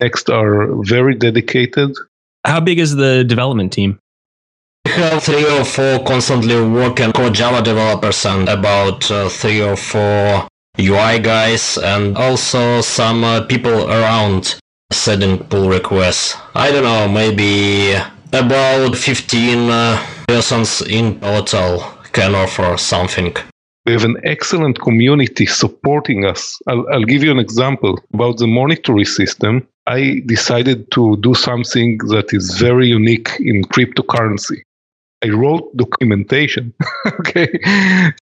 NXT 0.00 0.32
are 0.32 0.84
very 0.84 1.16
dedicated. 1.16 1.96
How 2.44 2.60
big 2.60 2.78
is 2.78 2.94
the 2.94 3.24
development 3.24 3.72
team? 3.72 3.98
We 4.84 4.92
have 4.92 5.22
three 5.22 5.44
or 5.44 5.64
four 5.64 6.04
constantly 6.04 6.62
working 6.62 7.12
core 7.12 7.30
Java 7.30 7.60
developers 7.60 8.24
and 8.24 8.48
about 8.48 9.10
uh, 9.10 9.28
three 9.28 9.60
or 9.60 9.76
four 9.76 10.46
UI 10.78 11.18
guys 11.18 11.76
and 11.76 12.16
also 12.16 12.80
some 12.82 13.24
uh, 13.24 13.40
people 13.42 13.90
around 13.90 14.60
setting 14.92 15.38
pull 15.38 15.68
requests. 15.68 16.36
I 16.54 16.70
don't 16.70 16.84
know, 16.84 17.08
maybe 17.08 17.94
about 18.32 18.94
15 18.94 19.70
uh, 19.70 20.06
persons 20.26 20.82
in 20.82 21.20
total 21.20 21.80
can 22.12 22.34
offer 22.34 22.76
something. 22.76 23.34
We 23.86 23.92
have 23.92 24.04
an 24.04 24.16
excellent 24.24 24.80
community 24.80 25.46
supporting 25.46 26.24
us. 26.24 26.58
I'll, 26.66 26.84
I'll 26.92 27.04
give 27.04 27.22
you 27.22 27.30
an 27.30 27.38
example 27.38 27.98
about 28.12 28.38
the 28.38 28.48
monetary 28.48 29.04
system. 29.04 29.66
I 29.86 30.22
decided 30.26 30.90
to 30.92 31.16
do 31.18 31.34
something 31.34 31.98
that 32.08 32.32
is 32.32 32.58
very 32.58 32.88
unique 32.88 33.30
in 33.38 33.62
cryptocurrency. 33.62 34.62
I 35.24 35.28
wrote 35.28 35.74
documentation. 35.76 36.74
okay. 37.06 37.48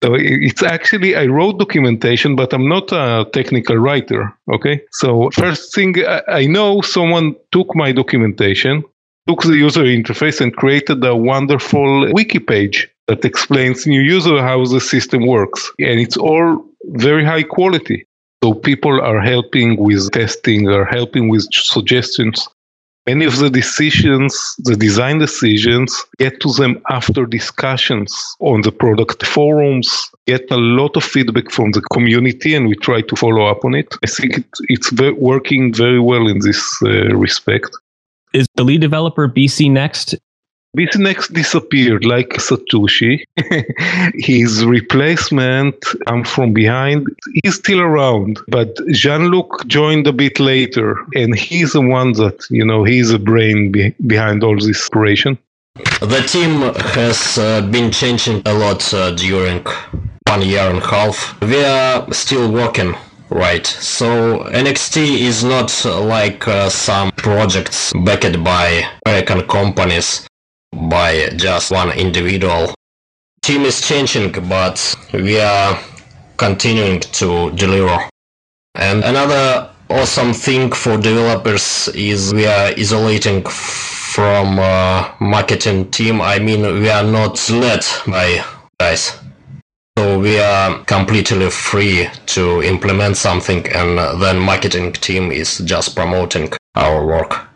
So 0.03 0.15
it's 0.15 0.63
actually, 0.63 1.17
I 1.17 1.27
wrote 1.27 1.59
documentation, 1.59 2.37
but 2.37 2.53
I'm 2.53 2.69
not 2.69 2.93
a 2.93 3.27
technical 3.33 3.77
writer. 3.77 4.33
Okay. 4.53 4.83
So, 4.93 5.31
first 5.31 5.75
thing 5.75 5.97
I 6.29 6.47
know, 6.47 6.83
someone 6.83 7.37
took 7.53 7.75
my 7.75 7.91
documentation, 7.93 8.85
took 9.27 9.43
the 9.43 9.57
user 9.57 9.85
interface 9.85 10.41
and 10.41 10.55
created 10.57 11.05
a 11.05 11.17
wonderful 11.17 12.13
wiki 12.13 12.39
page 12.39 12.89
that 13.09 13.25
explains 13.25 13.87
new 13.87 14.01
user 14.01 14.43
how 14.43 14.65
the 14.65 14.81
system 14.81 15.27
works. 15.27 15.71
And 15.79 16.01
it's 16.01 16.17
all 16.17 16.65
very 16.85 17.25
high 17.25 17.43
quality. 17.43 18.07
So 18.43 18.55
people 18.55 19.01
are 19.01 19.21
helping 19.21 19.77
with 19.79 20.11
testing, 20.13 20.69
are 20.69 20.85
helping 20.85 21.29
with 21.29 21.47
suggestions. 21.51 22.47
Many 23.07 23.27
of 23.27 23.39
the 23.39 23.51
decisions, 23.51 24.55
the 24.59 24.77
design 24.77 25.19
decisions, 25.19 26.05
get 26.19 26.41
to 26.41 26.53
them 26.53 26.81
after 26.91 27.27
discussions 27.27 28.37
on 28.41 28.63
the 28.63 28.73
product 28.73 29.27
forums, 29.27 30.11
get 30.27 30.51
a 30.51 30.57
lot 30.57 30.97
of 30.97 31.05
feedback 31.05 31.51
from 31.51 31.73
the 31.73 31.83
community, 31.93 32.55
and 32.55 32.67
we 32.67 32.77
try 32.77 33.03
to 33.03 33.17
follow 33.17 33.45
up 33.45 33.63
on 33.65 33.75
it. 33.75 33.95
I 34.03 34.07
think 34.07 34.39
it, 34.39 34.47
it's 34.63 34.91
working 35.19 35.75
very 35.75 36.01
well 36.01 36.27
in 36.29 36.39
this 36.41 36.63
uh, 36.83 37.15
respect. 37.15 37.77
Is 38.35 38.49
the 38.57 38.65
lead 38.65 38.81
developer 38.81 39.29
BC 39.29 39.71
Next? 39.71 40.17
BC 40.77 40.97
Next 40.99 41.33
disappeared 41.33 42.05
like 42.05 42.31
Satoshi. 42.31 43.23
His 44.15 44.65
replacement, 44.65 45.77
I'm 46.09 46.25
from 46.25 46.53
behind, 46.53 47.07
he's 47.45 47.55
still 47.55 47.81
around, 47.81 48.41
but 48.49 48.77
Jean-Luc 48.89 49.69
joined 49.69 50.09
a 50.09 50.13
bit 50.13 50.41
later, 50.41 50.97
and 51.15 51.39
he's 51.39 51.75
the 51.75 51.81
one 51.81 52.15
that, 52.15 52.45
you 52.51 52.65
know, 52.65 52.83
he's 52.83 53.11
the 53.11 53.21
brain 53.21 53.71
be- 53.71 53.95
behind 54.05 54.43
all 54.43 54.59
this 54.59 54.89
operation. 54.89 55.39
The 56.01 56.25
team 56.27 56.75
has 56.95 57.39
uh, 57.39 57.63
been 57.71 57.93
changing 57.93 58.43
a 58.47 58.55
lot 58.55 58.93
uh, 58.93 59.13
during 59.13 59.65
one 60.27 60.43
year 60.43 60.69
and 60.69 60.79
a 60.79 60.87
half. 60.87 61.41
We 61.41 61.65
are 61.65 62.13
still 62.13 62.51
working 62.51 62.97
Right. 63.31 63.67
So 63.67 64.41
NXT 64.45 65.21
is 65.21 65.43
not 65.45 65.85
like 65.85 66.47
uh, 66.47 66.69
some 66.69 67.11
projects 67.13 67.93
backed 68.05 68.43
by 68.45 68.85
American 69.07 69.47
companies 69.49 70.27
by 70.73 71.31
just 71.37 71.71
one 71.71 71.91
individual. 71.93 72.75
Team 73.43 73.63
is 73.63 73.81
changing, 73.87 74.33
but 74.49 74.95
we 75.13 75.41
are 75.41 75.79
continuing 76.37 77.01
to 77.01 77.51
deliver. 77.53 78.09
And 78.75 79.05
another 79.05 79.71
awesome 79.91 80.33
thing 80.33 80.73
for 80.73 80.97
developers 80.97 81.89
is 81.95 82.33
we 82.35 82.47
are 82.47 82.73
isolating 82.77 83.43
from 83.45 84.59
uh, 84.59 85.13
marketing 85.21 85.91
team. 85.91 86.21
I 86.21 86.39
mean, 86.39 86.63
we 86.63 86.89
are 86.89 87.05
not 87.05 87.49
led 87.51 87.85
by 88.07 88.45
guys. 88.79 89.19
So 89.97 90.19
we 90.19 90.39
are 90.39 90.85
completely 90.85 91.51
free 91.51 92.09
to 92.27 92.63
implement 92.63 93.17
something 93.17 93.67
and 93.69 93.99
then 94.21 94.39
marketing 94.39 94.93
team 94.93 95.31
is 95.31 95.59
just 95.59 95.95
promoting 95.95 96.53
our 96.75 97.07
work. 97.07 97.49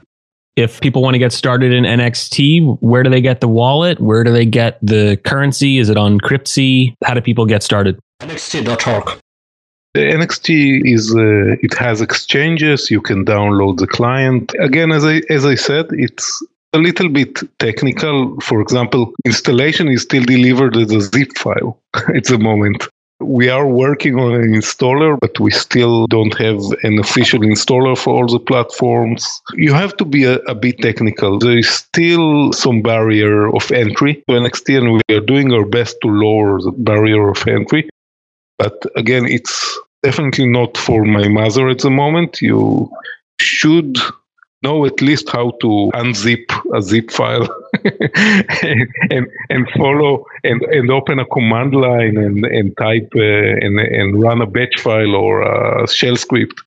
If 0.56 0.80
people 0.80 1.02
want 1.02 1.14
to 1.14 1.18
get 1.18 1.32
started 1.32 1.72
in 1.72 1.84
NXT, 1.84 2.78
where 2.80 3.02
do 3.02 3.10
they 3.10 3.20
get 3.20 3.40
the 3.40 3.48
wallet? 3.48 4.00
Where 4.00 4.24
do 4.24 4.32
they 4.32 4.46
get 4.46 4.78
the 4.82 5.16
currency? 5.24 5.78
Is 5.78 5.88
it 5.88 5.96
on 5.96 6.20
Cryptsy? 6.20 6.94
How 7.04 7.14
do 7.14 7.20
people 7.20 7.46
get 7.46 7.62
started? 7.62 7.98
NXT.org. 8.22 9.20
NXT 9.96 10.82
is 10.84 11.14
uh, 11.14 11.56
it 11.60 11.74
has 11.74 12.00
exchanges. 12.00 12.90
You 12.90 13.00
can 13.00 13.24
download 13.24 13.78
the 13.78 13.86
client. 13.86 14.54
Again, 14.60 14.92
as 14.92 15.04
I 15.04 15.22
as 15.30 15.44
I 15.44 15.54
said, 15.54 15.86
it's 15.90 16.44
a 16.72 16.78
little 16.78 17.08
bit 17.08 17.40
technical. 17.58 18.38
For 18.40 18.60
example, 18.60 19.12
installation 19.24 19.88
is 19.88 20.02
still 20.02 20.24
delivered 20.24 20.76
as 20.76 20.92
a 20.92 21.00
zip 21.00 21.36
file 21.38 21.80
at 22.14 22.24
the 22.24 22.38
moment. 22.38 22.88
We 23.20 23.48
are 23.48 23.66
working 23.66 24.16
on 24.16 24.34
an 24.34 24.54
installer, 24.54 25.18
but 25.20 25.40
we 25.40 25.50
still 25.50 26.06
don't 26.06 26.38
have 26.38 26.60
an 26.84 27.00
official 27.00 27.40
installer 27.40 27.98
for 27.98 28.14
all 28.14 28.28
the 28.28 28.38
platforms. 28.38 29.42
You 29.54 29.74
have 29.74 29.96
to 29.96 30.04
be 30.04 30.22
a, 30.22 30.36
a 30.46 30.54
bit 30.54 30.78
technical. 30.78 31.38
There 31.38 31.58
is 31.58 31.68
still 31.68 32.52
some 32.52 32.80
barrier 32.80 33.52
of 33.52 33.72
entry 33.72 34.22
to 34.28 34.34
NXT, 34.34 34.78
and 34.78 34.92
we 34.92 35.16
are 35.16 35.20
doing 35.20 35.52
our 35.52 35.64
best 35.64 35.96
to 36.02 36.08
lower 36.08 36.60
the 36.60 36.70
barrier 36.70 37.28
of 37.28 37.44
entry. 37.48 37.88
But 38.56 38.84
again, 38.94 39.26
it's 39.26 39.80
definitely 40.04 40.46
not 40.46 40.76
for 40.76 41.04
my 41.04 41.26
mother 41.26 41.68
at 41.68 41.80
the 41.80 41.90
moment. 41.90 42.40
You 42.40 42.88
should 43.40 43.96
know 44.62 44.84
at 44.84 45.00
least 45.00 45.28
how 45.30 45.50
to 45.60 45.90
unzip 45.94 46.44
a 46.76 46.82
zip 46.82 47.10
file 47.10 47.48
and, 49.10 49.26
and 49.50 49.70
follow 49.76 50.24
and, 50.44 50.62
and 50.62 50.90
open 50.90 51.18
a 51.18 51.26
command 51.26 51.74
line 51.74 52.16
and, 52.16 52.44
and 52.44 52.76
type 52.76 53.10
uh, 53.14 53.20
and, 53.20 53.78
and 53.78 54.20
run 54.20 54.40
a 54.40 54.46
batch 54.46 54.80
file 54.80 55.14
or 55.14 55.42
a 55.42 55.88
shell 55.88 56.16
script. 56.16 56.60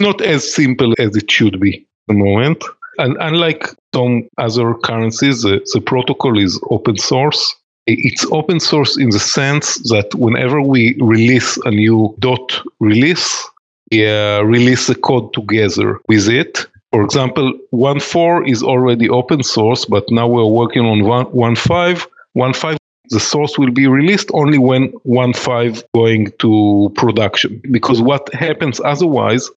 Not 0.00 0.20
as 0.20 0.52
simple 0.52 0.94
as 0.98 1.14
it 1.16 1.30
should 1.30 1.60
be 1.60 1.76
at 1.78 1.84
the 2.08 2.14
moment. 2.14 2.64
And 2.98 3.16
unlike 3.20 3.68
some 3.94 4.28
other 4.38 4.74
currencies, 4.74 5.42
the, 5.42 5.64
the 5.72 5.80
protocol 5.80 6.38
is 6.38 6.60
open 6.70 6.98
source. 6.98 7.54
It's 7.86 8.24
open 8.30 8.60
source 8.60 8.96
in 8.96 9.10
the 9.10 9.18
sense 9.18 9.76
that 9.90 10.14
whenever 10.14 10.60
we 10.60 10.96
release 11.00 11.56
a 11.64 11.70
new 11.70 12.14
dot 12.18 12.62
release, 12.80 13.44
we 13.90 14.08
uh, 14.08 14.42
release 14.42 14.86
the 14.86 14.94
code 14.94 15.32
together 15.34 15.98
with 16.08 16.28
it 16.28 16.66
for 16.92 17.02
example, 17.02 17.54
1.4 17.72 18.48
is 18.50 18.62
already 18.62 19.08
open 19.08 19.42
source, 19.42 19.86
but 19.86 20.04
now 20.10 20.28
we're 20.28 20.44
working 20.44 20.84
on 20.84 20.98
1.5. 20.98 22.06
1.5, 22.36 22.76
the 23.08 23.20
source 23.20 23.58
will 23.58 23.70
be 23.70 23.86
released 23.86 24.30
only 24.34 24.58
when 24.58 24.92
1.5 25.06 25.84
going 25.94 26.30
to 26.40 26.92
production. 26.94 27.62
Because 27.70 28.02
what 28.02 28.32
happens 28.34 28.78
otherwise 28.84 29.48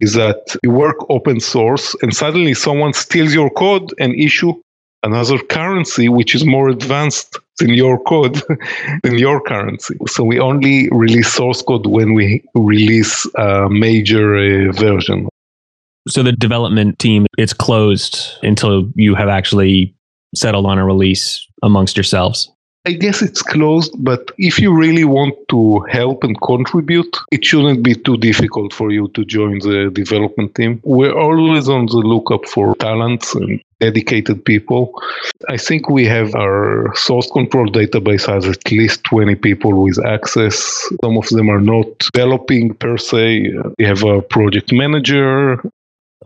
is 0.00 0.12
that 0.12 0.56
you 0.62 0.70
work 0.70 0.96
open 1.08 1.40
source 1.40 1.96
and 2.02 2.14
suddenly 2.14 2.52
someone 2.52 2.92
steals 2.92 3.32
your 3.32 3.48
code 3.48 3.94
and 3.98 4.14
issue 4.14 4.52
another 5.04 5.38
currency 5.38 6.08
which 6.08 6.34
is 6.34 6.44
more 6.44 6.68
advanced 6.68 7.38
than 7.58 7.72
your 7.72 8.02
code 8.04 8.42
than 9.02 9.18
your 9.18 9.40
currency 9.40 9.94
so 10.06 10.24
we 10.24 10.40
only 10.40 10.88
release 10.90 11.30
source 11.32 11.62
code 11.62 11.86
when 11.86 12.14
we 12.14 12.42
release 12.54 13.26
a 13.36 13.68
major 13.68 14.26
uh, 14.36 14.72
version 14.72 15.28
so 16.08 16.22
the 16.22 16.32
development 16.32 16.98
team, 16.98 17.26
it's 17.38 17.52
closed 17.52 18.18
until 18.42 18.90
you 18.94 19.14
have 19.14 19.28
actually 19.28 19.94
settled 20.34 20.66
on 20.66 20.78
a 20.78 20.84
release 20.84 21.46
amongst 21.62 21.96
yourselves. 21.96 22.50
I 22.86 22.92
guess 22.92 23.22
it's 23.22 23.40
closed, 23.40 23.94
but 23.98 24.30
if 24.36 24.58
you 24.58 24.76
really 24.76 25.04
want 25.04 25.34
to 25.48 25.80
help 25.90 26.22
and 26.22 26.38
contribute, 26.42 27.16
it 27.32 27.42
shouldn't 27.42 27.82
be 27.82 27.94
too 27.94 28.18
difficult 28.18 28.74
for 28.74 28.90
you 28.90 29.08
to 29.14 29.24
join 29.24 29.60
the 29.60 29.90
development 29.90 30.54
team. 30.54 30.82
We're 30.84 31.18
always 31.18 31.66
on 31.70 31.86
the 31.86 31.96
lookup 31.96 32.44
for 32.44 32.76
talents 32.76 33.34
and 33.34 33.62
dedicated 33.80 34.44
people. 34.44 34.92
I 35.48 35.56
think 35.56 35.88
we 35.88 36.04
have 36.06 36.34
our 36.34 36.94
source 36.94 37.30
control 37.30 37.68
database 37.68 38.26
has 38.26 38.46
at 38.46 38.70
least 38.70 39.04
20 39.04 39.34
people 39.36 39.82
with 39.82 40.04
access. 40.04 40.56
Some 41.02 41.16
of 41.16 41.26
them 41.30 41.48
are 41.48 41.62
not 41.62 41.86
developing 42.12 42.74
per 42.74 42.98
se. 42.98 43.54
We 43.78 43.84
have 43.86 44.02
a 44.04 44.20
project 44.20 44.72
manager. 44.72 45.62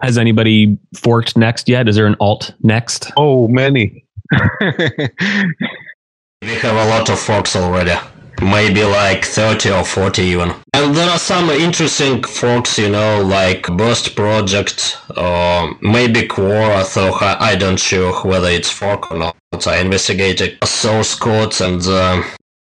Has 0.02 0.16
anybody 0.18 0.78
forked 0.94 1.34
NXT 1.34 1.68
yet? 1.68 1.88
Is 1.88 1.96
there 1.96 2.06
an 2.06 2.16
alt 2.20 2.54
NXT? 2.64 3.12
Oh, 3.16 3.48
many. 3.48 4.04
We 6.42 6.54
have 6.54 6.76
a 6.76 6.88
lot 6.90 7.10
of 7.10 7.18
forks 7.18 7.56
already. 7.56 7.94
Maybe 8.40 8.84
like 8.84 9.24
30 9.24 9.70
or 9.72 9.84
40 9.84 10.22
even. 10.22 10.54
And 10.72 10.94
there 10.94 11.10
are 11.10 11.18
some 11.18 11.50
interesting 11.50 12.22
forks, 12.22 12.78
you 12.78 12.88
know, 12.88 13.20
like 13.22 13.66
Burst 13.76 14.14
Project 14.14 14.96
or 15.16 15.74
maybe 15.82 16.22
Qora, 16.28 16.94
though 16.94 17.14
I 17.20 17.56
don't 17.56 17.78
sure 17.80 18.12
whether 18.24 18.48
it's 18.48 18.70
fork 18.70 19.10
or 19.10 19.18
not. 19.18 19.36
I 19.66 19.78
investigated 19.78 20.58
source 20.64 21.16
codes 21.16 21.60
and 21.60 21.82
uh, 21.84 22.22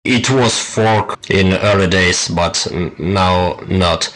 it 0.04 0.30
was 0.30 0.60
fork 0.60 1.30
in 1.30 1.54
early 1.54 1.88
days, 1.88 2.28
but 2.28 2.68
now 3.00 3.58
not 3.70 4.14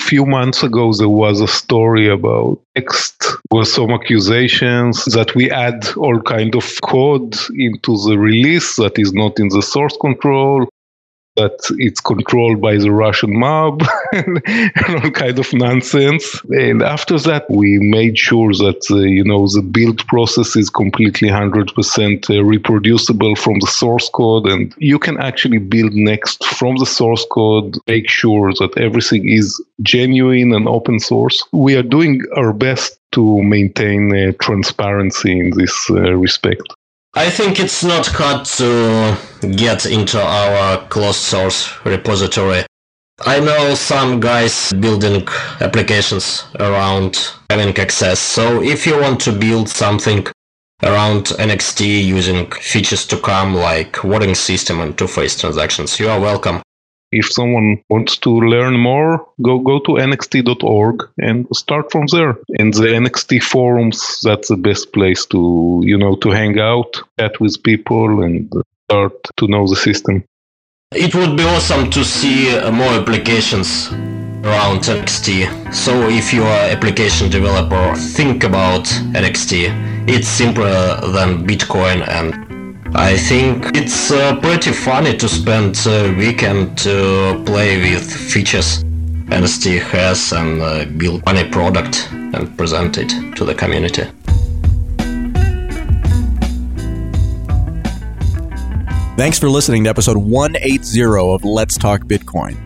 few 0.00 0.24
months 0.26 0.62
ago 0.62 0.92
there 0.92 1.08
was 1.08 1.40
a 1.40 1.48
story 1.48 2.08
about 2.08 2.58
text 2.74 3.24
with 3.50 3.68
some 3.68 3.90
accusations 3.90 5.04
that 5.06 5.34
we 5.34 5.50
add 5.50 5.86
all 5.96 6.20
kind 6.22 6.54
of 6.56 6.64
code 6.82 7.34
into 7.54 7.96
the 8.08 8.16
release 8.18 8.76
that 8.76 8.98
is 8.98 9.12
not 9.12 9.38
in 9.38 9.48
the 9.48 9.62
source 9.62 9.96
control 10.00 10.66
that 11.40 11.58
it's 11.86 12.00
controlled 12.00 12.60
by 12.60 12.76
the 12.76 12.90
Russian 12.90 13.38
mob 13.38 13.82
and 14.12 14.42
all 14.88 15.10
kind 15.10 15.38
of 15.38 15.52
nonsense. 15.52 16.24
And 16.50 16.82
after 16.82 17.18
that, 17.28 17.44
we 17.50 17.78
made 17.78 18.18
sure 18.18 18.52
that 18.64 18.82
uh, 18.90 18.96
you 19.16 19.24
know 19.24 19.46
the 19.48 19.62
build 19.62 20.06
process 20.06 20.56
is 20.56 20.68
completely 20.82 21.28
hundred 21.28 21.68
percent 21.74 22.28
uh, 22.30 22.42
reproducible 22.54 23.34
from 23.36 23.56
the 23.60 23.72
source 23.80 24.08
code, 24.10 24.46
and 24.46 24.74
you 24.78 24.98
can 24.98 25.16
actually 25.28 25.58
build 25.58 25.92
NXT 25.92 26.44
from 26.60 26.76
the 26.76 26.86
source 26.86 27.24
code. 27.30 27.78
Make 27.86 28.08
sure 28.08 28.52
that 28.60 28.72
everything 28.76 29.28
is 29.28 29.46
genuine 29.82 30.52
and 30.52 30.68
open 30.68 31.00
source. 31.00 31.42
We 31.52 31.76
are 31.76 31.88
doing 31.96 32.22
our 32.36 32.52
best 32.52 32.98
to 33.12 33.42
maintain 33.42 34.02
uh, 34.14 34.32
transparency 34.40 35.38
in 35.38 35.50
this 35.50 35.74
uh, 35.90 36.14
respect. 36.14 36.62
I 37.14 37.28
think 37.28 37.58
it's 37.58 37.82
not 37.82 38.06
hard 38.06 38.44
to 38.60 39.18
get 39.56 39.84
into 39.84 40.22
our 40.22 40.86
closed 40.86 41.18
source 41.18 41.68
repository. 41.84 42.64
I 43.26 43.40
know 43.40 43.74
some 43.74 44.20
guys 44.20 44.72
building 44.74 45.26
applications 45.60 46.44
around 46.60 47.18
having 47.50 47.76
access, 47.76 48.20
so 48.20 48.62
if 48.62 48.86
you 48.86 49.00
want 49.00 49.20
to 49.22 49.32
build 49.32 49.68
something 49.68 50.24
around 50.84 51.24
NXT 51.26 52.04
using 52.04 52.48
features 52.52 53.04
to 53.08 53.18
come 53.18 53.54
like 53.54 53.96
voting 53.96 54.36
system 54.36 54.80
and 54.80 54.96
two-phase 54.96 55.38
transactions, 55.38 55.98
you 55.98 56.08
are 56.08 56.20
welcome. 56.20 56.62
If 57.12 57.32
someone 57.32 57.82
wants 57.88 58.16
to 58.18 58.30
learn 58.30 58.78
more, 58.78 59.26
go 59.42 59.58
go 59.58 59.80
to 59.80 59.92
nxt.org 59.92 61.08
and 61.18 61.46
start 61.52 61.90
from 61.90 62.06
there. 62.06 62.36
In 62.50 62.70
the 62.70 62.86
NXT 63.02 63.42
forums, 63.42 64.20
that's 64.22 64.48
the 64.48 64.56
best 64.56 64.92
place 64.92 65.26
to 65.26 65.82
you 65.84 65.98
know 65.98 66.14
to 66.16 66.30
hang 66.30 66.58
out, 66.58 67.02
chat 67.18 67.40
with 67.40 67.62
people, 67.62 68.22
and 68.22 68.52
start 68.88 69.14
to 69.38 69.48
know 69.48 69.66
the 69.66 69.76
system. 69.76 70.24
It 70.92 71.14
would 71.14 71.36
be 71.36 71.44
awesome 71.44 71.90
to 71.90 72.04
see 72.04 72.56
uh, 72.56 72.70
more 72.72 72.92
applications 73.00 73.88
around 74.42 74.80
NXT. 74.80 75.72
So 75.74 76.08
if 76.08 76.32
you 76.32 76.42
are 76.42 76.70
application 76.70 77.30
developer, 77.30 77.94
think 77.96 78.44
about 78.44 78.84
NXT. 79.14 80.08
It's 80.08 80.28
simpler 80.28 81.00
than 81.12 81.46
Bitcoin 81.46 82.06
and 82.08 82.49
I 82.94 83.16
think 83.16 83.76
it's 83.76 84.10
uh, 84.10 84.38
pretty 84.40 84.72
funny 84.72 85.16
to 85.16 85.28
spend 85.28 85.76
a 85.86 86.12
weekend 86.16 86.76
to 86.78 87.42
play 87.46 87.78
with 87.78 88.12
features 88.12 88.82
NXT 89.30 89.80
has 89.80 90.32
and 90.32 90.60
uh, 90.60 90.84
build 90.84 91.22
funny 91.22 91.48
product 91.48 92.08
and 92.10 92.56
present 92.58 92.98
it 92.98 93.36
to 93.36 93.44
the 93.44 93.54
community. 93.54 94.02
Thanks 99.16 99.38
for 99.38 99.48
listening 99.48 99.84
to 99.84 99.90
episode 99.90 100.16
180 100.16 101.02
of 101.32 101.44
Let's 101.44 101.76
Talk 101.78 102.02
Bitcoin. 102.02 102.58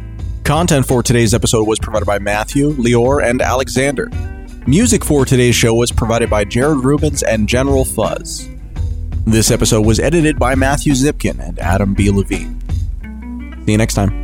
Content 0.45 0.87
for 0.87 1.03
today's 1.03 1.35
episode 1.35 1.69
was 1.69 1.79
provided 1.79 2.07
by 2.07 2.19
Matthew, 2.19 2.73
Lior, 2.77 3.23
and 3.23 3.43
Alexander. 3.43 4.11
Music 4.67 5.05
for 5.05 5.27
today's 5.27 5.55
show 5.55 5.75
was 5.75 5.93
provided 5.93 6.31
by 6.31 6.45
Jared 6.45 6.79
Rubens 6.79 7.23
and 7.23 7.47
General 7.47 7.85
Fuzz. 7.85 8.49
This 9.27 9.51
episode 9.51 9.87
was 9.87 9.99
edited 9.99 10.39
by 10.39 10.55
Matthew 10.55 10.93
Zipkin 10.93 11.41
and 11.41 11.59
Adam 11.59 11.95
B. 11.95 12.11
Levine. 12.11 12.61
See 13.65 13.73
you 13.73 13.79
next 13.79 13.95
time. 13.95 14.24